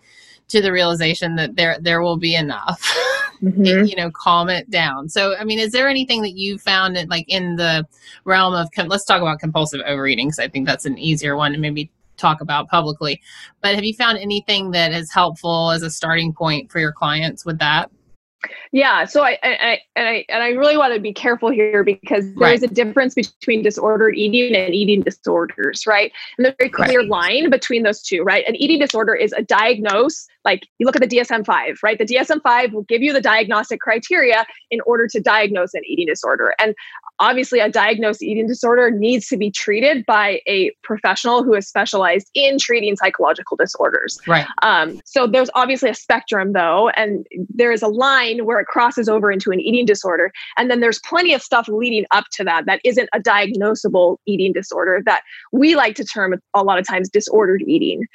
to 0.49 0.62
the 0.62 0.72
realization 0.72 1.36
that 1.36 1.55
there 1.55 1.78
there 1.80 2.01
will 2.01 2.18
be 2.18 2.36
enough. 2.36 2.86
Mm-hmm. 3.41 3.86
you 3.86 3.95
know, 3.95 4.12
calm 4.12 4.49
it 4.49 4.70
down. 4.70 5.07
So, 5.07 5.34
I 5.38 5.45
mean, 5.45 5.60
is 5.60 5.72
there 5.72 5.88
anything 5.88 6.24
that 6.24 6.34
you 6.34 6.57
found 6.57 6.97
that, 6.97 7.07
like 7.07 7.24
in 7.30 7.55
the 7.55 7.88
realm 8.26 8.53
of 8.53 8.68
let's 8.86 9.05
talk 9.05 9.22
about 9.22 9.39
compulsive 9.39 9.80
overeating 9.86 10.28
because 10.28 10.39
I 10.39 10.49
think 10.49 10.68
that's 10.68 10.84
an 10.84 10.97
easier 10.97 11.38
one 11.38 11.53
to 11.53 11.57
maybe 11.57 11.89
talk 12.18 12.41
about 12.41 12.68
publicly. 12.68 13.22
But 13.62 13.76
have 13.76 13.84
you 13.84 13.93
found 13.93 14.18
anything 14.18 14.72
that 14.72 14.91
is 14.91 15.12
helpful 15.12 15.72
as 15.72 15.82
a 15.82 15.89
starting 15.89 16.34
point 16.34 16.70
for 16.70 16.80
your 16.80 16.91
clients 16.91 17.45
with 17.45 17.60
that? 17.60 17.89
Yeah, 18.72 19.04
so 19.06 19.24
I, 19.24 19.38
I, 19.44 19.80
and 19.96 20.08
I 20.08 20.26
and 20.30 20.42
I 20.42 20.50
really 20.50 20.78
want 20.78 20.94
to 20.94 21.00
be 21.00 21.12
careful 21.12 21.50
here 21.50 21.84
because 21.84 22.24
there 22.36 22.50
right. 22.50 22.56
is 22.56 22.64
a 22.64 22.68
difference 22.68 23.14
between 23.14 23.64
disordered 23.64 24.16
eating 24.16 24.56
and 24.56 24.74
eating 24.74 25.02
disorders, 25.02 25.86
right? 25.86 26.12
And 26.38 26.46
there's 26.46 26.54
a 26.54 26.58
very 26.58 26.70
clear 26.70 27.00
right. 27.00 27.10
line 27.10 27.50
between 27.50 27.84
those 27.84 28.02
two, 28.02 28.24
right? 28.24 28.48
An 28.48 28.56
eating 28.56 28.80
disorder 28.80 29.14
is 29.14 29.34
a 29.34 29.42
diagnose, 29.42 30.26
like 30.46 30.68
you 30.78 30.86
look 30.86 30.96
at 30.96 31.02
the 31.02 31.18
DSM-5, 31.18 31.78
right? 31.84 31.98
The 31.98 32.06
DSM-5 32.06 32.72
will 32.72 32.84
give 32.84 33.02
you 33.02 33.12
the 33.12 33.22
diagnostic 33.22 33.82
criteria 33.82 34.46
in 34.72 34.80
order 34.86 35.08
to 35.08 35.20
diagnose 35.20 35.74
an 35.74 35.82
eating 35.86 36.08
disorder. 36.08 36.54
And 36.60 36.76
obviously 37.20 37.60
a 37.60 37.70
diagnosed 37.70 38.22
eating 38.22 38.48
disorder 38.48 38.92
needs 38.92 39.28
to 39.28 39.38
be 39.38 39.52
treated 39.52 40.06
by 40.06 40.42
a 40.48 40.72
professional 40.84 41.44
who 41.44 41.54
is 41.54 41.68
specialized 41.68 42.30
in 42.34 42.58
treating 42.58 42.96
psychological 42.96 43.58
disorders. 43.58 44.18
Right. 44.28 44.46
Um, 44.62 45.02
so 45.06 45.28
there's 45.28 45.50
obviously 45.56 45.90
a 45.90 45.94
spectrum 45.94 46.54
though, 46.54 46.90
and 46.90 47.26
there 47.50 47.72
is 47.72 47.82
a 47.82 47.88
line 47.88 48.46
where 48.46 48.60
it 48.60 48.68
crosses 48.68 49.10
over 49.10 49.32
into 49.32 49.52
an 49.52 49.60
eating 49.60 49.86
disorder. 49.86 50.32
And 50.58 50.72
then 50.72 50.80
there's 50.80 51.00
plenty 51.00 51.34
of 51.34 51.42
stuff 51.42 51.68
leading 51.68 52.06
up 52.12 52.26
to 52.34 52.44
that 52.44 52.66
that 52.66 52.82
isn't 52.84 53.10
a 53.14 53.20
diagnosable 53.20 54.18
eating 54.26 54.54
disorder 54.54 55.02
that 55.06 55.22
we 55.52 55.76
like 55.76 55.96
to 55.96 56.06
term 56.06 56.36
a 56.54 56.64
lot 56.64 56.80
of 56.80 56.88
times 56.88 57.10
disordered 57.10 57.64
eating. 57.68 58.06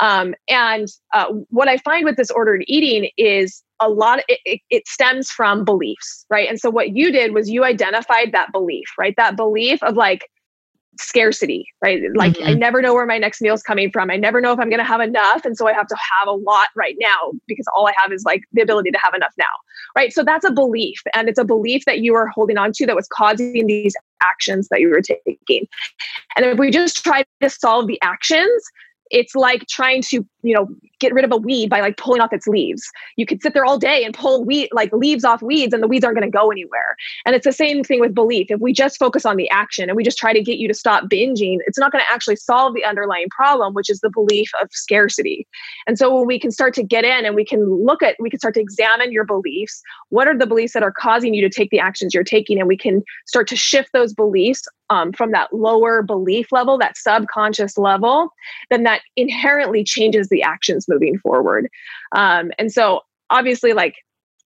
Um, 0.00 0.34
and 0.48 0.88
uh, 1.12 1.26
what 1.50 1.68
I 1.68 1.78
find 1.78 2.04
with 2.04 2.16
disordered 2.16 2.64
eating 2.66 3.10
is 3.16 3.62
a 3.80 3.88
lot 3.88 4.18
of, 4.18 4.24
it, 4.28 4.60
it, 4.70 4.86
stems 4.86 5.30
from 5.30 5.64
beliefs, 5.64 6.24
right? 6.30 6.48
And 6.48 6.58
so 6.58 6.70
what 6.70 6.90
you 6.90 7.10
did 7.10 7.34
was 7.34 7.50
you 7.50 7.64
identified 7.64 8.32
that 8.32 8.52
belief, 8.52 8.86
right? 8.98 9.14
That 9.16 9.36
belief 9.36 9.82
of 9.82 9.96
like 9.96 10.28
scarcity, 10.98 11.66
right? 11.82 12.02
Like 12.14 12.34
mm-hmm. 12.34 12.48
I 12.48 12.54
never 12.54 12.82
know 12.82 12.94
where 12.94 13.06
my 13.06 13.18
next 13.18 13.40
meal 13.40 13.54
is 13.54 13.62
coming 13.62 13.90
from. 13.90 14.10
I 14.10 14.16
never 14.16 14.40
know 14.40 14.52
if 14.52 14.58
I'm 14.58 14.68
going 14.68 14.78
to 14.78 14.84
have 14.84 15.00
enough, 15.00 15.44
and 15.44 15.56
so 15.56 15.66
I 15.66 15.72
have 15.72 15.86
to 15.88 15.96
have 15.96 16.28
a 16.28 16.32
lot 16.32 16.68
right 16.76 16.96
now 17.00 17.32
because 17.46 17.66
all 17.74 17.88
I 17.88 17.94
have 17.96 18.12
is 18.12 18.24
like 18.24 18.42
the 18.52 18.62
ability 18.62 18.90
to 18.90 18.98
have 19.02 19.14
enough 19.14 19.32
now, 19.38 19.44
right? 19.96 20.12
So 20.12 20.22
that's 20.22 20.44
a 20.44 20.52
belief, 20.52 21.00
and 21.14 21.28
it's 21.28 21.38
a 21.38 21.44
belief 21.44 21.84
that 21.86 22.00
you 22.00 22.14
are 22.14 22.28
holding 22.28 22.58
on 22.58 22.72
to 22.74 22.86
that 22.86 22.96
was 22.96 23.08
causing 23.08 23.66
these 23.66 23.94
actions 24.22 24.68
that 24.68 24.80
you 24.80 24.88
were 24.88 25.02
taking. 25.02 25.66
And 26.36 26.46
if 26.46 26.58
we 26.58 26.70
just 26.70 27.02
try 27.02 27.24
to 27.40 27.50
solve 27.50 27.86
the 27.86 28.00
actions, 28.02 28.62
it's 29.12 29.34
like 29.34 29.66
trying 29.68 30.02
to 30.02 30.26
you 30.42 30.54
know 30.54 30.68
get 30.98 31.12
rid 31.12 31.24
of 31.24 31.32
a 31.32 31.36
weed 31.36 31.68
by 31.68 31.80
like 31.80 31.96
pulling 31.96 32.20
off 32.20 32.32
its 32.32 32.46
leaves. 32.46 32.82
You 33.16 33.26
could 33.26 33.42
sit 33.42 33.54
there 33.54 33.64
all 33.64 33.78
day 33.78 34.04
and 34.04 34.14
pull 34.14 34.44
weed 34.44 34.68
like 34.72 34.92
leaves 34.92 35.24
off 35.24 35.42
weeds 35.42 35.74
and 35.74 35.82
the 35.82 35.88
weeds 35.88 36.04
aren't 36.04 36.16
going 36.16 36.30
to 36.30 36.36
go 36.36 36.50
anywhere. 36.50 36.96
And 37.26 37.34
it's 37.34 37.44
the 37.44 37.52
same 37.52 37.82
thing 37.82 38.00
with 38.00 38.14
belief. 38.14 38.46
If 38.50 38.60
we 38.60 38.72
just 38.72 38.98
focus 38.98 39.26
on 39.26 39.36
the 39.36 39.50
action 39.50 39.88
and 39.88 39.96
we 39.96 40.04
just 40.04 40.18
try 40.18 40.32
to 40.32 40.42
get 40.42 40.58
you 40.58 40.68
to 40.68 40.74
stop 40.74 41.04
binging 41.04 41.58
it's 41.66 41.78
not 41.78 41.92
going 41.92 42.04
to 42.04 42.12
actually 42.12 42.36
solve 42.36 42.74
the 42.74 42.84
underlying 42.84 43.28
problem 43.30 43.74
which 43.74 43.90
is 43.90 44.00
the 44.00 44.10
belief 44.10 44.50
of 44.60 44.68
scarcity. 44.70 45.46
And 45.86 45.98
so 45.98 46.14
when 46.14 46.26
we 46.26 46.38
can 46.38 46.50
start 46.50 46.74
to 46.74 46.82
get 46.82 47.04
in 47.04 47.24
and 47.24 47.34
we 47.34 47.44
can 47.44 47.64
look 47.84 48.02
at 48.02 48.16
we 48.20 48.30
can 48.30 48.38
start 48.38 48.54
to 48.54 48.60
examine 48.60 49.12
your 49.12 49.24
beliefs 49.24 49.82
what 50.12 50.28
are 50.28 50.36
the 50.36 50.46
beliefs 50.46 50.74
that 50.74 50.82
are 50.82 50.92
causing 50.92 51.32
you 51.32 51.40
to 51.40 51.48
take 51.48 51.70
the 51.70 51.80
actions 51.80 52.12
you're 52.12 52.22
taking? 52.22 52.58
And 52.58 52.68
we 52.68 52.76
can 52.76 53.02
start 53.26 53.48
to 53.48 53.56
shift 53.56 53.90
those 53.94 54.12
beliefs 54.12 54.68
um, 54.90 55.10
from 55.12 55.32
that 55.32 55.50
lower 55.54 56.02
belief 56.02 56.52
level, 56.52 56.76
that 56.76 56.98
subconscious 56.98 57.78
level, 57.78 58.28
then 58.68 58.82
that 58.82 59.00
inherently 59.16 59.84
changes 59.84 60.28
the 60.32 60.42
actions 60.42 60.88
moving 60.88 61.18
forward. 61.18 61.68
Um, 62.12 62.50
and 62.58 62.72
so, 62.72 63.02
obviously, 63.30 63.72
like 63.72 63.94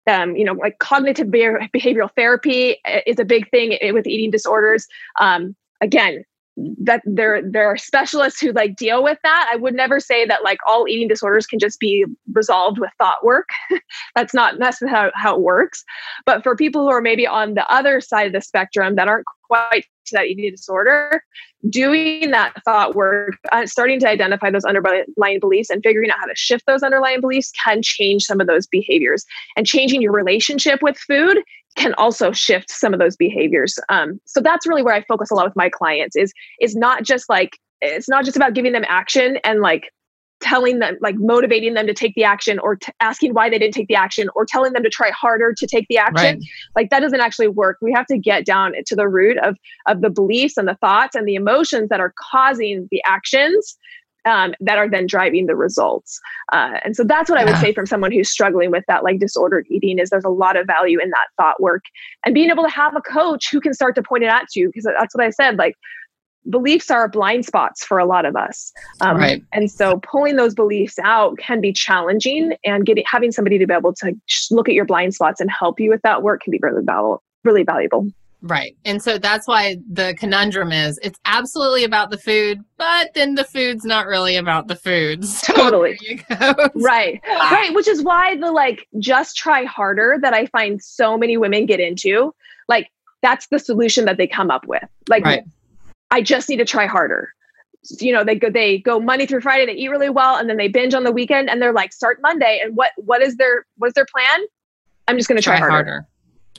um, 0.07 0.35
you 0.35 0.43
know, 0.43 0.53
like 0.53 0.79
cognitive 0.79 1.27
behavioural 1.27 2.09
therapy 2.15 2.77
eh, 2.85 3.01
is 3.05 3.19
a 3.19 3.25
big 3.25 3.49
thing 3.51 3.77
with 3.93 4.07
eating 4.07 4.31
disorders. 4.31 4.87
Um, 5.19 5.55
again, 5.81 6.23
that 6.57 7.01
there 7.05 7.41
there 7.41 7.67
are 7.67 7.77
specialists 7.77 8.39
who 8.39 8.51
like 8.51 8.75
deal 8.75 9.03
with 9.03 9.17
that. 9.23 9.49
I 9.51 9.55
would 9.55 9.73
never 9.73 9.99
say 9.99 10.25
that 10.25 10.43
like 10.43 10.59
all 10.67 10.87
eating 10.87 11.07
disorders 11.07 11.47
can 11.47 11.59
just 11.59 11.79
be 11.79 12.05
resolved 12.33 12.77
with 12.77 12.91
thought 12.97 13.23
work. 13.23 13.49
That's 14.15 14.33
not 14.33 14.59
that's 14.59 14.79
how, 14.87 15.11
how 15.15 15.35
it 15.35 15.41
works. 15.41 15.83
But 16.25 16.43
for 16.43 16.55
people 16.55 16.83
who 16.83 16.89
are 16.89 17.01
maybe 17.01 17.25
on 17.25 17.53
the 17.53 17.69
other 17.73 18.01
side 18.01 18.27
of 18.27 18.33
the 18.33 18.41
spectrum 18.41 18.95
that 18.95 19.07
aren't 19.07 19.25
quite 19.47 19.85
to 20.05 20.13
that 20.13 20.27
eating 20.27 20.49
disorder 20.51 21.23
doing 21.69 22.31
that 22.31 22.53
thought 22.63 22.95
work 22.95 23.35
uh, 23.51 23.65
starting 23.65 23.99
to 23.99 24.09
identify 24.09 24.49
those 24.49 24.65
underlying 24.65 25.39
beliefs 25.39 25.69
and 25.69 25.83
figuring 25.83 26.09
out 26.09 26.17
how 26.19 26.25
to 26.25 26.35
shift 26.35 26.65
those 26.65 26.83
underlying 26.83 27.21
beliefs 27.21 27.51
can 27.63 27.81
change 27.81 28.23
some 28.23 28.41
of 28.41 28.47
those 28.47 28.65
behaviors. 28.67 29.25
And 29.55 29.65
changing 29.65 30.01
your 30.01 30.11
relationship 30.11 30.81
with 30.81 30.97
food 30.97 31.39
can 31.75 31.93
also 31.95 32.31
shift 32.31 32.69
some 32.69 32.93
of 32.93 32.99
those 32.99 33.15
behaviors. 33.15 33.77
Um, 33.89 34.19
so 34.25 34.41
that's 34.41 34.67
really 34.67 34.83
where 34.83 34.93
I 34.93 35.03
focus 35.03 35.31
a 35.31 35.35
lot 35.35 35.45
with 35.45 35.55
my 35.55 35.69
clients 35.69 36.15
is 36.15 36.33
is 36.59 36.75
not 36.75 37.03
just 37.03 37.29
like 37.29 37.57
it's 37.81 38.09
not 38.09 38.25
just 38.25 38.37
about 38.37 38.53
giving 38.53 38.73
them 38.73 38.85
action 38.87 39.37
and 39.43 39.61
like 39.61 39.91
telling 40.41 40.79
them 40.79 40.97
like 41.01 41.15
motivating 41.17 41.75
them 41.75 41.85
to 41.87 41.93
take 41.93 42.13
the 42.15 42.23
action 42.23 42.59
or 42.59 42.75
t- 42.75 42.91
asking 42.99 43.33
why 43.33 43.49
they 43.49 43.59
didn't 43.59 43.75
take 43.75 43.87
the 43.87 43.95
action 43.95 44.27
or 44.35 44.45
telling 44.45 44.73
them 44.73 44.83
to 44.83 44.89
try 44.89 45.11
harder 45.11 45.53
to 45.55 45.67
take 45.67 45.85
the 45.87 45.97
action 45.97 46.37
right. 46.37 46.43
like 46.75 46.89
that 46.89 46.99
doesn't 46.99 47.21
actually 47.21 47.47
work 47.47 47.77
we 47.79 47.93
have 47.93 48.07
to 48.07 48.17
get 48.17 48.43
down 48.43 48.73
to 48.85 48.95
the 48.95 49.07
root 49.07 49.37
of 49.43 49.55
of 49.85 50.01
the 50.01 50.09
beliefs 50.09 50.57
and 50.57 50.67
the 50.67 50.75
thoughts 50.81 51.15
and 51.15 51.27
the 51.27 51.35
emotions 51.35 51.89
that 51.89 51.99
are 51.99 52.13
causing 52.31 52.87
the 52.89 53.01
actions 53.05 53.77
um, 54.25 54.53
that 54.59 54.77
are 54.77 54.89
then 54.89 55.07
driving 55.07 55.47
the 55.47 55.55
results. 55.55 56.19
Uh, 56.51 56.79
and 56.83 56.95
so 56.95 57.03
that's 57.03 57.29
what 57.29 57.39
yeah. 57.39 57.47
I 57.47 57.51
would 57.51 57.59
say 57.59 57.73
from 57.73 57.85
someone 57.85 58.11
who's 58.11 58.29
struggling 58.29 58.71
with 58.71 58.83
that 58.87 59.03
like 59.03 59.19
disordered 59.19 59.65
eating 59.69 59.99
is 59.99 60.09
there's 60.09 60.23
a 60.23 60.29
lot 60.29 60.57
of 60.57 60.67
value 60.67 60.99
in 61.01 61.09
that 61.09 61.27
thought 61.37 61.61
work 61.61 61.83
and 62.25 62.33
being 62.33 62.49
able 62.49 62.63
to 62.63 62.69
have 62.69 62.95
a 62.95 63.01
coach 63.01 63.49
who 63.51 63.59
can 63.59 63.73
start 63.73 63.95
to 63.95 64.03
point 64.03 64.23
it 64.23 64.29
out 64.29 64.47
to 64.51 64.59
you 64.59 64.67
because 64.67 64.83
that's 64.97 65.15
what 65.15 65.23
I 65.23 65.29
said 65.29 65.57
like 65.57 65.75
beliefs 66.49 66.89
are 66.89 67.07
blind 67.07 67.45
spots 67.45 67.85
for 67.85 67.99
a 67.99 68.05
lot 68.05 68.25
of 68.25 68.35
us 68.35 68.71
um, 69.01 69.17
right. 69.17 69.43
and 69.53 69.69
so 69.69 69.99
pulling 69.99 70.37
those 70.37 70.55
beliefs 70.55 70.97
out 71.03 71.37
can 71.37 71.61
be 71.61 71.71
challenging 71.71 72.53
and 72.65 72.83
getting 72.85 73.03
having 73.05 73.31
somebody 73.31 73.59
to 73.59 73.67
be 73.67 73.73
able 73.73 73.93
to 73.93 74.13
look 74.49 74.67
at 74.67 74.73
your 74.73 74.85
blind 74.85 75.13
spots 75.13 75.39
and 75.39 75.51
help 75.51 75.79
you 75.79 75.91
with 75.91 76.01
that 76.01 76.23
work 76.23 76.41
can 76.41 76.49
be 76.49 76.59
really 76.61 76.83
valuable 76.83 77.21
really 77.43 77.63
valuable 77.63 78.07
Right. 78.43 78.75
And 78.85 79.01
so 79.03 79.19
that's 79.19 79.47
why 79.47 79.77
the 79.91 80.15
conundrum 80.17 80.71
is 80.71 80.99
it's 81.03 81.19
absolutely 81.25 81.83
about 81.83 82.09
the 82.09 82.17
food, 82.17 82.63
but 82.77 83.13
then 83.13 83.35
the 83.35 83.43
food's 83.43 83.85
not 83.85 84.07
really 84.07 84.35
about 84.35 84.67
the 84.67 84.75
foods. 84.75 85.41
So 85.51 85.53
totally. 85.53 85.97
right. 86.75 87.19
Right. 87.27 87.71
Which 87.73 87.87
is 87.87 88.03
why 88.03 88.37
the 88.37 88.51
like 88.51 88.87
just 88.99 89.35
try 89.35 89.63
harder 89.63 90.17
that 90.21 90.33
I 90.33 90.45
find 90.47 90.81
so 90.81 91.17
many 91.17 91.35
women 91.35 91.65
get 91.65 91.79
into, 91.79 92.33
like 92.67 92.89
that's 93.21 93.47
the 93.47 93.59
solution 93.59 94.05
that 94.05 94.17
they 94.17 94.27
come 94.27 94.49
up 94.51 94.67
with. 94.67 94.83
Like 95.09 95.25
right. 95.25 95.43
I 96.09 96.21
just 96.21 96.47
need 96.49 96.57
to 96.57 96.65
try 96.65 96.85
harder. 96.85 97.33
You 97.99 98.13
know, 98.13 98.23
they 98.23 98.35
go 98.35 98.49
they 98.49 98.77
go 98.77 98.99
Monday 98.99 99.25
through 99.25 99.41
Friday, 99.41 99.65
they 99.65 99.73
eat 99.73 99.89
really 99.89 100.09
well, 100.09 100.37
and 100.37 100.49
then 100.49 100.57
they 100.57 100.67
binge 100.67 100.93
on 100.93 101.03
the 101.03 101.11
weekend 101.11 101.49
and 101.49 101.61
they're 101.61 101.73
like, 101.73 101.91
start 101.91 102.19
Monday. 102.21 102.59
And 102.63 102.75
what 102.75 102.91
what 102.97 103.21
is 103.21 103.37
their 103.37 103.65
what 103.77 103.87
is 103.87 103.93
their 103.93 104.05
plan? 104.05 104.45
I'm 105.07 105.17
just 105.17 105.27
gonna 105.27 105.41
try, 105.41 105.57
try 105.57 105.67
harder. 105.67 105.91
harder. 105.91 106.07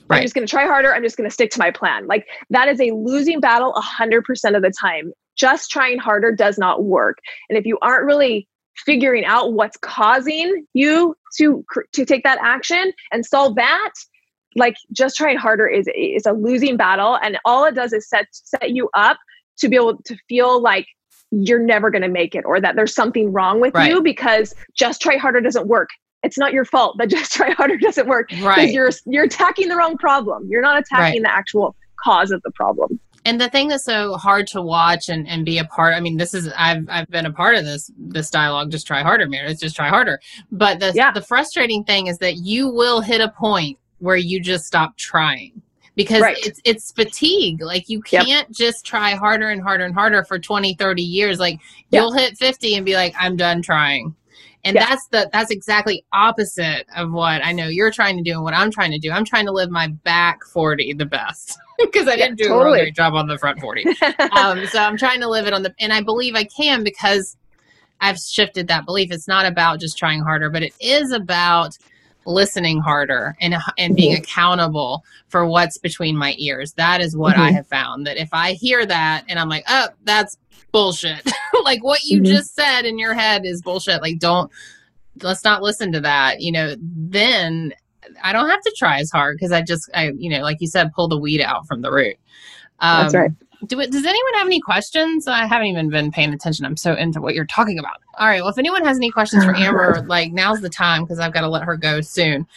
Right. 0.07 0.17
I'm 0.17 0.23
just 0.23 0.35
going 0.35 0.45
to 0.45 0.51
try 0.51 0.65
harder. 0.65 0.93
I'm 0.93 1.03
just 1.03 1.17
going 1.17 1.29
to 1.29 1.33
stick 1.33 1.51
to 1.51 1.59
my 1.59 1.71
plan. 1.71 2.07
Like 2.07 2.27
that 2.49 2.67
is 2.67 2.79
a 2.81 2.91
losing 2.91 3.39
battle 3.39 3.73
100% 3.73 4.55
of 4.55 4.61
the 4.61 4.73
time. 4.79 5.13
Just 5.35 5.71
trying 5.71 5.97
harder 5.97 6.31
does 6.31 6.57
not 6.57 6.83
work. 6.83 7.17
And 7.49 7.57
if 7.57 7.65
you 7.65 7.77
aren't 7.81 8.05
really 8.05 8.47
figuring 8.75 9.23
out 9.25 9.53
what's 9.53 9.77
causing 9.77 10.65
you 10.73 11.15
to 11.37 11.63
to 11.93 12.05
take 12.05 12.23
that 12.23 12.39
action 12.41 12.91
and 13.11 13.25
solve 13.25 13.55
that, 13.55 13.91
like 14.55 14.75
just 14.91 15.15
trying 15.15 15.37
harder 15.37 15.67
is 15.67 15.87
is 15.95 16.25
a 16.25 16.33
losing 16.33 16.77
battle 16.77 17.17
and 17.23 17.39
all 17.45 17.65
it 17.65 17.75
does 17.75 17.93
is 17.93 18.07
set 18.07 18.27
set 18.31 18.71
you 18.71 18.89
up 18.93 19.17
to 19.57 19.69
be 19.69 19.75
able 19.75 19.97
to 20.03 20.17
feel 20.27 20.61
like 20.61 20.87
you're 21.31 21.59
never 21.59 21.89
going 21.89 22.01
to 22.01 22.07
make 22.07 22.35
it 22.35 22.45
or 22.45 22.61
that 22.61 22.75
there's 22.75 22.93
something 22.93 23.31
wrong 23.31 23.59
with 23.59 23.73
right. 23.73 23.89
you 23.89 24.01
because 24.01 24.53
just 24.75 25.01
try 25.01 25.17
harder 25.17 25.41
doesn't 25.41 25.67
work 25.67 25.89
it's 26.23 26.37
not 26.37 26.53
your 26.53 26.65
fault 26.65 26.97
that 26.97 27.09
just 27.09 27.33
try 27.33 27.51
harder 27.51 27.77
doesn't 27.77 28.07
work 28.07 28.29
right 28.41 28.71
you're 28.71 28.91
you're 29.05 29.25
attacking 29.25 29.67
the 29.67 29.75
wrong 29.75 29.97
problem 29.97 30.47
you're 30.49 30.61
not 30.61 30.79
attacking 30.79 31.21
right. 31.21 31.29
the 31.29 31.31
actual 31.31 31.75
cause 32.03 32.31
of 32.31 32.41
the 32.43 32.51
problem 32.51 32.99
and 33.25 33.39
the 33.39 33.49
thing 33.49 33.69
that's 33.69 33.85
so 33.85 34.15
hard 34.15 34.47
to 34.47 34.61
watch 34.61 35.07
and, 35.09 35.27
and 35.27 35.45
be 35.45 35.57
a 35.57 35.65
part 35.65 35.93
i 35.93 35.99
mean 35.99 36.17
this 36.17 36.33
is 36.33 36.49
i've 36.57 36.87
i've 36.89 37.07
been 37.09 37.25
a 37.25 37.31
part 37.31 37.55
of 37.55 37.63
this 37.63 37.91
this 37.97 38.29
dialogue 38.29 38.71
just 38.71 38.87
try 38.87 39.01
harder 39.01 39.27
Meredith 39.27 39.59
just 39.59 39.75
try 39.75 39.89
harder 39.89 40.19
but 40.51 40.79
the, 40.79 40.91
yeah. 40.93 41.11
the 41.11 41.21
frustrating 41.21 41.83
thing 41.83 42.07
is 42.07 42.17
that 42.17 42.37
you 42.37 42.69
will 42.69 43.01
hit 43.01 43.21
a 43.21 43.29
point 43.29 43.77
where 43.99 44.17
you 44.17 44.41
just 44.41 44.65
stop 44.65 44.97
trying 44.97 45.61
because 45.95 46.21
right. 46.21 46.37
it's 46.45 46.59
it's 46.65 46.91
fatigue 46.91 47.61
like 47.61 47.87
you 47.87 48.01
can't 48.01 48.27
yep. 48.27 48.51
just 48.51 48.85
try 48.85 49.11
harder 49.11 49.49
and 49.49 49.61
harder 49.61 49.85
and 49.85 49.93
harder 49.93 50.23
for 50.23 50.39
20 50.39 50.75
30 50.75 51.01
years 51.01 51.39
like 51.39 51.59
yep. 51.89 52.01
you'll 52.01 52.13
hit 52.13 52.37
50 52.37 52.75
and 52.75 52.85
be 52.85 52.95
like 52.95 53.13
i'm 53.19 53.35
done 53.35 53.61
trying 53.61 54.15
and 54.63 54.75
yeah. 54.75 54.87
that's 54.87 55.07
the 55.07 55.29
that's 55.33 55.51
exactly 55.51 56.05
opposite 56.13 56.85
of 56.95 57.11
what 57.11 57.43
I 57.43 57.51
know 57.51 57.67
you're 57.67 57.91
trying 57.91 58.17
to 58.17 58.23
do 58.23 58.31
and 58.31 58.43
what 58.43 58.53
I'm 58.53 58.71
trying 58.71 58.91
to 58.91 58.99
do. 58.99 59.11
I'm 59.11 59.25
trying 59.25 59.45
to 59.45 59.51
live 59.51 59.69
my 59.69 59.87
back 60.03 60.43
40 60.45 60.93
the 60.93 61.05
best 61.05 61.57
because 61.79 62.07
I 62.07 62.15
didn't 62.15 62.37
do 62.37 62.45
totally. 62.45 62.61
a 62.61 62.65
really 62.65 62.79
great 62.81 62.95
job 62.95 63.13
on 63.13 63.27
the 63.27 63.37
front 63.37 63.59
40. 63.59 63.85
um, 64.37 64.65
so 64.67 64.79
I'm 64.79 64.97
trying 64.97 65.19
to 65.21 65.29
live 65.29 65.47
it 65.47 65.53
on 65.53 65.63
the 65.63 65.73
and 65.79 65.91
I 65.91 66.01
believe 66.01 66.35
I 66.35 66.45
can 66.45 66.83
because 66.83 67.37
I've 68.01 68.17
shifted 68.17 68.67
that 68.67 68.85
belief. 68.85 69.11
It's 69.11 69.27
not 69.27 69.45
about 69.45 69.79
just 69.79 69.97
trying 69.97 70.21
harder, 70.21 70.49
but 70.49 70.63
it 70.63 70.73
is 70.79 71.11
about 71.11 71.77
listening 72.25 72.79
harder 72.79 73.35
and 73.41 73.55
and 73.77 73.95
being 73.95 74.15
accountable 74.15 75.03
for 75.27 75.45
what's 75.45 75.77
between 75.77 76.15
my 76.15 76.35
ears. 76.37 76.73
That 76.73 77.01
is 77.01 77.15
what 77.15 77.33
mm-hmm. 77.33 77.43
I 77.43 77.51
have 77.51 77.67
found 77.67 78.07
that 78.07 78.17
if 78.17 78.29
I 78.33 78.53
hear 78.53 78.85
that 78.85 79.25
and 79.27 79.39
I'm 79.39 79.49
like, 79.49 79.65
"Oh, 79.67 79.87
that's 80.03 80.37
bullshit. 80.73 81.25
like 81.63 81.81
what 81.81 82.03
you 82.03 82.17
mm-hmm. 82.17 82.25
just 82.25 82.53
said 82.53 82.81
in 82.81 82.99
your 82.99 83.13
head 83.13 83.45
is 83.45 83.61
bullshit. 83.61 84.01
Like 84.01 84.19
don't 84.19 84.51
let's 85.21 85.45
not 85.45 85.61
listen 85.61 85.93
to 85.93 86.01
that. 86.01 86.41
You 86.41 86.51
know, 86.51 86.75
then 86.79 87.73
I 88.21 88.33
don't 88.33 88.49
have 88.49 88.61
to 88.61 88.75
try 88.77 88.99
as 88.99 89.09
hard 89.09 89.37
because 89.37 89.53
I 89.53 89.61
just 89.61 89.89
I 89.95 90.11
you 90.17 90.29
know, 90.29 90.41
like 90.41 90.57
you 90.59 90.67
said, 90.67 90.91
pull 90.93 91.07
the 91.07 91.17
weed 91.17 91.39
out 91.39 91.65
from 91.67 91.81
the 91.81 91.91
root. 91.91 92.17
Um, 92.79 93.03
That's 93.03 93.15
right. 93.15 93.31
Do 93.65 93.79
it, 93.79 93.91
does 93.91 94.05
anyone 94.05 94.33
have 94.35 94.47
any 94.47 94.59
questions? 94.59 95.27
I 95.27 95.45
haven't 95.45 95.67
even 95.67 95.89
been 95.89 96.11
paying 96.11 96.33
attention. 96.33 96.65
I'm 96.65 96.77
so 96.77 96.93
into 96.93 97.21
what 97.21 97.35
you're 97.35 97.45
talking 97.45 97.79
about. 97.79 98.01
All 98.17 98.27
right. 98.27 98.41
Well, 98.41 98.49
if 98.49 98.57
anyone 98.57 98.83
has 98.85 98.97
any 98.97 99.11
questions 99.11 99.45
for 99.45 99.55
Amber, 99.55 100.03
like 100.07 100.31
now's 100.31 100.61
the 100.61 100.69
time 100.69 101.03
because 101.03 101.19
I've 101.19 101.33
got 101.33 101.41
to 101.41 101.49
let 101.49 101.63
her 101.63 101.77
go 101.77 102.01
soon. 102.01 102.47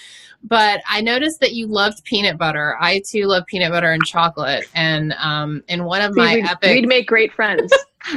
But 0.42 0.80
I 0.88 1.00
noticed 1.00 1.40
that 1.40 1.52
you 1.52 1.66
loved 1.66 2.04
peanut 2.04 2.38
butter. 2.38 2.76
I 2.80 3.02
too 3.04 3.26
love 3.26 3.46
peanut 3.46 3.72
butter 3.72 3.90
and 3.90 4.04
chocolate. 4.04 4.64
And 4.74 5.12
um, 5.14 5.62
in 5.68 5.84
one 5.84 6.02
of 6.02 6.14
my 6.14 6.36
we'd, 6.36 6.44
epic, 6.44 6.70
we'd 6.74 6.88
make 6.88 7.08
great 7.08 7.32
friends. 7.32 7.72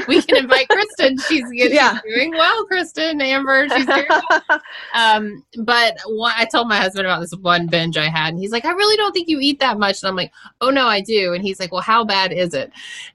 We 0.07 0.21
can 0.21 0.37
invite 0.37 0.67
Kristen. 0.69 1.17
She's, 1.17 1.43
she's 1.51 1.73
yeah. 1.73 1.99
doing 2.05 2.31
well, 2.31 2.65
Kristen, 2.65 3.21
Amber. 3.21 3.67
She's 3.69 3.85
doing 3.85 4.05
well. 4.09 4.41
Um, 4.93 5.43
but 5.59 5.97
what, 6.07 6.35
I 6.37 6.45
told 6.45 6.67
my 6.67 6.77
husband 6.77 7.05
about 7.05 7.19
this 7.19 7.33
one 7.41 7.67
binge 7.67 7.97
I 7.97 8.09
had, 8.09 8.29
and 8.29 8.39
he's 8.39 8.51
like, 8.51 8.65
I 8.65 8.71
really 8.71 8.97
don't 8.97 9.11
think 9.11 9.27
you 9.27 9.39
eat 9.39 9.59
that 9.59 9.77
much. 9.77 10.01
And 10.01 10.09
I'm 10.09 10.15
like, 10.15 10.31
oh, 10.61 10.69
no, 10.69 10.87
I 10.87 11.01
do. 11.01 11.33
And 11.33 11.43
he's 11.43 11.59
like, 11.59 11.71
well, 11.71 11.81
how 11.81 12.03
bad 12.03 12.31
is 12.31 12.53
it? 12.53 12.71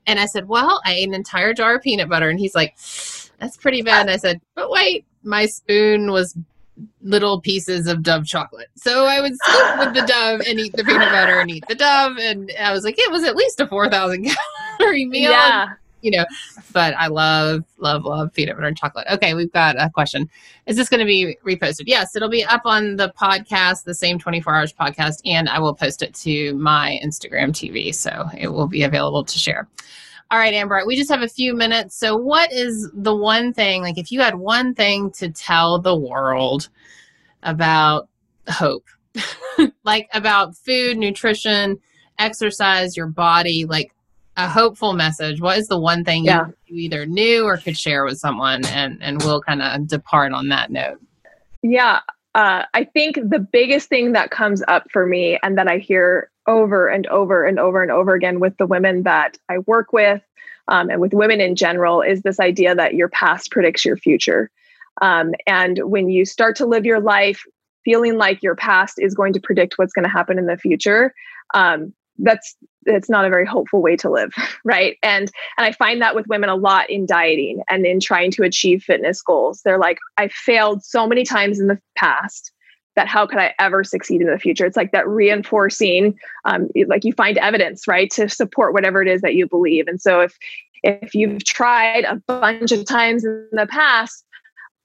And 0.07 0.19
I 0.19 0.27
said, 0.27 0.49
well, 0.49 0.81
I 0.85 0.95
ate 0.95 1.09
an 1.09 1.15
entire 1.15 1.53
jar 1.53 1.77
of 1.77 1.83
peanut 1.83 2.09
butter. 2.09 2.29
And 2.29 2.39
he's 2.39 2.55
like, 2.55 2.77
that's 3.39 3.57
pretty 3.57 3.83
bad. 3.83 4.03
And 4.03 4.11
I 4.11 4.17
said, 4.17 4.41
but 4.55 4.71
wait, 4.71 5.05
my 5.23 5.47
spoon 5.47 6.11
was 6.11 6.37
little 7.03 7.41
pieces 7.41 7.87
of 7.87 8.03
Dove 8.03 8.25
chocolate. 8.25 8.69
So 8.77 9.07
I 9.07 9.21
would 9.21 9.35
scoop 9.37 9.79
with 9.79 9.95
the 9.95 10.07
Dove 10.07 10.41
and 10.47 10.59
eat 10.59 10.73
the 10.75 10.85
peanut 10.85 11.11
butter 11.11 11.41
and 11.41 11.51
eat 11.51 11.65
the 11.69 11.75
Dove. 11.75 12.19
And 12.19 12.51
I 12.61 12.73
was 12.73 12.85
like, 12.85 12.99
it 12.99 13.11
was 13.11 13.25
at 13.25 13.37
least 13.37 13.61
a 13.61 13.67
4,000 13.67 14.29
calorie 14.79 15.07
meal. 15.07 15.31
Yeah 15.31 15.75
you 16.05 16.11
know, 16.11 16.27
but 16.73 16.95
I 16.97 17.07
love, 17.07 17.65
love, 17.79 18.05
love 18.05 18.33
peanut 18.33 18.57
butter 18.57 18.69
and 18.69 18.77
chocolate. 18.77 19.07
Okay, 19.11 19.35
we've 19.35 19.53
got 19.53 19.77
a 19.79 19.91
question. 19.91 20.29
Is 20.67 20.77
this 20.77 20.89
going 20.89 21.01
to 21.01 21.07
be 21.07 21.37
reposted? 21.45 21.85
Yes, 21.87 22.15
it'll 22.15 22.29
be 22.29 22.45
up 22.45 22.63
on 22.65 22.97
the 22.97 23.13
podcast, 23.19 23.85
the 23.85 23.95
same 23.95 24.19
24 24.19 24.55
hours 24.55 24.73
podcast, 24.73 25.21
and 25.25 25.49
I 25.49 25.59
will 25.59 25.75
post 25.75 26.03
it 26.03 26.15
to 26.17 26.55
my 26.55 26.99
Instagram 27.03 27.51
TV. 27.51 27.95
So 27.95 28.27
it 28.37 28.49
will 28.49 28.69
be 28.69 28.83
available 28.83 29.25
to 29.25 29.39
share. 29.39 29.67
All 30.31 30.39
right, 30.39 30.55
Amber, 30.55 30.83
we 30.87 30.97
just 30.97 31.11
have 31.11 31.23
a 31.23 31.29
few 31.29 31.55
minutes. 31.55 31.97
So, 31.97 32.17
what 32.17 32.53
is 32.53 32.91
the 32.95 33.15
one 33.15 33.53
thing, 33.53 33.83
like, 33.83 33.99
if 33.99 34.11
you 34.11 34.21
had 34.21 34.35
one 34.35 34.75
thing 34.75 35.11
to 35.13 35.31
tell 35.31 35.79
the 35.79 35.97
world 35.97 36.71
about 37.43 38.09
hope, 38.49 38.85
like 39.85 40.09
about 40.13 40.57
food, 40.57 40.97
nutrition, 40.97 41.79
exercise, 42.19 42.97
your 42.97 43.07
body, 43.07 43.65
like, 43.67 43.95
a 44.37 44.49
hopeful 44.49 44.93
message, 44.93 45.41
what 45.41 45.59
is 45.59 45.69
the 45.69 45.79
one 45.79 46.05
thing 46.05 46.25
yeah. 46.25 46.47
you, 46.67 46.77
either 46.77 47.07
knew 47.07 47.45
or 47.45 47.57
could 47.57 47.79
share 47.79 48.05
with 48.05 48.19
someone? 48.19 48.65
And 48.67 49.03
and 49.03 49.23
we'll 49.23 49.41
kind 49.41 49.63
of 49.63 49.87
depart 49.87 50.33
on 50.33 50.49
that 50.49 50.71
note. 50.71 51.01
Yeah, 51.63 52.01
uh, 52.35 52.65
I 52.75 52.85
think 52.85 53.17
the 53.17 53.39
biggest 53.39 53.89
thing 53.89 54.13
that 54.13 54.31
comes 54.31 54.63
up 54.67 54.91
for 54.91 55.07
me 55.07 55.39
and 55.43 55.57
that 55.57 55.69
I 55.69 55.79
hear 55.79 56.31
over 56.47 56.89
and 56.89 57.07
over 57.07 57.45
and 57.45 57.59
over 57.59 57.83
and 57.83 57.91
over 57.91 58.15
again 58.15 58.41
with 58.41 58.57
the 58.59 58.67
women 58.67 59.05
that 59.05 59.39
I 59.49 59.59
work 59.59 59.93
with 59.93 60.21
um, 60.69 60.91
and 60.91 61.01
with 61.01 61.15
women 61.15 61.41
in 61.41 61.55
general 61.57 62.03
is 62.03 62.23
this 62.23 62.41
idea 62.41 62.75
that 62.75 62.95
your 62.95 63.09
past 63.09 63.51
predicts 63.51 63.85
your 63.85 63.97
future. 63.97 64.51
Um, 65.01 65.33
and 65.47 65.79
when 65.85 66.09
you 66.09 66.25
start 66.25 66.57
to 66.57 66.67
live 66.67 66.85
your 66.85 67.01
life 67.01 67.45
feeling 67.85 68.17
like 68.17 68.43
your 68.43 68.57
past 68.57 68.95
is 68.99 69.15
going 69.15 69.33
to 69.35 69.41
predict 69.41 69.75
what's 69.77 69.93
going 69.93 70.05
to 70.05 70.11
happen 70.11 70.39
in 70.39 70.47
the 70.47 70.57
future, 70.57 71.15
um, 71.55 71.93
that's 72.19 72.57
it's 72.87 73.11
not 73.11 73.25
a 73.25 73.31
very 73.31 73.47
hopeful 73.47 73.83
way 73.83 73.97
to 73.97 74.11
live 74.11 74.33
right? 74.65 74.99
And 75.03 75.31
and 75.57 75.67
i 75.67 75.73
find 75.73 76.01
that 76.01 76.15
with 76.15 76.27
women 76.27 76.49
a 76.49 76.57
lot 76.57 76.89
in 76.91 77.07
dieting 77.07 77.63
and 77.69 77.87
in 77.87 78.01
trying 78.01 78.31
to 78.33 78.43
achieve 78.43 78.83
fitness 78.83 79.23
goals. 79.23 79.63
They're 79.65 79.79
like 79.79 79.99
i 80.17 80.29
failed 80.29 80.85
so 80.85 81.07
many 81.07 81.25
times 81.25 81.61
in 81.61 81.69
the 81.69 81.81
past 81.97 82.53
that 82.97 83.09
how 83.09 83.27
could 83.27 83.39
i 83.39 83.55
ever 83.59 83.85
succeed 83.85 84.21
in 84.21 84.29
the 84.29 84.39
future? 84.39 84.67
It's 84.67 84.77
like 84.77 84.93
that 84.93 85.09
reinforcing 85.09 86.19
um, 86.45 86.69
like 86.87 87.05
you 87.05 87.13
find 87.13 87.39
evidence 87.39 87.89
right 87.89 88.11
to 88.13 88.29
support 88.29 88.73
whatever 88.73 89.03
it 89.03 89.09
is 89.09 89.21
that 89.23 89.35
you 89.35 89.49
believe. 89.49 89.89
And 89.89 90.01
so 90.01 90.21
if 90.21 90.37
if 90.83 91.15
you've 91.15 91.45
tried 91.45 92.05
a 92.05 92.17
bunch 92.27 92.71
of 92.71 92.85
times 92.85 93.25
in 93.25 93.49
the 93.53 93.67
past 93.67 94.25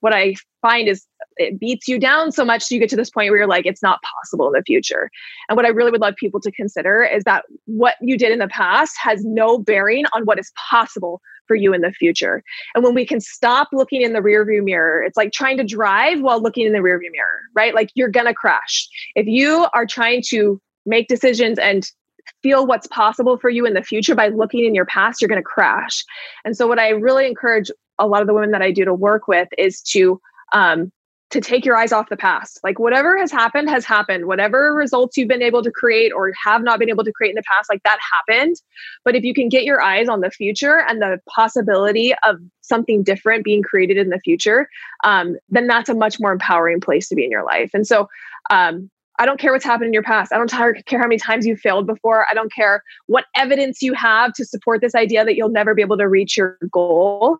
what 0.02 0.14
I 0.14 0.36
find 0.62 0.88
is 0.88 1.06
it 1.40 1.60
beats 1.60 1.88
you 1.88 1.98
down 1.98 2.32
so 2.32 2.44
much 2.46 2.64
so 2.64 2.76
you 2.76 2.82
get 2.82 2.90
to 2.90 2.96
this 2.96 3.10
point 3.10 3.30
where 3.30 3.40
you're 3.40 3.48
like, 3.48 3.66
it's 3.66 3.82
not 3.82 4.00
possible 4.04 4.48
in 4.48 4.54
the 4.54 4.64
future. 4.64 5.10
And 5.48 5.56
what 5.56 5.66
I 5.66 5.70
really 5.70 5.92
would 5.92 6.02
love 6.02 6.16
people 6.16 6.40
to 6.42 6.52
consider 6.52 7.04
is 7.04 7.24
that 7.24 7.46
what 7.66 7.96
you 8.02 8.18
did 8.18 8.32
in 8.32 8.40
the 8.40 8.48
past 8.48 8.96
has 9.02 9.24
no 9.24 9.58
bearing 9.58 10.06
on 10.14 10.24
what 10.24 10.38
is 10.38 10.52
possible 10.70 11.22
for 11.48 11.56
you 11.56 11.74
in 11.74 11.82
the 11.82 11.92
future. 11.92 12.44
And 12.76 12.84
when 12.84 12.94
we 12.94 13.06
can 13.06 13.22
stop 13.22 13.70
looking 13.72 14.02
in 14.02 14.14
the 14.14 14.20
rearview 14.20 14.64
mirror, 14.64 15.02
it's 15.02 15.18
like 15.18 15.32
trying 15.32 15.58
to 15.58 15.64
drive 15.64 16.22
while 16.22 16.42
looking 16.42 16.68
in 16.68 16.74
the 16.74 16.80
rearview 16.80 17.12
mirror, 17.12 17.40
right? 17.56 17.74
Like 17.74 17.90
you're 17.96 18.10
gonna 18.10 18.34
crash. 18.34 18.88
If 19.16 19.26
you 19.26 19.66
are 19.74 19.86
trying 19.86 20.22
to 20.28 20.62
make 20.86 21.08
decisions 21.08 21.58
and 21.58 21.90
feel 22.44 22.68
what's 22.68 22.88
possible 22.88 23.38
for 23.38 23.50
you 23.50 23.66
in 23.66 23.74
the 23.74 23.82
future 23.82 24.16
by 24.16 24.28
looking 24.28 24.66
in 24.66 24.76
your 24.76 24.86
past, 24.86 25.22
you're 25.22 25.28
going 25.28 25.42
to 25.42 25.44
crash. 25.44 26.04
And 26.46 26.56
so, 26.56 26.68
what 26.68 26.80
I 26.80 26.90
really 26.90 27.26
encourage 27.26 27.72
a 27.98 28.08
lot 28.08 28.22
of 28.22 28.28
the 28.28 28.34
women 28.34 28.52
that 28.52 28.62
I 28.62 28.72
do 28.72 28.86
to 28.86 28.94
work 28.94 29.28
with 29.28 29.48
is 29.58 29.82
to 29.82 30.22
um, 30.54 30.92
to 31.32 31.40
take 31.40 31.64
your 31.64 31.76
eyes 31.76 31.92
off 31.92 32.10
the 32.10 32.18
past. 32.18 32.60
Like 32.64 32.80
whatever 32.80 33.18
has 33.18 33.32
happened 33.32 33.70
has 33.70 33.86
happened. 33.86 34.26
Whatever 34.26 34.74
results 34.74 35.16
you've 35.16 35.28
been 35.28 35.44
able 35.44 35.62
to 35.62 35.72
create 35.72 36.12
or 36.12 36.32
have 36.44 36.64
not 36.64 36.80
been 36.80 36.90
able 36.90 37.04
to 37.04 37.12
create 37.12 37.30
in 37.30 37.36
the 37.36 37.44
past, 37.44 37.70
like 37.70 37.84
that 37.84 38.00
happened. 38.28 38.56
But 39.06 39.16
if 39.16 39.24
you 39.24 39.34
can 39.34 39.48
get 39.48 39.64
your 39.64 39.82
eyes 39.82 40.10
on 40.10 40.22
the 40.22 40.32
future 40.32 40.84
and 40.88 41.02
the 41.02 41.20
possibility 41.28 42.14
of 42.24 42.38
something 42.62 43.04
different 43.04 43.44
being 43.44 43.62
created 43.62 43.98
in 43.98 44.10
the 44.10 44.20
future, 44.20 44.68
um, 45.04 45.38
then 45.50 45.68
that's 45.68 45.90
a 45.90 45.94
much 45.94 46.20
more 46.20 46.32
empowering 46.32 46.82
place 46.82 47.08
to 47.10 47.16
be 47.16 47.26
in 47.26 47.32
your 47.32 47.46
life. 47.46 47.72
And 47.74 47.86
so 47.86 48.10
um, 48.50 48.90
I 49.20 49.26
don't 49.26 49.40
care 49.40 49.52
what's 49.52 49.66
happened 49.66 49.88
in 49.88 49.94
your 49.94 50.04
past. 50.04 50.34
I 50.34 50.38
don't 50.38 50.50
care 50.50 51.00
how 51.00 51.06
many 51.06 51.18
times 51.18 51.46
you 51.46 51.56
failed 51.56 51.86
before. 51.86 52.26
I 52.30 52.34
don't 52.34 52.52
care 52.52 52.84
what 53.08 53.26
evidence 53.36 53.82
you 53.82 53.94
have 53.94 54.34
to 54.34 54.46
support 54.46 54.82
this 54.82 54.96
idea 54.96 55.26
that 55.26 55.36
you'll 55.36 55.50
never 55.50 55.76
be 55.76 55.82
able 55.82 55.98
to 55.98 56.08
reach 56.08 56.38
your 56.38 56.58
goal. 56.72 57.38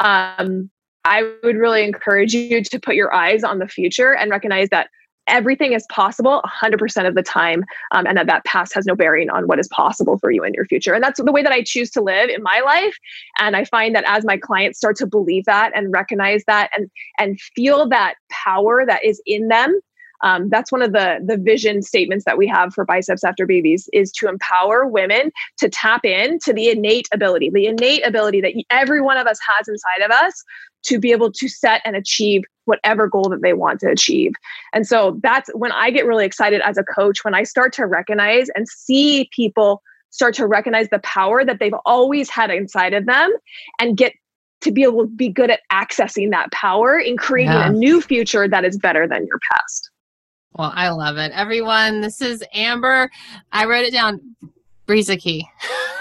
Um, 0.00 0.70
I 1.04 1.30
would 1.42 1.56
really 1.56 1.84
encourage 1.84 2.34
you 2.34 2.62
to 2.62 2.80
put 2.80 2.94
your 2.94 3.12
eyes 3.14 3.42
on 3.42 3.58
the 3.58 3.68
future 3.68 4.14
and 4.14 4.30
recognize 4.30 4.68
that 4.70 4.88
everything 5.30 5.72
is 5.72 5.86
possible 5.90 6.42
100% 6.62 7.06
of 7.06 7.14
the 7.14 7.22
time 7.22 7.64
um, 7.92 8.06
and 8.06 8.16
that 8.16 8.26
that 8.26 8.44
past 8.44 8.74
has 8.74 8.84
no 8.84 8.96
bearing 8.96 9.30
on 9.30 9.46
what 9.46 9.60
is 9.60 9.68
possible 9.68 10.18
for 10.18 10.30
you 10.30 10.42
in 10.44 10.52
your 10.54 10.64
future. 10.66 10.92
And 10.92 11.02
that's 11.02 11.22
the 11.22 11.32
way 11.32 11.42
that 11.42 11.52
i 11.52 11.62
choose 11.62 11.90
to 11.92 12.02
live 12.02 12.28
in 12.28 12.42
my 12.42 12.60
life. 12.60 12.96
And 13.38 13.56
i 13.56 13.64
find 13.64 13.94
that 13.94 14.04
as 14.06 14.24
my 14.24 14.36
clients 14.36 14.78
start 14.78 14.96
to 14.96 15.06
believe 15.06 15.44
that 15.44 15.72
and 15.74 15.92
recognize 15.92 16.42
that 16.46 16.70
and 16.76 16.90
and 17.18 17.40
feel 17.54 17.88
that 17.88 18.14
power 18.30 18.84
that 18.86 19.04
is 19.04 19.22
in 19.24 19.48
them 19.48 19.78
um, 20.22 20.48
that's 20.48 20.72
one 20.72 20.82
of 20.82 20.92
the 20.92 21.20
the 21.24 21.36
vision 21.36 21.82
statements 21.82 22.24
that 22.24 22.38
we 22.38 22.46
have 22.46 22.72
for 22.72 22.84
biceps 22.84 23.24
after 23.24 23.46
babies 23.46 23.88
is 23.92 24.10
to 24.12 24.28
empower 24.28 24.86
women 24.86 25.30
to 25.58 25.68
tap 25.68 26.04
in 26.04 26.38
to 26.40 26.52
the 26.52 26.70
innate 26.70 27.08
ability 27.12 27.50
the 27.50 27.66
innate 27.66 28.06
ability 28.06 28.40
that 28.40 28.52
every 28.70 29.00
one 29.00 29.16
of 29.16 29.26
us 29.26 29.38
has 29.46 29.68
inside 29.68 30.04
of 30.04 30.10
us 30.10 30.42
to 30.82 30.98
be 30.98 31.12
able 31.12 31.30
to 31.30 31.48
set 31.48 31.82
and 31.84 31.94
achieve 31.94 32.42
whatever 32.64 33.06
goal 33.06 33.28
that 33.28 33.42
they 33.42 33.52
want 33.52 33.80
to 33.80 33.88
achieve 33.88 34.32
and 34.72 34.86
so 34.86 35.18
that's 35.22 35.50
when 35.54 35.72
i 35.72 35.90
get 35.90 36.06
really 36.06 36.24
excited 36.24 36.60
as 36.62 36.78
a 36.78 36.84
coach 36.84 37.24
when 37.24 37.34
i 37.34 37.42
start 37.42 37.72
to 37.72 37.86
recognize 37.86 38.48
and 38.54 38.68
see 38.68 39.28
people 39.34 39.82
start 40.10 40.34
to 40.34 40.46
recognize 40.46 40.88
the 40.90 40.98
power 41.00 41.44
that 41.44 41.58
they've 41.60 41.74
always 41.86 42.28
had 42.28 42.50
inside 42.50 42.92
of 42.92 43.06
them 43.06 43.32
and 43.78 43.96
get 43.96 44.12
to 44.60 44.70
be 44.70 44.82
able 44.82 45.04
to 45.04 45.08
be 45.08 45.28
good 45.28 45.50
at 45.50 45.60
accessing 45.72 46.30
that 46.30 46.50
power 46.52 46.98
in 46.98 47.16
creating 47.16 47.52
yeah. 47.52 47.68
a 47.68 47.72
new 47.72 48.00
future 48.00 48.46
that 48.46 48.64
is 48.64 48.76
better 48.76 49.08
than 49.08 49.26
your 49.26 49.38
past. 49.52 49.89
Well, 50.56 50.72
I 50.74 50.88
love 50.90 51.16
it. 51.16 51.32
Everyone, 51.32 52.00
this 52.00 52.20
is 52.20 52.44
Amber. 52.52 53.10
I 53.52 53.66
wrote 53.66 53.84
it 53.84 53.92
down. 53.92 54.20
Key. 54.90 55.48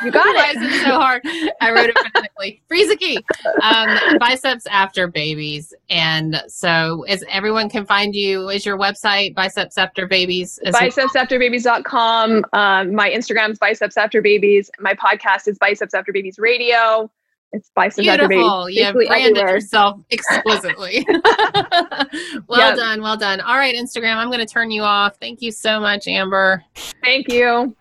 You 0.04 0.10
got 0.12 0.26
Why 0.36 0.52
it. 0.52 0.58
Why 0.58 0.66
is 0.66 0.74
it 0.74 0.84
so 0.84 1.00
hard? 1.00 1.22
I 1.62 1.72
wrote 1.72 1.90
it 1.90 1.98
phonetically. 1.98 2.60
Key. 2.98 3.24
Um, 3.62 4.18
biceps 4.18 4.66
after 4.66 5.08
babies. 5.08 5.76
And 5.92 6.42
so 6.48 7.06
is 7.08 7.24
everyone 7.30 7.70
can 7.70 7.86
find 7.86 8.16
you. 8.16 8.50
Is 8.50 8.66
your 8.66 8.80
website 8.80 9.36
biceps 9.36 9.78
after 9.78 10.08
babies? 10.08 10.60
Bicepsafterbabies.com. 10.66 12.46
Um, 12.54 12.96
my 12.96 13.12
Instagram 13.12 13.52
is 13.52 13.60
biceps 13.60 13.96
after 13.96 14.24
babies. 14.24 14.72
My 14.80 14.96
podcast 14.96 15.48
is 15.48 15.60
biceps 15.60 15.94
after 15.94 16.12
babies 16.12 16.40
radio. 16.40 17.12
It's 17.52 17.72
biceps 17.76 18.08
Beautiful. 18.08 18.66
Baby. 18.66 18.78
You 18.78 18.84
have 18.86 18.94
branded 18.94 19.38
everywhere. 19.38 19.56
yourself 19.56 20.02
exquisitely. 20.12 21.06
well 22.48 22.60
yep. 22.60 22.78
done. 22.78 23.02
Well 23.02 23.18
done. 23.18 23.42
All 23.42 23.58
right, 23.58 23.76
Instagram, 23.76 24.18
I'm 24.18 24.28
going 24.28 24.46
to 24.46 24.46
turn 24.46 24.70
you 24.72 24.84
off. 24.84 25.18
Thank 25.20 25.42
you 25.42 25.52
so 25.52 25.80
much, 25.80 26.08
Amber. 26.08 26.64
Thank 27.04 27.30
you. 27.30 27.76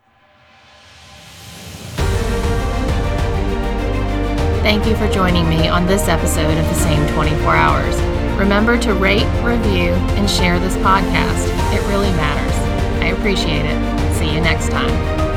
Thank 4.62 4.86
you 4.86 4.96
for 4.96 5.08
joining 5.10 5.48
me 5.48 5.68
on 5.68 5.86
this 5.86 6.08
episode 6.08 6.58
of 6.58 6.64
The 6.64 6.74
Same 6.74 7.06
24 7.14 7.54
Hours. 7.54 7.96
Remember 8.38 8.78
to 8.78 8.94
rate, 8.94 9.26
review, 9.42 9.92
and 10.16 10.28
share 10.28 10.58
this 10.58 10.76
podcast. 10.76 11.48
It 11.74 11.80
really 11.88 12.10
matters. 12.12 12.54
I 13.02 13.08
appreciate 13.08 13.64
it. 13.64 14.14
See 14.14 14.32
you 14.32 14.40
next 14.40 14.68
time. 14.70 15.27